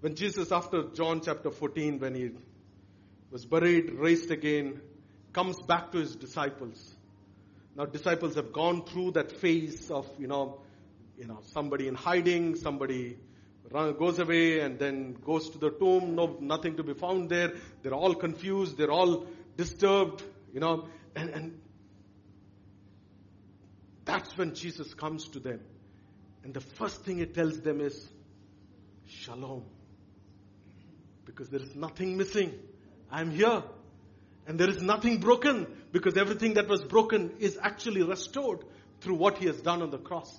When 0.01 0.15
Jesus, 0.15 0.51
after 0.51 0.89
John 0.95 1.21
chapter 1.21 1.51
14, 1.51 1.99
when 1.99 2.15
he 2.15 2.31
was 3.29 3.45
buried, 3.45 3.91
raised 3.91 4.31
again, 4.31 4.81
comes 5.31 5.61
back 5.61 5.91
to 5.91 5.99
his 5.99 6.15
disciples. 6.15 6.95
Now 7.75 7.85
disciples 7.85 8.33
have 8.33 8.51
gone 8.51 8.83
through 8.85 9.11
that 9.11 9.31
phase 9.31 9.91
of, 9.91 10.07
you 10.17 10.27
know, 10.27 10.61
you 11.19 11.27
know, 11.27 11.39
somebody 11.53 11.87
in 11.87 11.93
hiding, 11.93 12.55
somebody 12.55 13.17
goes 13.71 14.17
away 14.17 14.61
and 14.61 14.79
then 14.79 15.15
goes 15.23 15.51
to 15.51 15.59
the 15.59 15.69
tomb, 15.69 16.15
no, 16.15 16.37
nothing 16.39 16.77
to 16.77 16.83
be 16.83 16.95
found 16.95 17.29
there. 17.29 17.53
They're 17.83 17.93
all 17.93 18.15
confused, 18.15 18.77
they're 18.77 18.91
all 18.91 19.27
disturbed, 19.55 20.23
you 20.53 20.59
know, 20.59 20.87
and, 21.17 21.29
and 21.31 21.61
that's 24.05 24.37
when 24.37 24.53
Jesus 24.53 24.93
comes 24.93 25.27
to 25.29 25.39
them. 25.39 25.59
And 26.43 26.53
the 26.53 26.61
first 26.61 27.03
thing 27.03 27.17
he 27.17 27.25
tells 27.25 27.59
them 27.59 27.81
is, 27.81 28.07
Shalom. 29.07 29.63
Because 31.25 31.49
there 31.49 31.61
is 31.61 31.75
nothing 31.75 32.17
missing. 32.17 32.53
I'm 33.11 33.31
here. 33.31 33.63
And 34.45 34.59
there 34.59 34.69
is 34.69 34.81
nothing 34.81 35.19
broken 35.19 35.67
because 35.91 36.15
everything 36.15 36.53
that 36.53 36.69
was 36.69 36.81
broken 36.83 37.33
is 37.39 37.57
actually 37.61 38.03
restored 38.03 38.63
through 39.01 39.15
what 39.15 39.39
he 39.39 39.47
has 39.47 39.59
done 39.59 39.81
on 39.81 39.89
the 39.89 39.97
cross. 39.97 40.33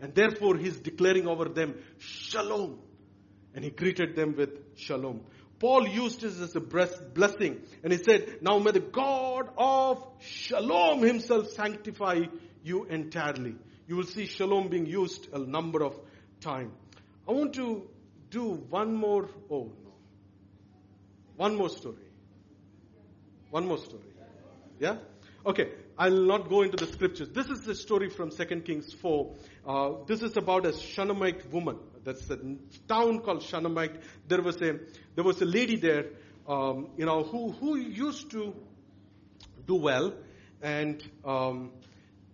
And 0.00 0.14
therefore 0.14 0.56
he's 0.56 0.76
declaring 0.76 1.26
over 1.26 1.46
them 1.46 1.76
shalom. 1.98 2.80
And 3.54 3.64
he 3.64 3.70
greeted 3.70 4.14
them 4.14 4.34
with 4.36 4.76
shalom. 4.76 5.22
Paul 5.58 5.88
used 5.88 6.20
this 6.20 6.38
as 6.40 6.54
a 6.54 6.60
blessing. 6.60 7.62
And 7.82 7.92
he 7.92 7.98
said, 7.98 8.38
now 8.42 8.58
may 8.58 8.72
the 8.72 8.80
God 8.80 9.48
of 9.56 10.06
shalom 10.20 11.02
himself 11.02 11.50
sanctify 11.50 12.24
you 12.62 12.84
entirely. 12.84 13.54
You 13.88 13.96
will 13.96 14.04
see 14.04 14.26
shalom 14.26 14.68
being 14.68 14.86
used 14.86 15.28
a 15.32 15.38
number 15.38 15.82
of 15.82 15.98
times. 16.40 16.72
I 17.28 17.32
want 17.32 17.54
to 17.54 17.88
do 18.30 18.64
one 18.68 18.94
more, 18.94 19.28
oh 19.50 19.72
no. 19.82 19.92
One 21.36 21.56
more 21.56 21.70
story. 21.70 21.96
One 23.50 23.66
more 23.66 23.78
story. 23.78 24.02
Yeah? 24.78 24.98
Okay. 25.44 25.70
I'll 25.98 26.10
not 26.10 26.50
go 26.50 26.62
into 26.62 26.76
the 26.76 26.92
scriptures. 26.92 27.30
This 27.30 27.46
is 27.46 27.62
the 27.62 27.74
story 27.74 28.10
from 28.10 28.30
2 28.30 28.44
Kings 28.60 28.92
4. 28.92 29.34
Uh, 29.66 29.90
this 30.06 30.22
is 30.22 30.36
about 30.36 30.66
a 30.66 30.78
Shunammite 30.78 31.50
woman. 31.50 31.78
That's 32.06 32.30
a 32.30 32.38
town 32.86 33.18
called 33.18 33.42
Shunammite. 33.42 33.96
There 34.28 34.40
was 34.40 34.62
a, 34.62 34.78
there 35.16 35.24
was 35.24 35.42
a 35.42 35.44
lady 35.44 35.74
there, 35.74 36.04
um, 36.48 36.90
you 36.96 37.04
know, 37.04 37.24
who, 37.24 37.50
who 37.50 37.76
used 37.76 38.30
to 38.30 38.54
do 39.66 39.74
well. 39.74 40.14
And, 40.62 41.02
um, 41.24 41.72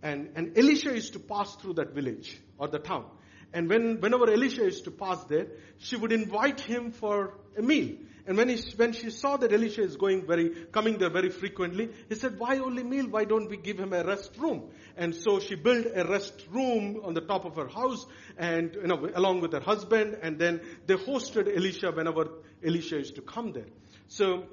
and, 0.03 0.29
and 0.37 0.59
Elisha 0.59 0.93
used 0.95 1.15
to 1.15 1.21
pass 1.21 1.57
through 1.57 1.75
that 1.75 1.95
village 1.95 2.39
or 2.59 2.69
the 2.69 2.81
town. 2.81 3.07
And 3.53 3.69
when, 3.69 4.01
whenever 4.01 4.31
Elisha 4.31 4.63
used 4.63 4.85
to 4.85 4.91
pass 4.91 5.23
there, 5.25 5.47
she 5.79 5.97
would 5.97 6.13
invite 6.13 6.61
him 6.61 6.91
for 6.91 7.35
a 7.57 7.63
meal. 7.63 7.97
And 8.25 8.37
when, 8.37 8.49
he, 8.49 8.57
when 8.77 8.93
she 8.93 9.11
saw 9.11 9.37
that 9.37 9.53
Elisha 9.53 9.83
is 9.83 9.97
going 9.97 10.27
very, 10.27 10.51
coming 10.71 10.97
there 10.99 11.11
very 11.11 11.29
frequently, 11.29 11.91
he 12.09 12.15
said, 12.15 12.39
why 12.39 12.59
only 12.59 12.85
meal? 12.85 13.09
Why 13.09 13.25
don't 13.25 13.51
we 13.51 13.57
give 13.57 13.79
him 13.79 13.93
a 13.93 14.05
rest 14.05 14.37
room? 14.39 14.71
And 14.97 15.15
so 15.15 15.41
she 15.41 15.57
built 15.57 15.87
a 15.93 16.05
rest 16.05 16.47
room 16.51 17.01
on 17.03 17.15
the 17.15 17.21
top 17.21 17.45
of 17.45 17.57
her 17.57 17.67
house 17.67 18.07
and, 18.39 18.75
you 18.75 18.87
know, 18.87 19.09
along 19.15 19.41
with 19.41 19.53
her 19.53 19.61
husband. 19.61 20.19
And 20.23 20.39
then 20.39 20.61
they 20.87 20.95
hosted 20.95 21.55
Elisha 21.55 21.91
whenever 21.91 22.29
Elisha 22.65 22.99
used 22.99 23.17
to 23.17 23.23
come 23.23 23.53
there. 23.53 23.67
So 24.07 24.45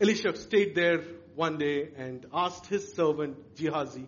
Elisha 0.00 0.36
stayed 0.36 0.74
there 0.74 1.04
one 1.36 1.58
day 1.58 1.90
and 1.96 2.26
asked 2.34 2.66
his 2.66 2.92
servant 2.94 3.54
Gehazi, 3.54 4.06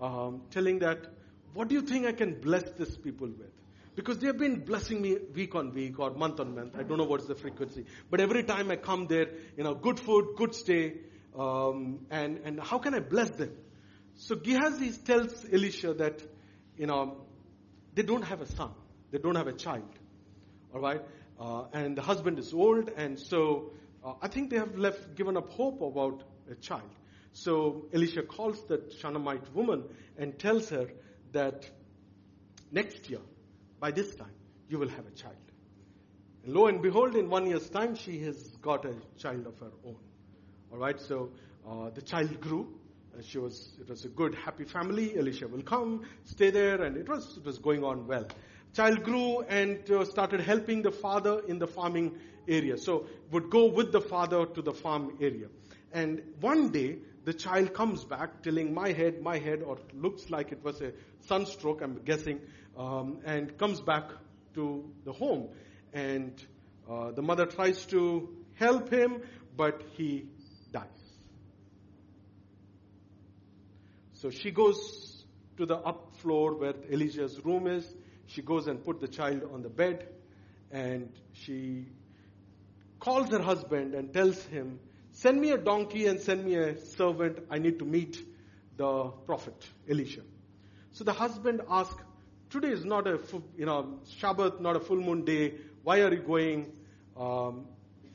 um, 0.00 0.42
telling 0.50 0.80
that, 0.80 1.06
what 1.54 1.68
do 1.68 1.74
you 1.74 1.82
think 1.82 2.06
I 2.06 2.12
can 2.12 2.40
bless 2.40 2.64
these 2.72 2.96
people 2.96 3.28
with? 3.28 3.50
Because 3.94 4.18
they 4.18 4.26
have 4.28 4.38
been 4.38 4.60
blessing 4.60 5.02
me 5.02 5.18
week 5.34 5.54
on 5.54 5.74
week 5.74 5.98
or 5.98 6.10
month 6.10 6.40
on 6.40 6.54
month. 6.54 6.74
I 6.78 6.82
don't 6.82 6.96
know 6.96 7.04
what's 7.04 7.26
the 7.26 7.34
frequency. 7.34 7.84
But 8.10 8.20
every 8.20 8.42
time 8.42 8.70
I 8.70 8.76
come 8.76 9.06
there, 9.06 9.26
you 9.56 9.64
know, 9.64 9.74
good 9.74 10.00
food, 10.00 10.34
good 10.36 10.54
stay, 10.54 10.94
um, 11.38 12.06
and, 12.10 12.38
and 12.44 12.60
how 12.60 12.78
can 12.78 12.94
I 12.94 13.00
bless 13.00 13.30
them? 13.30 13.52
So 14.14 14.36
Gehazi 14.36 14.92
tells 14.92 15.44
Elisha 15.50 15.92
that, 15.94 16.22
you 16.78 16.86
know, 16.86 17.18
they 17.94 18.02
don't 18.02 18.22
have 18.22 18.40
a 18.40 18.46
son. 18.46 18.70
They 19.10 19.18
don't 19.18 19.36
have 19.36 19.46
a 19.46 19.52
child. 19.52 19.88
All 20.74 20.80
right? 20.80 21.02
Uh, 21.38 21.64
and 21.74 21.96
the 21.96 22.02
husband 22.02 22.38
is 22.38 22.54
old, 22.54 22.90
and 22.96 23.18
so 23.18 23.72
uh, 24.04 24.14
I 24.22 24.28
think 24.28 24.50
they 24.50 24.56
have 24.56 24.78
left, 24.78 25.16
given 25.16 25.36
up 25.36 25.50
hope 25.50 25.82
about 25.82 26.22
a 26.50 26.54
child. 26.54 26.88
So 27.32 27.86
Elisha 27.92 28.22
calls 28.22 28.62
that 28.68 28.92
Shunammite 29.00 29.54
woman 29.54 29.84
and 30.18 30.38
tells 30.38 30.68
her 30.70 30.88
that 31.32 31.68
next 32.70 33.10
year, 33.10 33.20
by 33.80 33.90
this 33.90 34.14
time, 34.14 34.34
you 34.68 34.78
will 34.78 34.88
have 34.88 35.06
a 35.06 35.10
child. 35.10 35.36
And 36.44 36.54
lo 36.54 36.66
and 36.66 36.80
behold, 36.80 37.16
in 37.16 37.28
one 37.28 37.46
year's 37.46 37.68
time, 37.68 37.94
she 37.94 38.20
has 38.20 38.36
got 38.62 38.84
a 38.84 38.94
child 39.18 39.46
of 39.46 39.58
her 39.60 39.72
own. 39.84 39.96
All 40.72 40.78
right, 40.78 41.00
so 41.00 41.30
uh, 41.68 41.90
the 41.90 42.02
child 42.02 42.40
grew. 42.40 42.74
Uh, 43.16 43.22
she 43.22 43.38
was, 43.38 43.72
it 43.80 43.88
was 43.88 44.04
a 44.04 44.08
good, 44.08 44.34
happy 44.34 44.64
family. 44.64 45.16
Elisha 45.18 45.46
will 45.46 45.62
come, 45.62 46.02
stay 46.24 46.50
there, 46.50 46.82
and 46.82 46.96
it 46.96 47.08
was, 47.08 47.36
it 47.36 47.44
was 47.44 47.58
going 47.58 47.84
on 47.84 48.06
well. 48.06 48.26
Child 48.74 49.02
grew 49.02 49.40
and 49.42 49.90
uh, 49.90 50.04
started 50.04 50.40
helping 50.40 50.80
the 50.80 50.90
father 50.90 51.42
in 51.46 51.58
the 51.58 51.66
farming 51.66 52.18
area. 52.48 52.78
So 52.78 53.06
would 53.30 53.50
go 53.50 53.66
with 53.66 53.92
the 53.92 54.00
father 54.00 54.46
to 54.46 54.62
the 54.62 54.72
farm 54.72 55.18
area. 55.20 55.48
And 55.92 56.22
one 56.40 56.70
day, 56.70 56.96
the 57.24 57.32
child 57.32 57.72
comes 57.72 58.04
back 58.04 58.42
telling 58.42 58.74
my 58.74 58.92
head, 58.92 59.22
my 59.22 59.38
head, 59.38 59.62
or 59.62 59.78
looks 59.94 60.30
like 60.30 60.52
it 60.52 60.64
was 60.64 60.80
a 60.80 60.92
sunstroke, 61.26 61.80
I'm 61.82 62.00
guessing, 62.04 62.40
um, 62.76 63.18
and 63.24 63.56
comes 63.58 63.80
back 63.80 64.10
to 64.54 64.90
the 65.04 65.12
home. 65.12 65.48
And 65.92 66.32
uh, 66.90 67.12
the 67.12 67.22
mother 67.22 67.46
tries 67.46 67.84
to 67.86 68.28
help 68.54 68.90
him, 68.90 69.22
but 69.56 69.82
he 69.92 70.26
dies. 70.72 70.86
So 74.14 74.30
she 74.30 74.50
goes 74.50 75.24
to 75.58 75.66
the 75.66 75.76
up 75.76 76.16
floor 76.16 76.54
where 76.56 76.74
Elijah's 76.90 77.44
room 77.44 77.66
is. 77.66 77.86
She 78.26 78.42
goes 78.42 78.66
and 78.66 78.82
put 78.82 79.00
the 79.00 79.08
child 79.08 79.42
on 79.52 79.62
the 79.62 79.68
bed, 79.68 80.08
and 80.70 81.12
she 81.32 81.86
calls 82.98 83.30
her 83.30 83.42
husband 83.42 83.94
and 83.94 84.12
tells 84.12 84.42
him 84.46 84.78
Send 85.12 85.40
me 85.40 85.50
a 85.50 85.58
donkey 85.58 86.06
and 86.06 86.20
send 86.20 86.44
me 86.44 86.54
a 86.56 86.78
servant. 86.78 87.40
I 87.50 87.58
need 87.58 87.78
to 87.78 87.84
meet 87.84 88.18
the 88.76 89.10
prophet 89.26 89.54
Elisha. 89.88 90.22
So 90.92 91.04
the 91.04 91.12
husband 91.12 91.60
asks, 91.68 92.02
Today 92.50 92.68
is 92.68 92.84
not 92.84 93.06
a 93.06 93.18
you 93.56 93.64
know 93.64 94.00
Shabbat, 94.20 94.60
not 94.60 94.76
a 94.76 94.80
full 94.80 95.00
moon 95.00 95.24
day. 95.24 95.54
Why 95.84 96.00
are 96.02 96.12
you 96.12 96.20
going? 96.20 96.70
Um, 97.16 97.66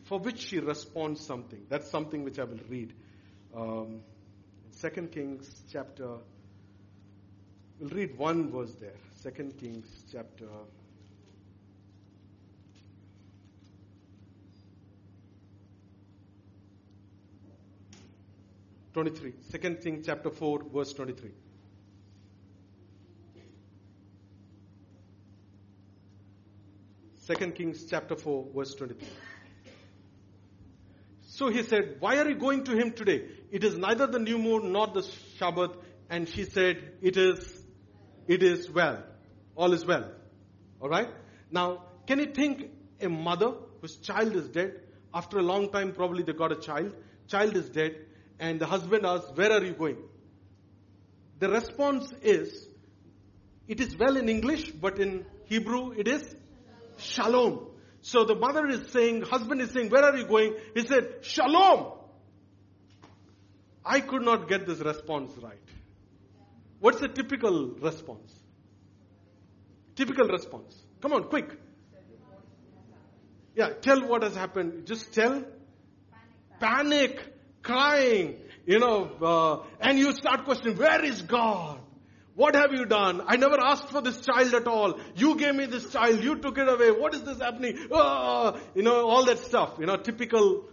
for 0.03 0.19
which 0.19 0.39
she 0.39 0.59
responds 0.59 1.25
something. 1.25 1.65
That's 1.69 1.89
something 1.89 2.23
which 2.23 2.37
I 2.37 2.43
will 2.43 2.59
read. 2.69 2.93
Um, 3.55 4.01
Second 4.69 5.11
Kings 5.11 5.63
chapter. 5.71 6.17
We'll 7.79 7.89
read 7.89 8.17
one 8.17 8.51
verse 8.51 8.75
there. 8.75 8.95
Second 9.15 9.57
Kings 9.57 9.87
chapter 10.11 10.45
23. 18.97 19.33
Second 19.51 19.79
Kings 19.83 20.07
chapter 20.07 20.31
4, 20.31 20.63
verse 20.73 20.91
23. 20.91 21.29
Second 27.13 27.53
Kings 27.53 27.85
chapter 27.87 28.15
4, 28.15 28.47
verse 28.55 28.73
23. 28.73 29.07
So 31.27 31.49
he 31.49 31.61
said, 31.61 31.97
Why 31.99 32.17
are 32.17 32.27
you 32.27 32.37
going 32.37 32.63
to 32.63 32.71
him 32.71 32.91
today? 32.91 33.25
It 33.51 33.63
is 33.63 33.77
neither 33.77 34.07
the 34.07 34.17
new 34.17 34.39
moon 34.39 34.71
nor 34.71 34.87
the 34.87 35.01
Shabbat. 35.39 35.75
And 36.09 36.27
she 36.27 36.45
said, 36.45 36.93
It 36.99 37.17
is, 37.17 37.63
it 38.27 38.41
is 38.41 38.67
well. 38.67 39.03
All 39.55 39.73
is 39.73 39.85
well. 39.85 40.09
Alright? 40.81 41.09
Now, 41.51 41.83
can 42.07 42.17
you 42.17 42.33
think 42.33 42.71
a 42.99 43.09
mother 43.09 43.51
whose 43.79 43.97
child 43.97 44.35
is 44.35 44.49
dead? 44.49 44.79
After 45.13 45.37
a 45.37 45.43
long 45.43 45.69
time, 45.71 45.91
probably 45.91 46.23
they 46.23 46.33
got 46.33 46.51
a 46.51 46.59
child. 46.59 46.95
Child 47.27 47.55
is 47.57 47.69
dead 47.69 48.06
and 48.39 48.59
the 48.59 48.65
husband 48.65 49.05
asks, 49.05 49.31
Where 49.35 49.51
are 49.51 49.63
you 49.63 49.73
going? 49.73 49.97
The 51.39 51.49
response 51.49 52.11
is, 52.21 52.67
It 53.67 53.79
is 53.79 53.97
well 53.97 54.17
in 54.17 54.29
English, 54.29 54.71
but 54.71 54.99
in 54.99 55.25
Hebrew 55.45 55.91
it 55.91 56.07
is 56.07 56.35
Shalom. 56.97 57.67
So 58.01 58.23
the 58.25 58.35
mother 58.35 58.67
is 58.67 58.89
saying, 58.91 59.21
husband 59.23 59.61
is 59.61 59.71
saying, 59.71 59.89
Where 59.89 60.03
are 60.03 60.15
you 60.17 60.25
going? 60.25 60.55
He 60.73 60.85
said, 60.85 61.19
Shalom. 61.21 61.93
I 63.85 64.01
could 64.01 64.23
not 64.23 64.49
get 64.49 64.67
this 64.67 64.79
response 64.79 65.31
right. 65.41 65.57
What's 66.79 66.99
the 66.99 67.07
typical 67.07 67.75
response? 67.79 68.33
Typical 69.95 70.27
response. 70.27 70.75
Come 71.01 71.13
on, 71.13 71.23
quick. 71.25 71.57
Yeah, 73.55 73.69
tell 73.69 74.07
what 74.07 74.23
has 74.23 74.35
happened. 74.35 74.85
Just 74.85 75.13
tell. 75.13 75.43
Panic. 76.59 76.59
Panic 76.59 77.36
crying, 77.67 78.35
you 78.65 78.79
know, 78.79 79.11
uh, 79.21 79.65
and 79.79 79.99
you 79.99 80.11
start 80.13 80.45
questioning, 80.45 80.77
where 80.77 81.03
is 81.05 81.21
God? 81.21 81.79
What 82.35 82.55
have 82.55 82.71
you 82.71 82.85
done? 82.85 83.23
I 83.25 83.35
never 83.35 83.59
asked 83.59 83.89
for 83.89 84.01
this 84.01 84.21
child 84.21 84.53
at 84.53 84.67
all. 84.67 84.99
You 85.15 85.37
gave 85.37 85.55
me 85.55 85.65
this 85.65 85.91
child. 85.91 86.23
You 86.23 86.37
took 86.37 86.57
it 86.59 86.69
away. 86.69 86.91
What 86.91 87.15
is 87.15 87.23
this 87.23 87.39
happening? 87.39 87.87
Oh, 87.89 88.59
you 88.75 88.83
know, 88.83 89.09
all 89.09 89.25
that 89.25 89.39
stuff. 89.39 89.77
You 89.79 89.87
know, 89.87 89.97
typical, 89.97 90.65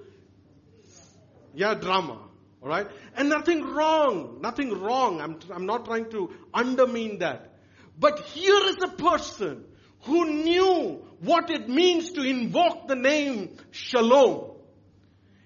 yeah, 1.55 1.73
drama. 1.73 2.21
All 2.63 2.69
right? 2.69 2.87
And 3.17 3.31
nothing 3.31 3.63
wrong. 3.63 4.41
Nothing 4.43 4.79
wrong. 4.79 5.23
I'm, 5.23 5.39
I'm 5.51 5.65
not 5.65 5.87
trying 5.87 6.11
to 6.11 6.35
undermine 6.53 7.21
that. 7.21 7.55
But 7.99 8.21
here 8.21 8.61
is 8.67 8.77
a 8.83 8.89
person 8.89 9.65
who 10.03 10.27
knew 10.35 11.03
what 11.21 11.51
it 11.51 11.67
means 11.67 12.13
to 12.13 12.23
invoke 12.23 12.89
the 12.89 12.97
name 12.97 13.57
Shalom 13.71 14.54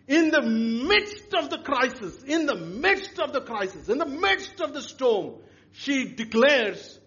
in 0.09 0.31
the 0.31 0.41
midst 0.41 1.35
of 1.35 1.51
the 1.51 1.59
crisis, 1.59 2.23
in 2.25 2.47
the 2.47 2.57
midst 2.57 3.19
of 3.19 3.33
the 3.35 3.43
crisis, 3.43 3.91
in 3.91 3.99
the 3.99 4.07
midst 4.07 4.61
of 4.61 4.73
the 4.73 4.81
storm, 4.81 5.35
she 5.73 6.07
declares 6.09 6.99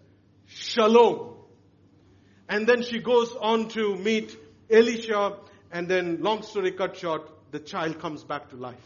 shalom. 0.46 1.34
And 2.48 2.66
then 2.66 2.82
she 2.82 3.00
goes 3.00 3.34
on 3.40 3.68
to 3.70 3.96
meet 3.96 4.36
Elisha, 4.70 5.36
and 5.72 5.88
then, 5.88 6.22
long 6.22 6.42
story 6.42 6.72
cut 6.72 6.96
short, 6.96 7.28
the 7.50 7.58
child 7.58 7.98
comes 7.98 8.22
back 8.22 8.50
to 8.50 8.56
life. 8.56 8.76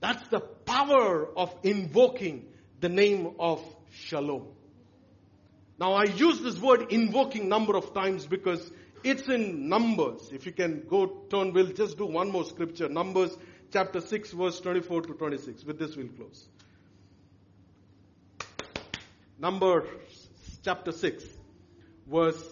That's 0.00 0.26
the 0.28 0.40
power 0.40 1.26
of 1.36 1.52
invoking 1.62 2.46
the 2.80 2.88
name 2.88 3.34
of 3.40 3.60
shalom. 3.90 4.46
Now 5.80 5.94
I 5.94 6.04
use 6.04 6.40
this 6.40 6.58
word 6.60 6.92
invoking 6.92 7.48
number 7.48 7.76
of 7.76 7.92
times 7.94 8.26
because 8.26 8.70
it's 9.04 9.28
in 9.28 9.68
Numbers. 9.68 10.30
If 10.32 10.46
you 10.46 10.52
can 10.52 10.86
go 10.88 11.06
turn, 11.30 11.52
we'll 11.52 11.72
just 11.72 11.98
do 11.98 12.06
one 12.06 12.30
more 12.30 12.44
scripture. 12.44 12.88
Numbers 12.88 13.36
chapter 13.72 14.00
6 14.00 14.32
verse 14.32 14.60
24 14.60 15.02
to 15.02 15.14
26. 15.14 15.64
With 15.64 15.78
this 15.78 15.94
we'll 15.96 16.08
close. 16.08 16.48
Numbers 19.38 19.86
chapter 20.64 20.90
6 20.90 21.24
verse 22.10 22.42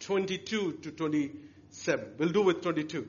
22 0.00 0.72
to 0.82 0.90
27. 0.90 2.14
We'll 2.18 2.28
do 2.30 2.42
with 2.42 2.62
22. 2.62 3.06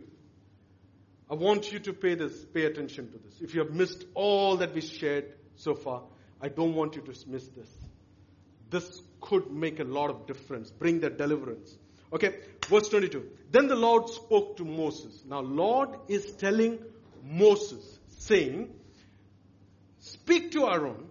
I 1.29 1.35
want 1.35 1.71
you 1.71 1.79
to 1.79 1.93
pay 1.93 2.13
this, 2.13 2.45
pay 2.45 2.65
attention 2.65 3.11
to 3.11 3.17
this. 3.17 3.41
If 3.41 3.55
you 3.55 3.61
have 3.61 3.71
missed 3.71 4.05
all 4.13 4.57
that 4.57 4.75
we 4.75 4.81
shared 4.81 5.33
so 5.55 5.73
far, 5.73 6.03
I 6.39 6.49
don't 6.49 6.75
want 6.75 6.95
you 6.95 7.01
to 7.01 7.13
miss 7.27 7.47
this. 7.47 7.69
This 8.69 9.01
could 9.21 9.51
make 9.51 9.79
a 9.79 9.83
lot 9.83 10.09
of 10.09 10.27
difference, 10.27 10.69
bring 10.69 10.99
that 10.99 11.17
deliverance. 11.17 11.75
Okay, 12.13 12.35
verse 12.67 12.89
22. 12.89 13.27
Then 13.49 13.67
the 13.67 13.75
Lord 13.75 14.07
spoke 14.07 14.57
to 14.57 14.65
Moses. 14.65 15.23
Now, 15.27 15.39
Lord 15.41 15.89
is 16.07 16.31
telling 16.33 16.79
Moses, 17.23 17.99
saying, 18.19 18.69
Speak 19.99 20.51
to 20.51 20.67
Aaron 20.67 21.07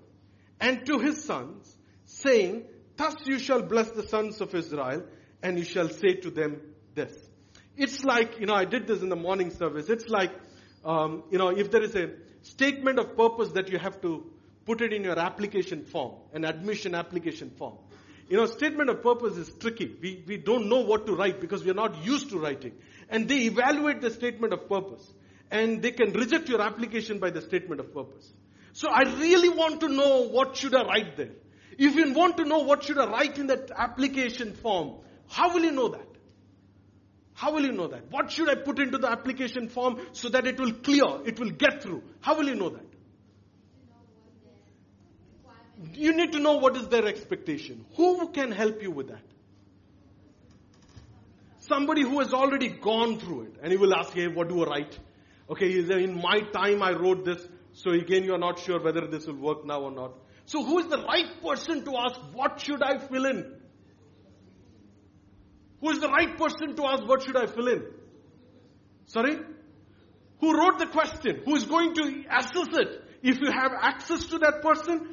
and 0.61 0.86
to 0.86 1.00
his 1.00 1.24
sons, 1.24 1.76
saying, 2.05 2.64
Thus 2.96 3.16
you 3.24 3.38
shall 3.38 3.62
bless 3.62 3.90
the 3.90 4.07
sons 4.07 4.40
of 4.40 4.55
Israel, 4.55 5.03
and 5.42 5.59
you 5.59 5.64
shall 5.64 5.88
say 5.88 6.14
to 6.14 6.30
them 6.30 6.61
this. 6.94 7.12
It's 7.76 8.05
like, 8.05 8.38
you 8.38 8.46
know, 8.46 8.55
I 8.55 8.64
did 8.64 8.86
this 8.86 9.00
in 9.03 9.09
the 9.09 9.16
morning 9.16 9.50
service. 9.50 9.88
It's 9.88 10.09
like, 10.09 10.30
um, 10.84 11.24
you 11.30 11.38
know, 11.38 11.48
if 11.48 11.70
there 11.70 11.82
is 11.82 11.96
a 11.96 12.11
statement 12.42 12.98
of 12.98 13.16
purpose 13.16 13.53
that 13.53 13.70
you 13.70 13.78
have 13.78 14.00
to 14.03 14.30
put 14.66 14.80
it 14.80 14.92
in 14.92 15.03
your 15.03 15.18
application 15.18 15.84
form, 15.84 16.12
an 16.32 16.44
admission 16.44 16.94
application 16.94 17.50
form. 17.50 17.78
You 18.33 18.39
know, 18.39 18.47
statement 18.47 18.89
of 18.89 19.03
purpose 19.03 19.37
is 19.37 19.53
tricky. 19.61 19.95
We, 20.01 20.24
we 20.26 20.39
don't 20.39 20.70
know 20.70 20.80
what 20.80 21.05
to 21.07 21.14
write 21.14 21.39
because 21.39 21.62
we 21.64 21.70
are 21.70 21.74
not 21.74 22.03
used 22.03 22.30
to 22.30 22.39
writing. 22.39 22.72
And 23.11 23.28
they 23.28 23.41
evaluate 23.41 24.01
the 24.01 24.11
statement 24.11 24.55
of 24.55 24.70
purpose. 24.70 25.07
And 25.51 25.83
they 25.83 25.91
can 25.91 26.14
reject 26.14 26.49
your 26.49 26.62
application 26.62 27.18
by 27.18 27.28
the 27.28 27.43
statement 27.43 27.78
of 27.83 27.93
purpose. 27.93 28.33
So 28.72 28.89
I 28.89 29.03
really 29.03 29.51
want 29.51 29.80
to 29.80 29.89
know 29.89 30.28
what 30.30 30.57
should 30.57 30.74
I 30.74 30.83
write 30.83 31.18
there. 31.18 31.33
If 31.76 31.95
you 31.95 32.14
want 32.14 32.39
to 32.39 32.47
know 32.47 32.61
what 32.61 32.85
should 32.85 32.97
I 32.97 33.05
write 33.05 33.37
in 33.37 33.49
that 33.49 33.70
application 33.76 34.55
form, 34.55 34.95
how 35.28 35.53
will 35.53 35.64
you 35.64 35.72
know 35.72 35.89
that? 35.89 36.09
How 37.35 37.53
will 37.53 37.66
you 37.66 37.72
know 37.72 37.89
that? 37.89 38.11
What 38.11 38.30
should 38.30 38.49
I 38.49 38.55
put 38.55 38.78
into 38.78 38.97
the 38.97 39.11
application 39.11 39.68
form 39.68 40.01
so 40.12 40.30
that 40.30 40.47
it 40.47 40.59
will 40.59 40.72
clear, 40.72 41.05
it 41.26 41.39
will 41.39 41.51
get 41.51 41.83
through? 41.83 42.03
How 42.22 42.39
will 42.39 42.49
you 42.49 42.55
know 42.55 42.70
that? 42.70 42.87
You 45.95 46.16
need 46.16 46.33
to 46.33 46.39
know 46.39 46.59
what 46.59 46.76
is 46.76 46.89
their 46.89 47.07
expectation. 47.07 47.85
Who 47.97 48.28
can 48.28 48.53
help 48.53 48.83
you 48.83 48.91
with 48.91 49.09
that? 49.09 49.22
Somebody 51.59 52.03
who 52.03 52.18
has 52.20 52.33
already 52.33 52.68
gone 52.68 53.18
through 53.18 53.43
it. 53.43 53.57
And 53.62 53.72
he 53.72 53.78
will 53.78 53.95
ask, 53.95 54.12
hey, 54.12 54.28
what 54.28 54.49
do 54.49 54.62
I 54.64 54.66
write? 54.66 54.99
Okay, 55.51 55.78
in 55.78 56.20
my 56.20 56.41
time 56.53 56.83
I 56.83 56.93
wrote 56.93 57.24
this. 57.24 57.47
So 57.72 57.91
again, 57.91 58.24
you're 58.24 58.39
not 58.39 58.59
sure 58.59 58.80
whether 58.80 59.07
this 59.07 59.26
will 59.26 59.37
work 59.37 59.64
now 59.64 59.80
or 59.80 59.91
not. 59.91 60.12
So 60.45 60.64
who 60.64 60.78
is 60.80 60.87
the 60.87 60.99
right 60.99 61.41
person 61.43 61.85
to 61.85 61.97
ask, 61.97 62.20
what 62.33 62.61
should 62.61 62.83
I 62.83 62.99
fill 62.99 63.26
in? 63.26 63.55
Who 65.80 65.91
is 65.91 66.01
the 66.01 66.09
right 66.09 66.37
person 66.37 66.76
to 66.76 66.87
ask, 66.87 67.05
what 67.07 67.22
should 67.22 67.37
I 67.37 67.47
fill 67.47 67.68
in? 67.68 67.85
Sorry? 69.07 69.39
Who 70.41 70.59
wrote 70.59 70.78
the 70.78 70.87
question? 70.87 71.43
Who 71.45 71.55
is 71.57 71.64
going 71.64 71.95
to 71.95 72.24
assess 72.30 72.68
it? 72.72 73.03
If 73.22 73.41
you 73.41 73.51
have 73.51 73.72
access 73.80 74.24
to 74.26 74.39
that 74.39 74.62
person, 74.62 75.11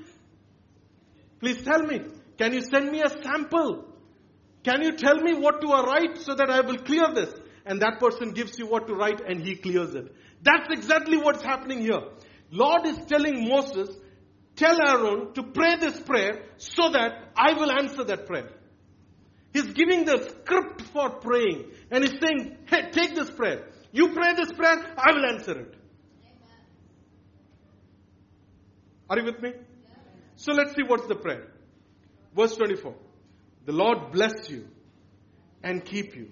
please 1.39 1.61
tell 1.61 1.83
me. 1.83 2.01
Can 2.37 2.53
you 2.53 2.61
send 2.61 2.91
me 2.91 3.01
a 3.01 3.09
sample? 3.09 3.85
Can 4.63 4.81
you 4.81 4.93
tell 4.93 5.17
me 5.17 5.33
what 5.33 5.61
to 5.61 5.67
write 5.67 6.17
so 6.19 6.35
that 6.35 6.49
I 6.49 6.61
will 6.61 6.77
clear 6.77 7.13
this? 7.13 7.33
And 7.65 7.81
that 7.81 7.99
person 7.99 8.31
gives 8.31 8.57
you 8.57 8.67
what 8.67 8.87
to 8.87 8.93
write 8.93 9.21
and 9.21 9.41
he 9.41 9.55
clears 9.55 9.93
it. 9.93 10.13
That's 10.41 10.67
exactly 10.71 11.17
what's 11.17 11.43
happening 11.43 11.81
here. 11.81 12.01
Lord 12.51 12.85
is 12.85 12.97
telling 13.07 13.47
Moses, 13.47 13.89
tell 14.55 14.77
Aaron 14.81 15.33
to 15.33 15.43
pray 15.43 15.75
this 15.75 15.99
prayer 15.99 16.43
so 16.57 16.89
that 16.89 17.31
I 17.35 17.53
will 17.53 17.71
answer 17.71 18.03
that 18.05 18.25
prayer. 18.25 18.49
He's 19.53 19.71
giving 19.73 20.05
the 20.05 20.29
script 20.29 20.81
for 20.93 21.09
praying. 21.09 21.65
And 21.91 22.03
he's 22.03 22.19
saying, 22.19 22.57
hey, 22.67 22.89
take 22.91 23.15
this 23.15 23.29
prayer. 23.29 23.67
You 23.91 24.13
pray 24.13 24.35
this 24.35 24.51
prayer, 24.51 24.93
I 24.97 25.13
will 25.13 25.25
answer 25.25 25.59
it. 25.59 25.75
Are 29.09 29.17
you 29.17 29.25
with 29.25 29.41
me? 29.41 29.53
So 30.39 30.53
let's 30.53 30.73
see 30.73 30.83
what's 30.83 31.05
the 31.05 31.15
prayer. 31.15 31.47
Verse 32.33 32.55
24. 32.55 32.95
The 33.65 33.73
Lord 33.73 34.11
bless 34.13 34.49
you 34.49 34.69
and 35.61 35.83
keep 35.83 36.15
you. 36.15 36.31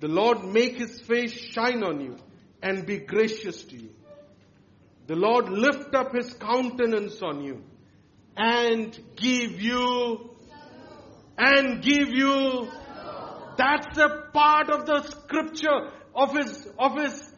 The 0.00 0.08
Lord 0.08 0.42
make 0.42 0.76
his 0.76 1.00
face 1.00 1.30
shine 1.30 1.84
on 1.84 2.00
you 2.00 2.16
and 2.60 2.84
be 2.84 2.98
gracious 2.98 3.62
to 3.62 3.76
you. 3.76 3.90
The 5.06 5.14
Lord 5.14 5.48
lift 5.50 5.94
up 5.94 6.16
his 6.16 6.34
countenance 6.34 7.22
on 7.22 7.44
you 7.44 7.62
and 8.36 8.98
give 9.14 9.60
you 9.60 10.30
and 11.38 11.80
give 11.80 12.08
you 12.08 12.68
that's 13.56 13.98
a 13.98 14.30
part 14.32 14.68
of 14.68 14.84
the 14.84 15.02
scripture 15.02 15.92
of 16.12 16.36
his 16.36 16.68
of 16.76 16.96
his 16.96 17.32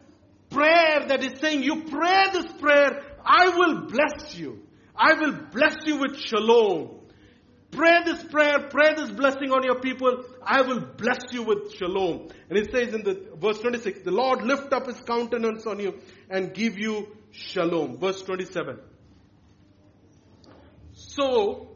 prayer 0.49 1.05
that 1.07 1.23
is 1.23 1.39
saying 1.39 1.61
you 1.61 1.83
pray 1.83 2.25
this 2.33 2.51
prayer 2.53 3.03
I 3.23 3.49
will 3.49 3.81
bless 3.87 4.35
you 4.35 4.67
I 4.95 5.13
will 5.13 5.33
bless 5.51 5.75
you 5.85 5.97
with 5.97 6.19
shalom 6.19 7.01
Pray 7.71 8.03
this 8.03 8.21
prayer, 8.23 8.67
pray 8.69 8.95
this 8.95 9.09
blessing 9.11 9.51
on 9.51 9.63
your 9.63 9.79
people. 9.79 10.25
I 10.43 10.61
will 10.61 10.81
bless 10.81 11.31
you 11.31 11.43
with 11.43 11.73
shalom. 11.73 12.27
And 12.49 12.57
it 12.57 12.69
says 12.71 12.93
in 12.93 13.03
the 13.03 13.29
verse 13.35 13.59
26, 13.59 14.01
the 14.01 14.11
Lord 14.11 14.43
lift 14.43 14.73
up 14.73 14.87
his 14.87 14.99
countenance 14.99 15.65
on 15.65 15.79
you 15.79 15.97
and 16.29 16.53
give 16.53 16.77
you 16.77 17.07
shalom. 17.31 17.97
Verse 17.97 18.21
27. 18.23 18.77
So 20.91 21.69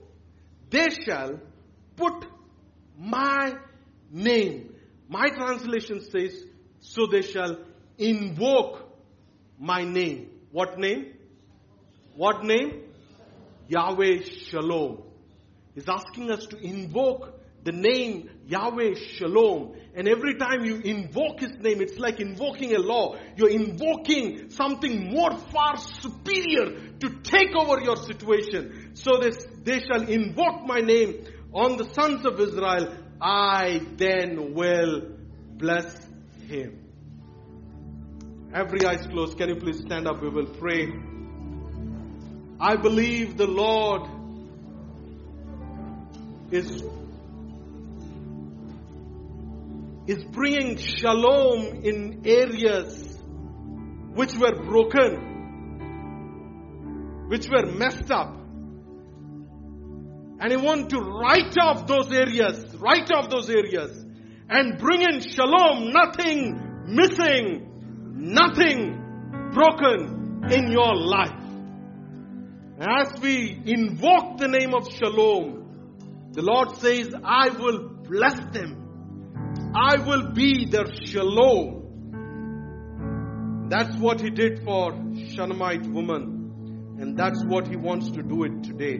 they 0.69 0.89
shall 0.89 1.39
put 1.95 2.25
my 2.97 3.53
name. 4.11 4.75
My 5.07 5.29
translation 5.29 6.01
says, 6.01 6.43
so 6.81 7.07
they 7.09 7.21
shall 7.21 7.57
invoke 7.97 8.85
my 9.57 9.83
name. 9.85 10.29
What 10.51 10.77
name? 10.77 11.13
What 12.15 12.43
name? 12.43 12.84
Yahweh 13.67 14.21
Shalom. 14.49 15.03
He's 15.73 15.89
asking 15.89 16.31
us 16.31 16.45
to 16.47 16.57
invoke 16.57 17.41
the 17.63 17.71
name 17.71 18.29
Yahweh 18.47 18.93
Shalom. 18.93 19.75
And 19.95 20.07
every 20.07 20.35
time 20.35 20.65
you 20.65 20.77
invoke 20.77 21.39
His 21.39 21.57
name, 21.59 21.81
it's 21.81 21.97
like 21.97 22.19
invoking 22.19 22.75
a 22.75 22.79
law. 22.79 23.17
You're 23.35 23.49
invoking 23.49 24.49
something 24.51 25.11
more 25.11 25.35
far 25.37 25.77
superior 25.77 26.79
to 26.99 27.09
take 27.23 27.55
over 27.55 27.81
your 27.81 27.97
situation. 27.97 28.91
So 28.93 29.17
this, 29.19 29.45
they 29.63 29.79
shall 29.79 30.07
invoke 30.07 30.65
my 30.65 30.79
name 30.79 31.25
on 31.53 31.77
the 31.77 31.91
sons 31.93 32.25
of 32.25 32.39
Israel. 32.39 32.97
I 33.19 33.81
then 33.95 34.53
will 34.53 35.17
bless 35.57 35.97
him. 36.47 36.81
Every 38.53 38.85
eyes 38.85 39.05
closed. 39.07 39.37
Can 39.37 39.49
you 39.49 39.55
please 39.55 39.79
stand 39.79 40.07
up? 40.07 40.21
We 40.21 40.29
will 40.29 40.45
pray. 40.45 41.14
I 42.59 42.77
believe 42.77 43.35
the 43.37 43.47
Lord 43.47 44.09
is, 46.51 46.83
is 50.07 50.23
bringing 50.25 50.77
shalom 50.77 51.83
in 51.83 52.21
areas 52.25 53.19
which 54.13 54.37
were 54.37 54.55
broken, 54.63 55.17
which 57.27 57.49
were 57.49 57.65
messed 57.65 58.09
up. 58.09 58.33
And 60.39 60.51
he 60.51 60.57
wants 60.57 60.93
to 60.93 60.99
write 60.99 61.57
off 61.59 61.87
those 61.87 62.09
areas, 62.11 62.73
write 62.75 63.11
off 63.11 63.29
those 63.29 63.49
areas, 63.49 64.05
and 64.49 64.77
bring 64.77 65.01
in 65.01 65.19
shalom, 65.19 65.91
nothing 65.91 66.85
missing, 66.87 67.67
nothing 68.15 69.51
broken 69.53 70.45
in 70.51 70.71
your 70.71 70.95
life. 70.95 71.44
As 72.79 73.19
we 73.21 73.61
invoke 73.65 74.37
the 74.37 74.49
name 74.49 74.73
of 74.73 74.91
shalom, 74.91 76.29
the 76.33 76.41
Lord 76.41 76.75
says, 76.77 77.13
I 77.23 77.47
will 77.49 77.87
bless 77.87 78.37
them. 78.51 79.71
I 79.73 79.95
will 80.05 80.33
be 80.33 80.65
their 80.65 80.87
shalom. 81.05 81.83
That's 83.69 83.95
what 83.97 84.19
he 84.19 84.29
did 84.29 84.63
for 84.65 84.91
Shunammite 84.91 85.87
woman. 85.87 86.97
And 86.99 87.17
that's 87.17 87.41
what 87.45 87.67
he 87.67 87.77
wants 87.77 88.11
to 88.11 88.21
do 88.21 88.43
it 88.43 88.63
today. 88.63 88.99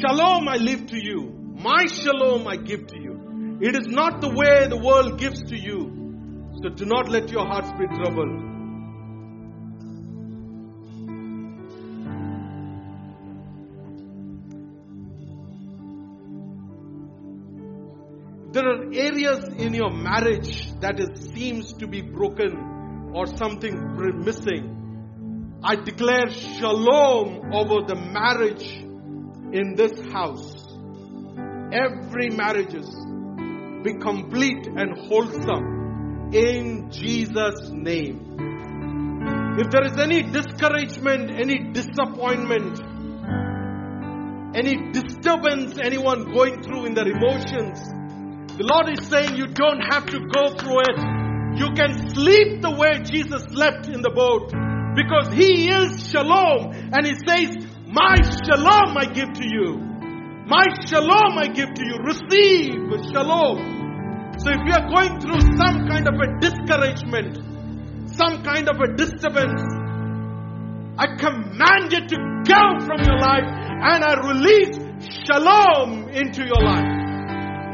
Shalom 0.00 0.48
I 0.48 0.56
live 0.56 0.86
to 0.86 0.96
you. 0.96 1.32
My 1.58 1.86
shalom 1.86 2.46
I 2.46 2.56
give 2.56 2.86
to 2.86 2.96
you. 2.98 3.58
It 3.60 3.74
is 3.76 3.88
not 3.88 4.20
the 4.20 4.28
way 4.28 4.68
the 4.68 4.78
world 4.78 5.18
gives 5.18 5.42
to 5.42 5.56
you. 5.56 6.52
So 6.62 6.68
do 6.68 6.84
not 6.84 7.08
let 7.08 7.30
your 7.30 7.44
hearts 7.44 7.72
be 7.72 7.86
troubled. 7.88 8.55
There 18.52 18.64
are 18.64 18.92
areas 18.92 19.48
in 19.58 19.74
your 19.74 19.90
marriage 19.90 20.72
that 20.80 20.98
is, 21.00 21.32
seems 21.34 21.72
to 21.74 21.86
be 21.86 22.00
broken 22.00 23.10
or 23.14 23.26
something 23.26 23.96
missing. 24.24 25.58
I 25.62 25.76
declare 25.76 26.30
shalom 26.30 27.52
over 27.52 27.86
the 27.86 27.96
marriage 27.96 28.68
in 29.52 29.74
this 29.74 29.92
house. 30.12 30.64
Every 31.72 32.30
marriages 32.30 32.88
be 33.82 33.94
complete 34.00 34.66
and 34.66 34.96
wholesome 35.08 36.30
in 36.32 36.90
Jesus' 36.90 37.70
name. 37.70 38.36
If 39.58 39.70
there 39.70 39.84
is 39.84 39.98
any 39.98 40.22
discouragement, 40.22 41.30
any 41.30 41.72
disappointment, 41.72 42.78
any 44.54 44.92
disturbance 44.92 45.78
anyone 45.82 46.32
going 46.32 46.62
through 46.62 46.86
in 46.86 46.94
their 46.94 47.08
emotions, 47.08 47.80
the 48.56 48.64
Lord 48.64 48.88
is 48.88 49.04
saying 49.08 49.36
you 49.36 49.48
don't 49.48 49.80
have 49.92 50.06
to 50.06 50.18
go 50.32 50.56
through 50.56 50.80
it. 50.88 50.98
You 51.60 51.76
can 51.76 52.08
sleep 52.16 52.62
the 52.64 52.72
way 52.72 53.04
Jesus 53.04 53.44
slept 53.52 53.88
in 53.88 54.00
the 54.00 54.08
boat 54.08 54.48
because 54.96 55.28
He 55.36 55.68
is 55.68 56.08
shalom. 56.08 56.72
And 56.72 57.04
He 57.04 57.20
says, 57.20 57.52
My 57.84 58.16
shalom 58.16 58.96
I 58.96 59.12
give 59.12 59.28
to 59.36 59.44
you. 59.44 59.76
My 60.48 60.64
shalom 60.88 61.36
I 61.36 61.48
give 61.52 61.68
to 61.68 61.84
you. 61.84 62.00
Receive 62.00 62.80
shalom. 63.12 64.32
So 64.40 64.48
if 64.48 64.60
you 64.64 64.72
are 64.72 64.88
going 64.88 65.20
through 65.20 65.40
some 65.60 65.84
kind 65.84 66.08
of 66.08 66.16
a 66.16 66.40
discouragement, 66.40 67.36
some 68.16 68.42
kind 68.42 68.70
of 68.72 68.80
a 68.80 68.96
disturbance, 68.96 69.60
I 70.96 71.12
command 71.20 71.92
it 71.92 72.08
to 72.08 72.16
go 72.48 72.86
from 72.88 73.04
your 73.04 73.20
life 73.20 73.44
and 73.44 74.00
I 74.00 74.16
release 74.32 74.80
shalom 75.28 76.08
into 76.08 76.46
your 76.46 76.62
life 76.62 76.95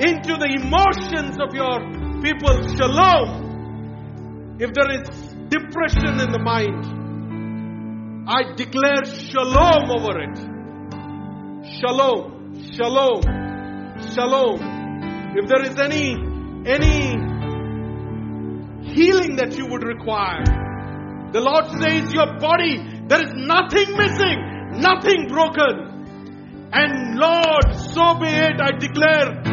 into 0.01 0.37
the 0.41 0.49
emotions 0.49 1.37
of 1.37 1.53
your 1.53 1.81
people. 2.23 2.63
Shalom. 2.77 4.57
If 4.59 4.73
there 4.73 4.91
is 4.91 5.09
depression 5.49 6.21
in 6.21 6.33
the 6.33 6.39
mind, 6.39 7.03
I 8.29 8.55
declare 8.55 9.05
shalom 9.05 9.91
over 9.91 10.21
it. 10.21 10.39
Shalom. 11.81 12.55
Shalom. 12.73 13.23
Shalom. 14.15 14.61
If 15.37 15.49
there 15.49 15.63
is 15.63 15.79
any, 15.79 16.17
any 16.65 17.17
healing 18.95 19.37
that 19.37 19.57
you 19.59 19.67
would 19.67 19.83
require, 19.85 20.45
the 21.33 21.41
Lord 21.41 21.67
says 21.81 22.13
your 22.13 22.39
body, 22.39 22.79
there 23.09 23.27
is 23.27 23.33
nothing 23.35 23.97
missing, 23.97 24.81
nothing 24.81 25.29
broken. 25.29 26.71
And 26.73 27.19
Lord, 27.19 27.75
so 27.93 28.15
be 28.21 28.29
it, 28.29 28.61
I 28.61 28.73
declare 28.79 29.52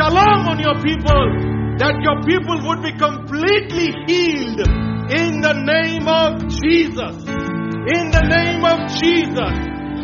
shalom 0.00 0.48
on 0.48 0.58
your 0.58 0.80
people, 0.80 1.28
that 1.76 1.92
your 2.00 2.24
people 2.24 2.56
would 2.64 2.80
be 2.80 2.96
completely 2.96 3.92
healed 4.08 4.64
in 5.12 5.44
the 5.44 5.52
name 5.52 6.08
of 6.08 6.40
Jesus. 6.48 7.20
In 7.28 8.08
the 8.08 8.24
name 8.24 8.64
of 8.64 8.88
Jesus. 8.96 9.52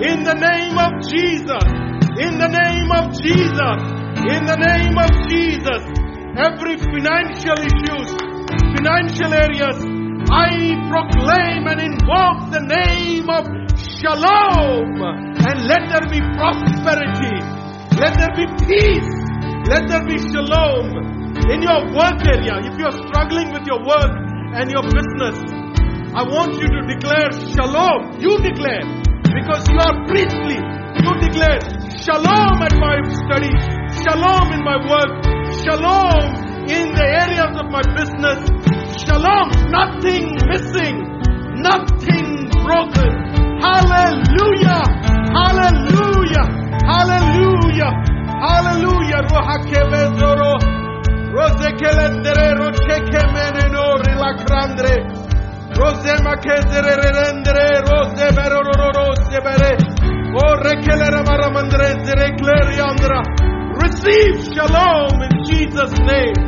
In 0.05 0.20
the 0.20 0.36
name 0.36 0.76
of 0.76 1.01
Jesus. 1.01 1.64
In 2.20 2.36
the 2.36 2.51
name 2.53 2.92
of 2.92 3.05
Jesus. 3.16 3.78
In 4.36 4.44
the 4.44 4.59
name 4.61 4.97
of 5.01 5.11
Jesus. 5.32 5.82
Every 6.36 6.76
financial 6.76 7.57
issues, 7.57 8.09
financial 8.76 9.32
areas, 9.32 9.80
I 10.28 10.76
proclaim 10.92 11.64
and 11.72 11.80
invoke 11.80 12.53
the 12.53 12.61
name 12.68 13.30
of 13.32 13.49
Shalom 13.80 15.01
and 15.01 15.59
let 15.64 15.88
there 15.88 16.09
be 16.12 16.20
prosperity. 16.36 17.40
Let 17.97 18.12
there 18.20 18.36
be 18.36 18.44
peace. 18.66 19.16
Let 19.67 19.89
there 19.91 20.07
be 20.07 20.14
Shalom 20.14 20.95
in 21.51 21.59
your 21.59 21.91
work 21.91 22.23
area. 22.23 22.62
If 22.62 22.79
you're 22.79 22.95
struggling 23.11 23.51
with 23.51 23.67
your 23.67 23.83
work 23.83 24.14
and 24.55 24.71
your 24.71 24.87
business, 24.87 25.43
I 26.14 26.23
want 26.23 26.55
you 26.55 26.71
to 26.71 26.81
declare 26.87 27.35
Shalom. 27.51 28.14
You 28.23 28.39
declare 28.47 28.87
because 29.27 29.67
you 29.67 29.79
are 29.83 30.07
priestly. 30.07 30.62
You 31.03 31.11
declare 31.19 31.59
Shalom 31.99 32.62
at 32.62 32.79
my 32.79 33.03
study, 33.27 33.51
Shalom 34.07 34.55
in 34.55 34.62
my 34.62 34.79
work, 34.87 35.11
Shalom 35.59 36.47
in 36.71 36.95
the 36.95 37.03
areas 37.03 37.59
of 37.59 37.67
my 37.67 37.83
business, 37.95 38.39
Shalom, 39.03 39.51
nothing 39.75 40.31
missing, 40.47 40.95
nothing 41.59 42.51
broken. 42.62 43.12
Hallelujah! 43.59 44.83
Hallelujah! 45.35 46.47
Hallelujah! 46.87 48.16
Hallelujah! 48.47 49.26
Rohakebezoro. 49.26 50.53
Rose 51.34 51.70
kelendere 51.80 52.55
roche 52.55 52.97
kemeneno 53.11 53.99
rilacrandre. 54.07 54.94
Rose 55.74 56.14
makezere 56.22 56.94
rendere 56.94 57.82
rose 57.88 58.26
beroro 58.32 58.90
rose 58.94 59.38
bere. 59.42 59.72
O 60.38 60.55
rekelere 60.62 61.22
maramandre 61.26 62.05
zere 62.05 62.34
kleriandra. 62.38 63.20
Receive 63.82 64.38
shalom 64.55 65.20
in 65.26 65.42
Jesus' 65.49 65.99
name. 66.07 66.38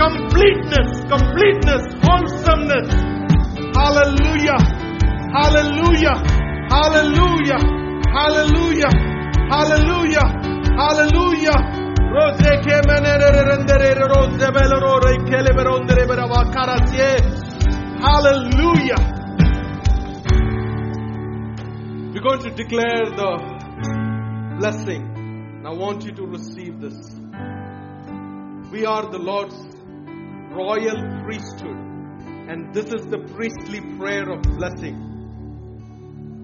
Completeness, 0.00 1.04
completeness, 1.06 1.84
wholesomeness. 2.02 2.88
Hallelujah. 3.76 4.58
Hallelujah. 5.36 6.16
Hallelujah. 6.72 7.60
Hallelujah. 8.16 8.90
Hallelujah. 9.50 10.59
Hallelujah. 10.80 11.60
Hallelujah. 18.00 19.00
We're 22.14 22.22
going 22.22 22.40
to 22.44 22.50
declare 22.56 23.04
the 23.14 24.56
blessing. 24.58 25.62
I 25.66 25.72
want 25.74 26.06
you 26.06 26.12
to 26.12 26.24
receive 26.24 26.80
this. 26.80 26.96
We 28.72 28.86
are 28.86 29.04
the 29.10 29.18
Lord's 29.18 29.60
royal 30.50 31.20
priesthood, 31.24 31.76
and 32.48 32.72
this 32.72 32.86
is 32.86 33.04
the 33.04 33.18
priestly 33.36 33.82
prayer 33.98 34.30
of 34.30 34.40
blessing. 34.56 34.96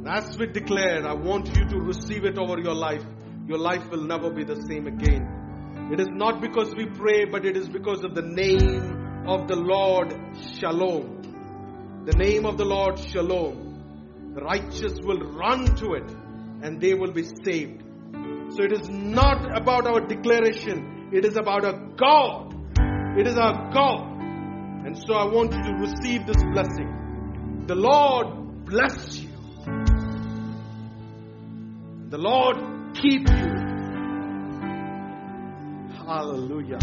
As 0.07 0.37
we 0.37 0.47
declare, 0.49 1.09
I 1.09 1.15
want 1.15 1.57
you 1.57 1.67
to 1.71 1.79
receive 1.81 2.27
it 2.27 2.37
over 2.37 2.61
your 2.61 2.75
life. 2.75 3.16
Your 3.47 3.59
life 3.59 3.89
will 3.91 4.03
never 4.03 4.31
be 4.31 4.43
the 4.43 4.61
same 4.69 4.87
again. 4.89 5.91
It 5.93 6.01
is 6.01 6.09
not 6.11 6.41
because 6.41 6.75
we 6.75 6.87
pray, 6.87 7.27
but 7.27 7.45
it 7.45 7.57
is 7.57 7.69
because 7.69 8.03
of 8.03 8.15
the 8.15 8.23
name 8.23 9.25
of 9.29 9.47
the 9.47 9.55
Lord 9.55 10.13
Shalom. 10.59 12.03
The 12.07 12.17
name 12.17 12.45
of 12.45 12.59
the 12.59 12.65
Lord 12.65 12.99
Shalom. 12.99 14.33
The 14.35 14.43
righteous 14.43 14.99
will 15.01 15.21
run 15.21 15.77
to 15.77 15.95
it 15.95 16.11
and 16.63 16.81
they 16.81 16.95
will 16.95 17.13
be 17.13 17.23
saved. 17.45 17.85
So 18.51 18.65
it 18.65 18.73
is 18.73 18.89
not 18.89 19.57
about 19.57 19.87
our 19.87 20.01
declaration, 20.01 21.11
it 21.13 21.25
is 21.25 21.37
about 21.37 21.65
a 21.65 21.73
God. 21.97 22.53
It 23.17 23.27
is 23.29 23.37
our 23.37 23.71
God. 23.73 24.19
And 24.87 24.99
so 25.07 25.15
I 25.15 25.25
want 25.25 25.55
you 25.55 25.63
to 25.63 25.73
receive 25.75 26.27
this 26.27 26.43
blessing. 26.53 27.65
The 27.67 27.77
Lord 27.77 28.65
bless 28.67 29.21
you. 29.21 29.31
The 32.09 32.19
Lord 32.19 32.76
keep 33.01 33.29
you. 33.29 33.47
Hallelujah. 36.07 36.79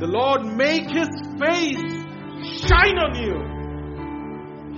The 0.00 0.06
Lord 0.06 0.44
make 0.44 0.90
his 0.90 1.08
face 1.38 1.78
shine 2.66 2.98
on 2.98 3.14
you. 3.16 3.58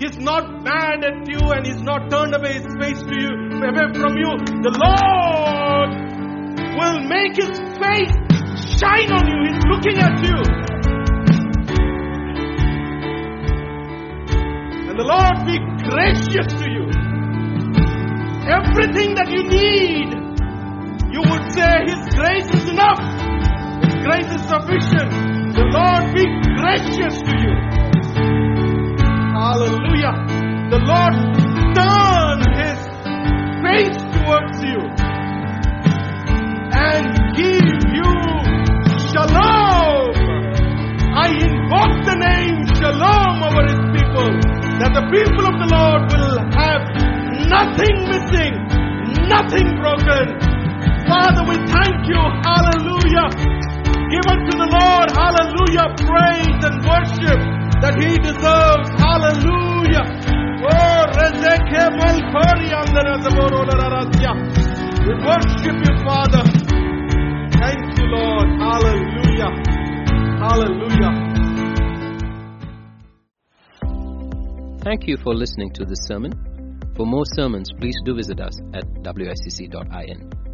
He's 0.01 0.17
not 0.17 0.63
mad 0.63 1.05
at 1.05 1.29
you 1.29 1.41
and 1.53 1.67
he's 1.67 1.83
not 1.83 2.11
turned 2.11 2.35
away 2.35 2.55
his 2.55 2.67
face 2.81 3.01
to 3.03 3.15
you 3.21 3.41
away 3.61 3.93
from 3.93 4.17
you. 4.17 4.33
The 4.65 4.73
Lord 4.73 5.91
will 6.79 7.01
make 7.05 7.37
his 7.37 7.59
face 7.79 8.15
shine 8.81 9.13
on 9.13 9.29
you. 9.29 9.39
He's 9.47 9.63
looking 9.69 9.99
at 9.99 10.17
you. 10.25 10.39
And 14.89 14.99
the 14.99 15.05
Lord 15.05 15.47
be 15.47 15.59
gracious 15.85 16.53
to 16.61 16.67
you. 16.71 16.89
Everything 18.49 19.15
that 19.15 19.29
you 19.31 19.45
need, 19.45 20.20
say 21.55 21.85
his 21.87 22.03
grace 22.15 22.49
is 22.55 22.71
enough. 22.71 23.01
His 23.85 23.95
grace 24.05 24.31
is 24.31 24.43
sufficient. 24.49 25.11
The 25.55 25.67
Lord 25.67 26.15
be 26.15 26.25
gracious 26.59 27.17
to 27.23 27.33
you. 27.43 27.55
Hallelujah. 29.35 30.15
The 30.71 30.81
Lord 30.87 31.15
turn 31.75 32.39
his 32.55 32.79
face 33.65 34.01
towards 34.15 34.57
you 34.63 34.81
and 36.71 37.07
give 37.35 37.79
you 37.99 38.11
shalom. 39.11 40.15
I 41.11 41.29
invoke 41.35 41.97
the 42.07 42.17
name 42.17 42.67
shalom 42.79 43.43
over 43.43 43.65
his 43.67 43.83
people, 43.99 44.31
that 44.79 44.93
the 44.95 45.05
people 45.11 45.45
of 45.51 45.59
the 45.59 45.69
Lord 45.75 46.03
will 46.15 46.39
have 46.55 46.83
nothing 47.51 47.97
missing, 48.07 48.55
nothing 49.29 49.77
broken. 49.83 50.50
Father, 51.21 51.45
we 51.45 51.57
thank 51.69 52.09
you. 52.09 52.17
Hallelujah. 52.17 53.29
Give 54.09 54.25
unto 54.25 54.57
the 54.57 54.69
Lord, 54.73 55.13
hallelujah, 55.13 55.93
praise 56.01 56.61
and 56.65 56.81
worship 56.81 57.41
that 57.85 58.01
he 58.01 58.17
deserves. 58.17 58.89
Hallelujah. 58.97 60.01
Oh. 60.65 61.05
We 65.05 65.13
worship 65.21 65.77
you, 65.85 65.95
Father. 66.09 66.43
Thank 67.53 67.99
you, 67.99 68.07
Lord. 68.09 68.49
Hallelujah. 68.57 69.53
Hallelujah. 70.41 71.13
Thank 74.83 75.07
you 75.07 75.19
for 75.23 75.35
listening 75.35 75.71
to 75.75 75.85
this 75.85 76.01
sermon. 76.07 76.33
For 76.97 77.05
more 77.05 77.27
sermons, 77.37 77.71
please 77.79 77.97
do 78.07 78.15
visit 78.15 78.41
us 78.41 78.59
at 78.73 78.85
wicc.in. 79.03 80.50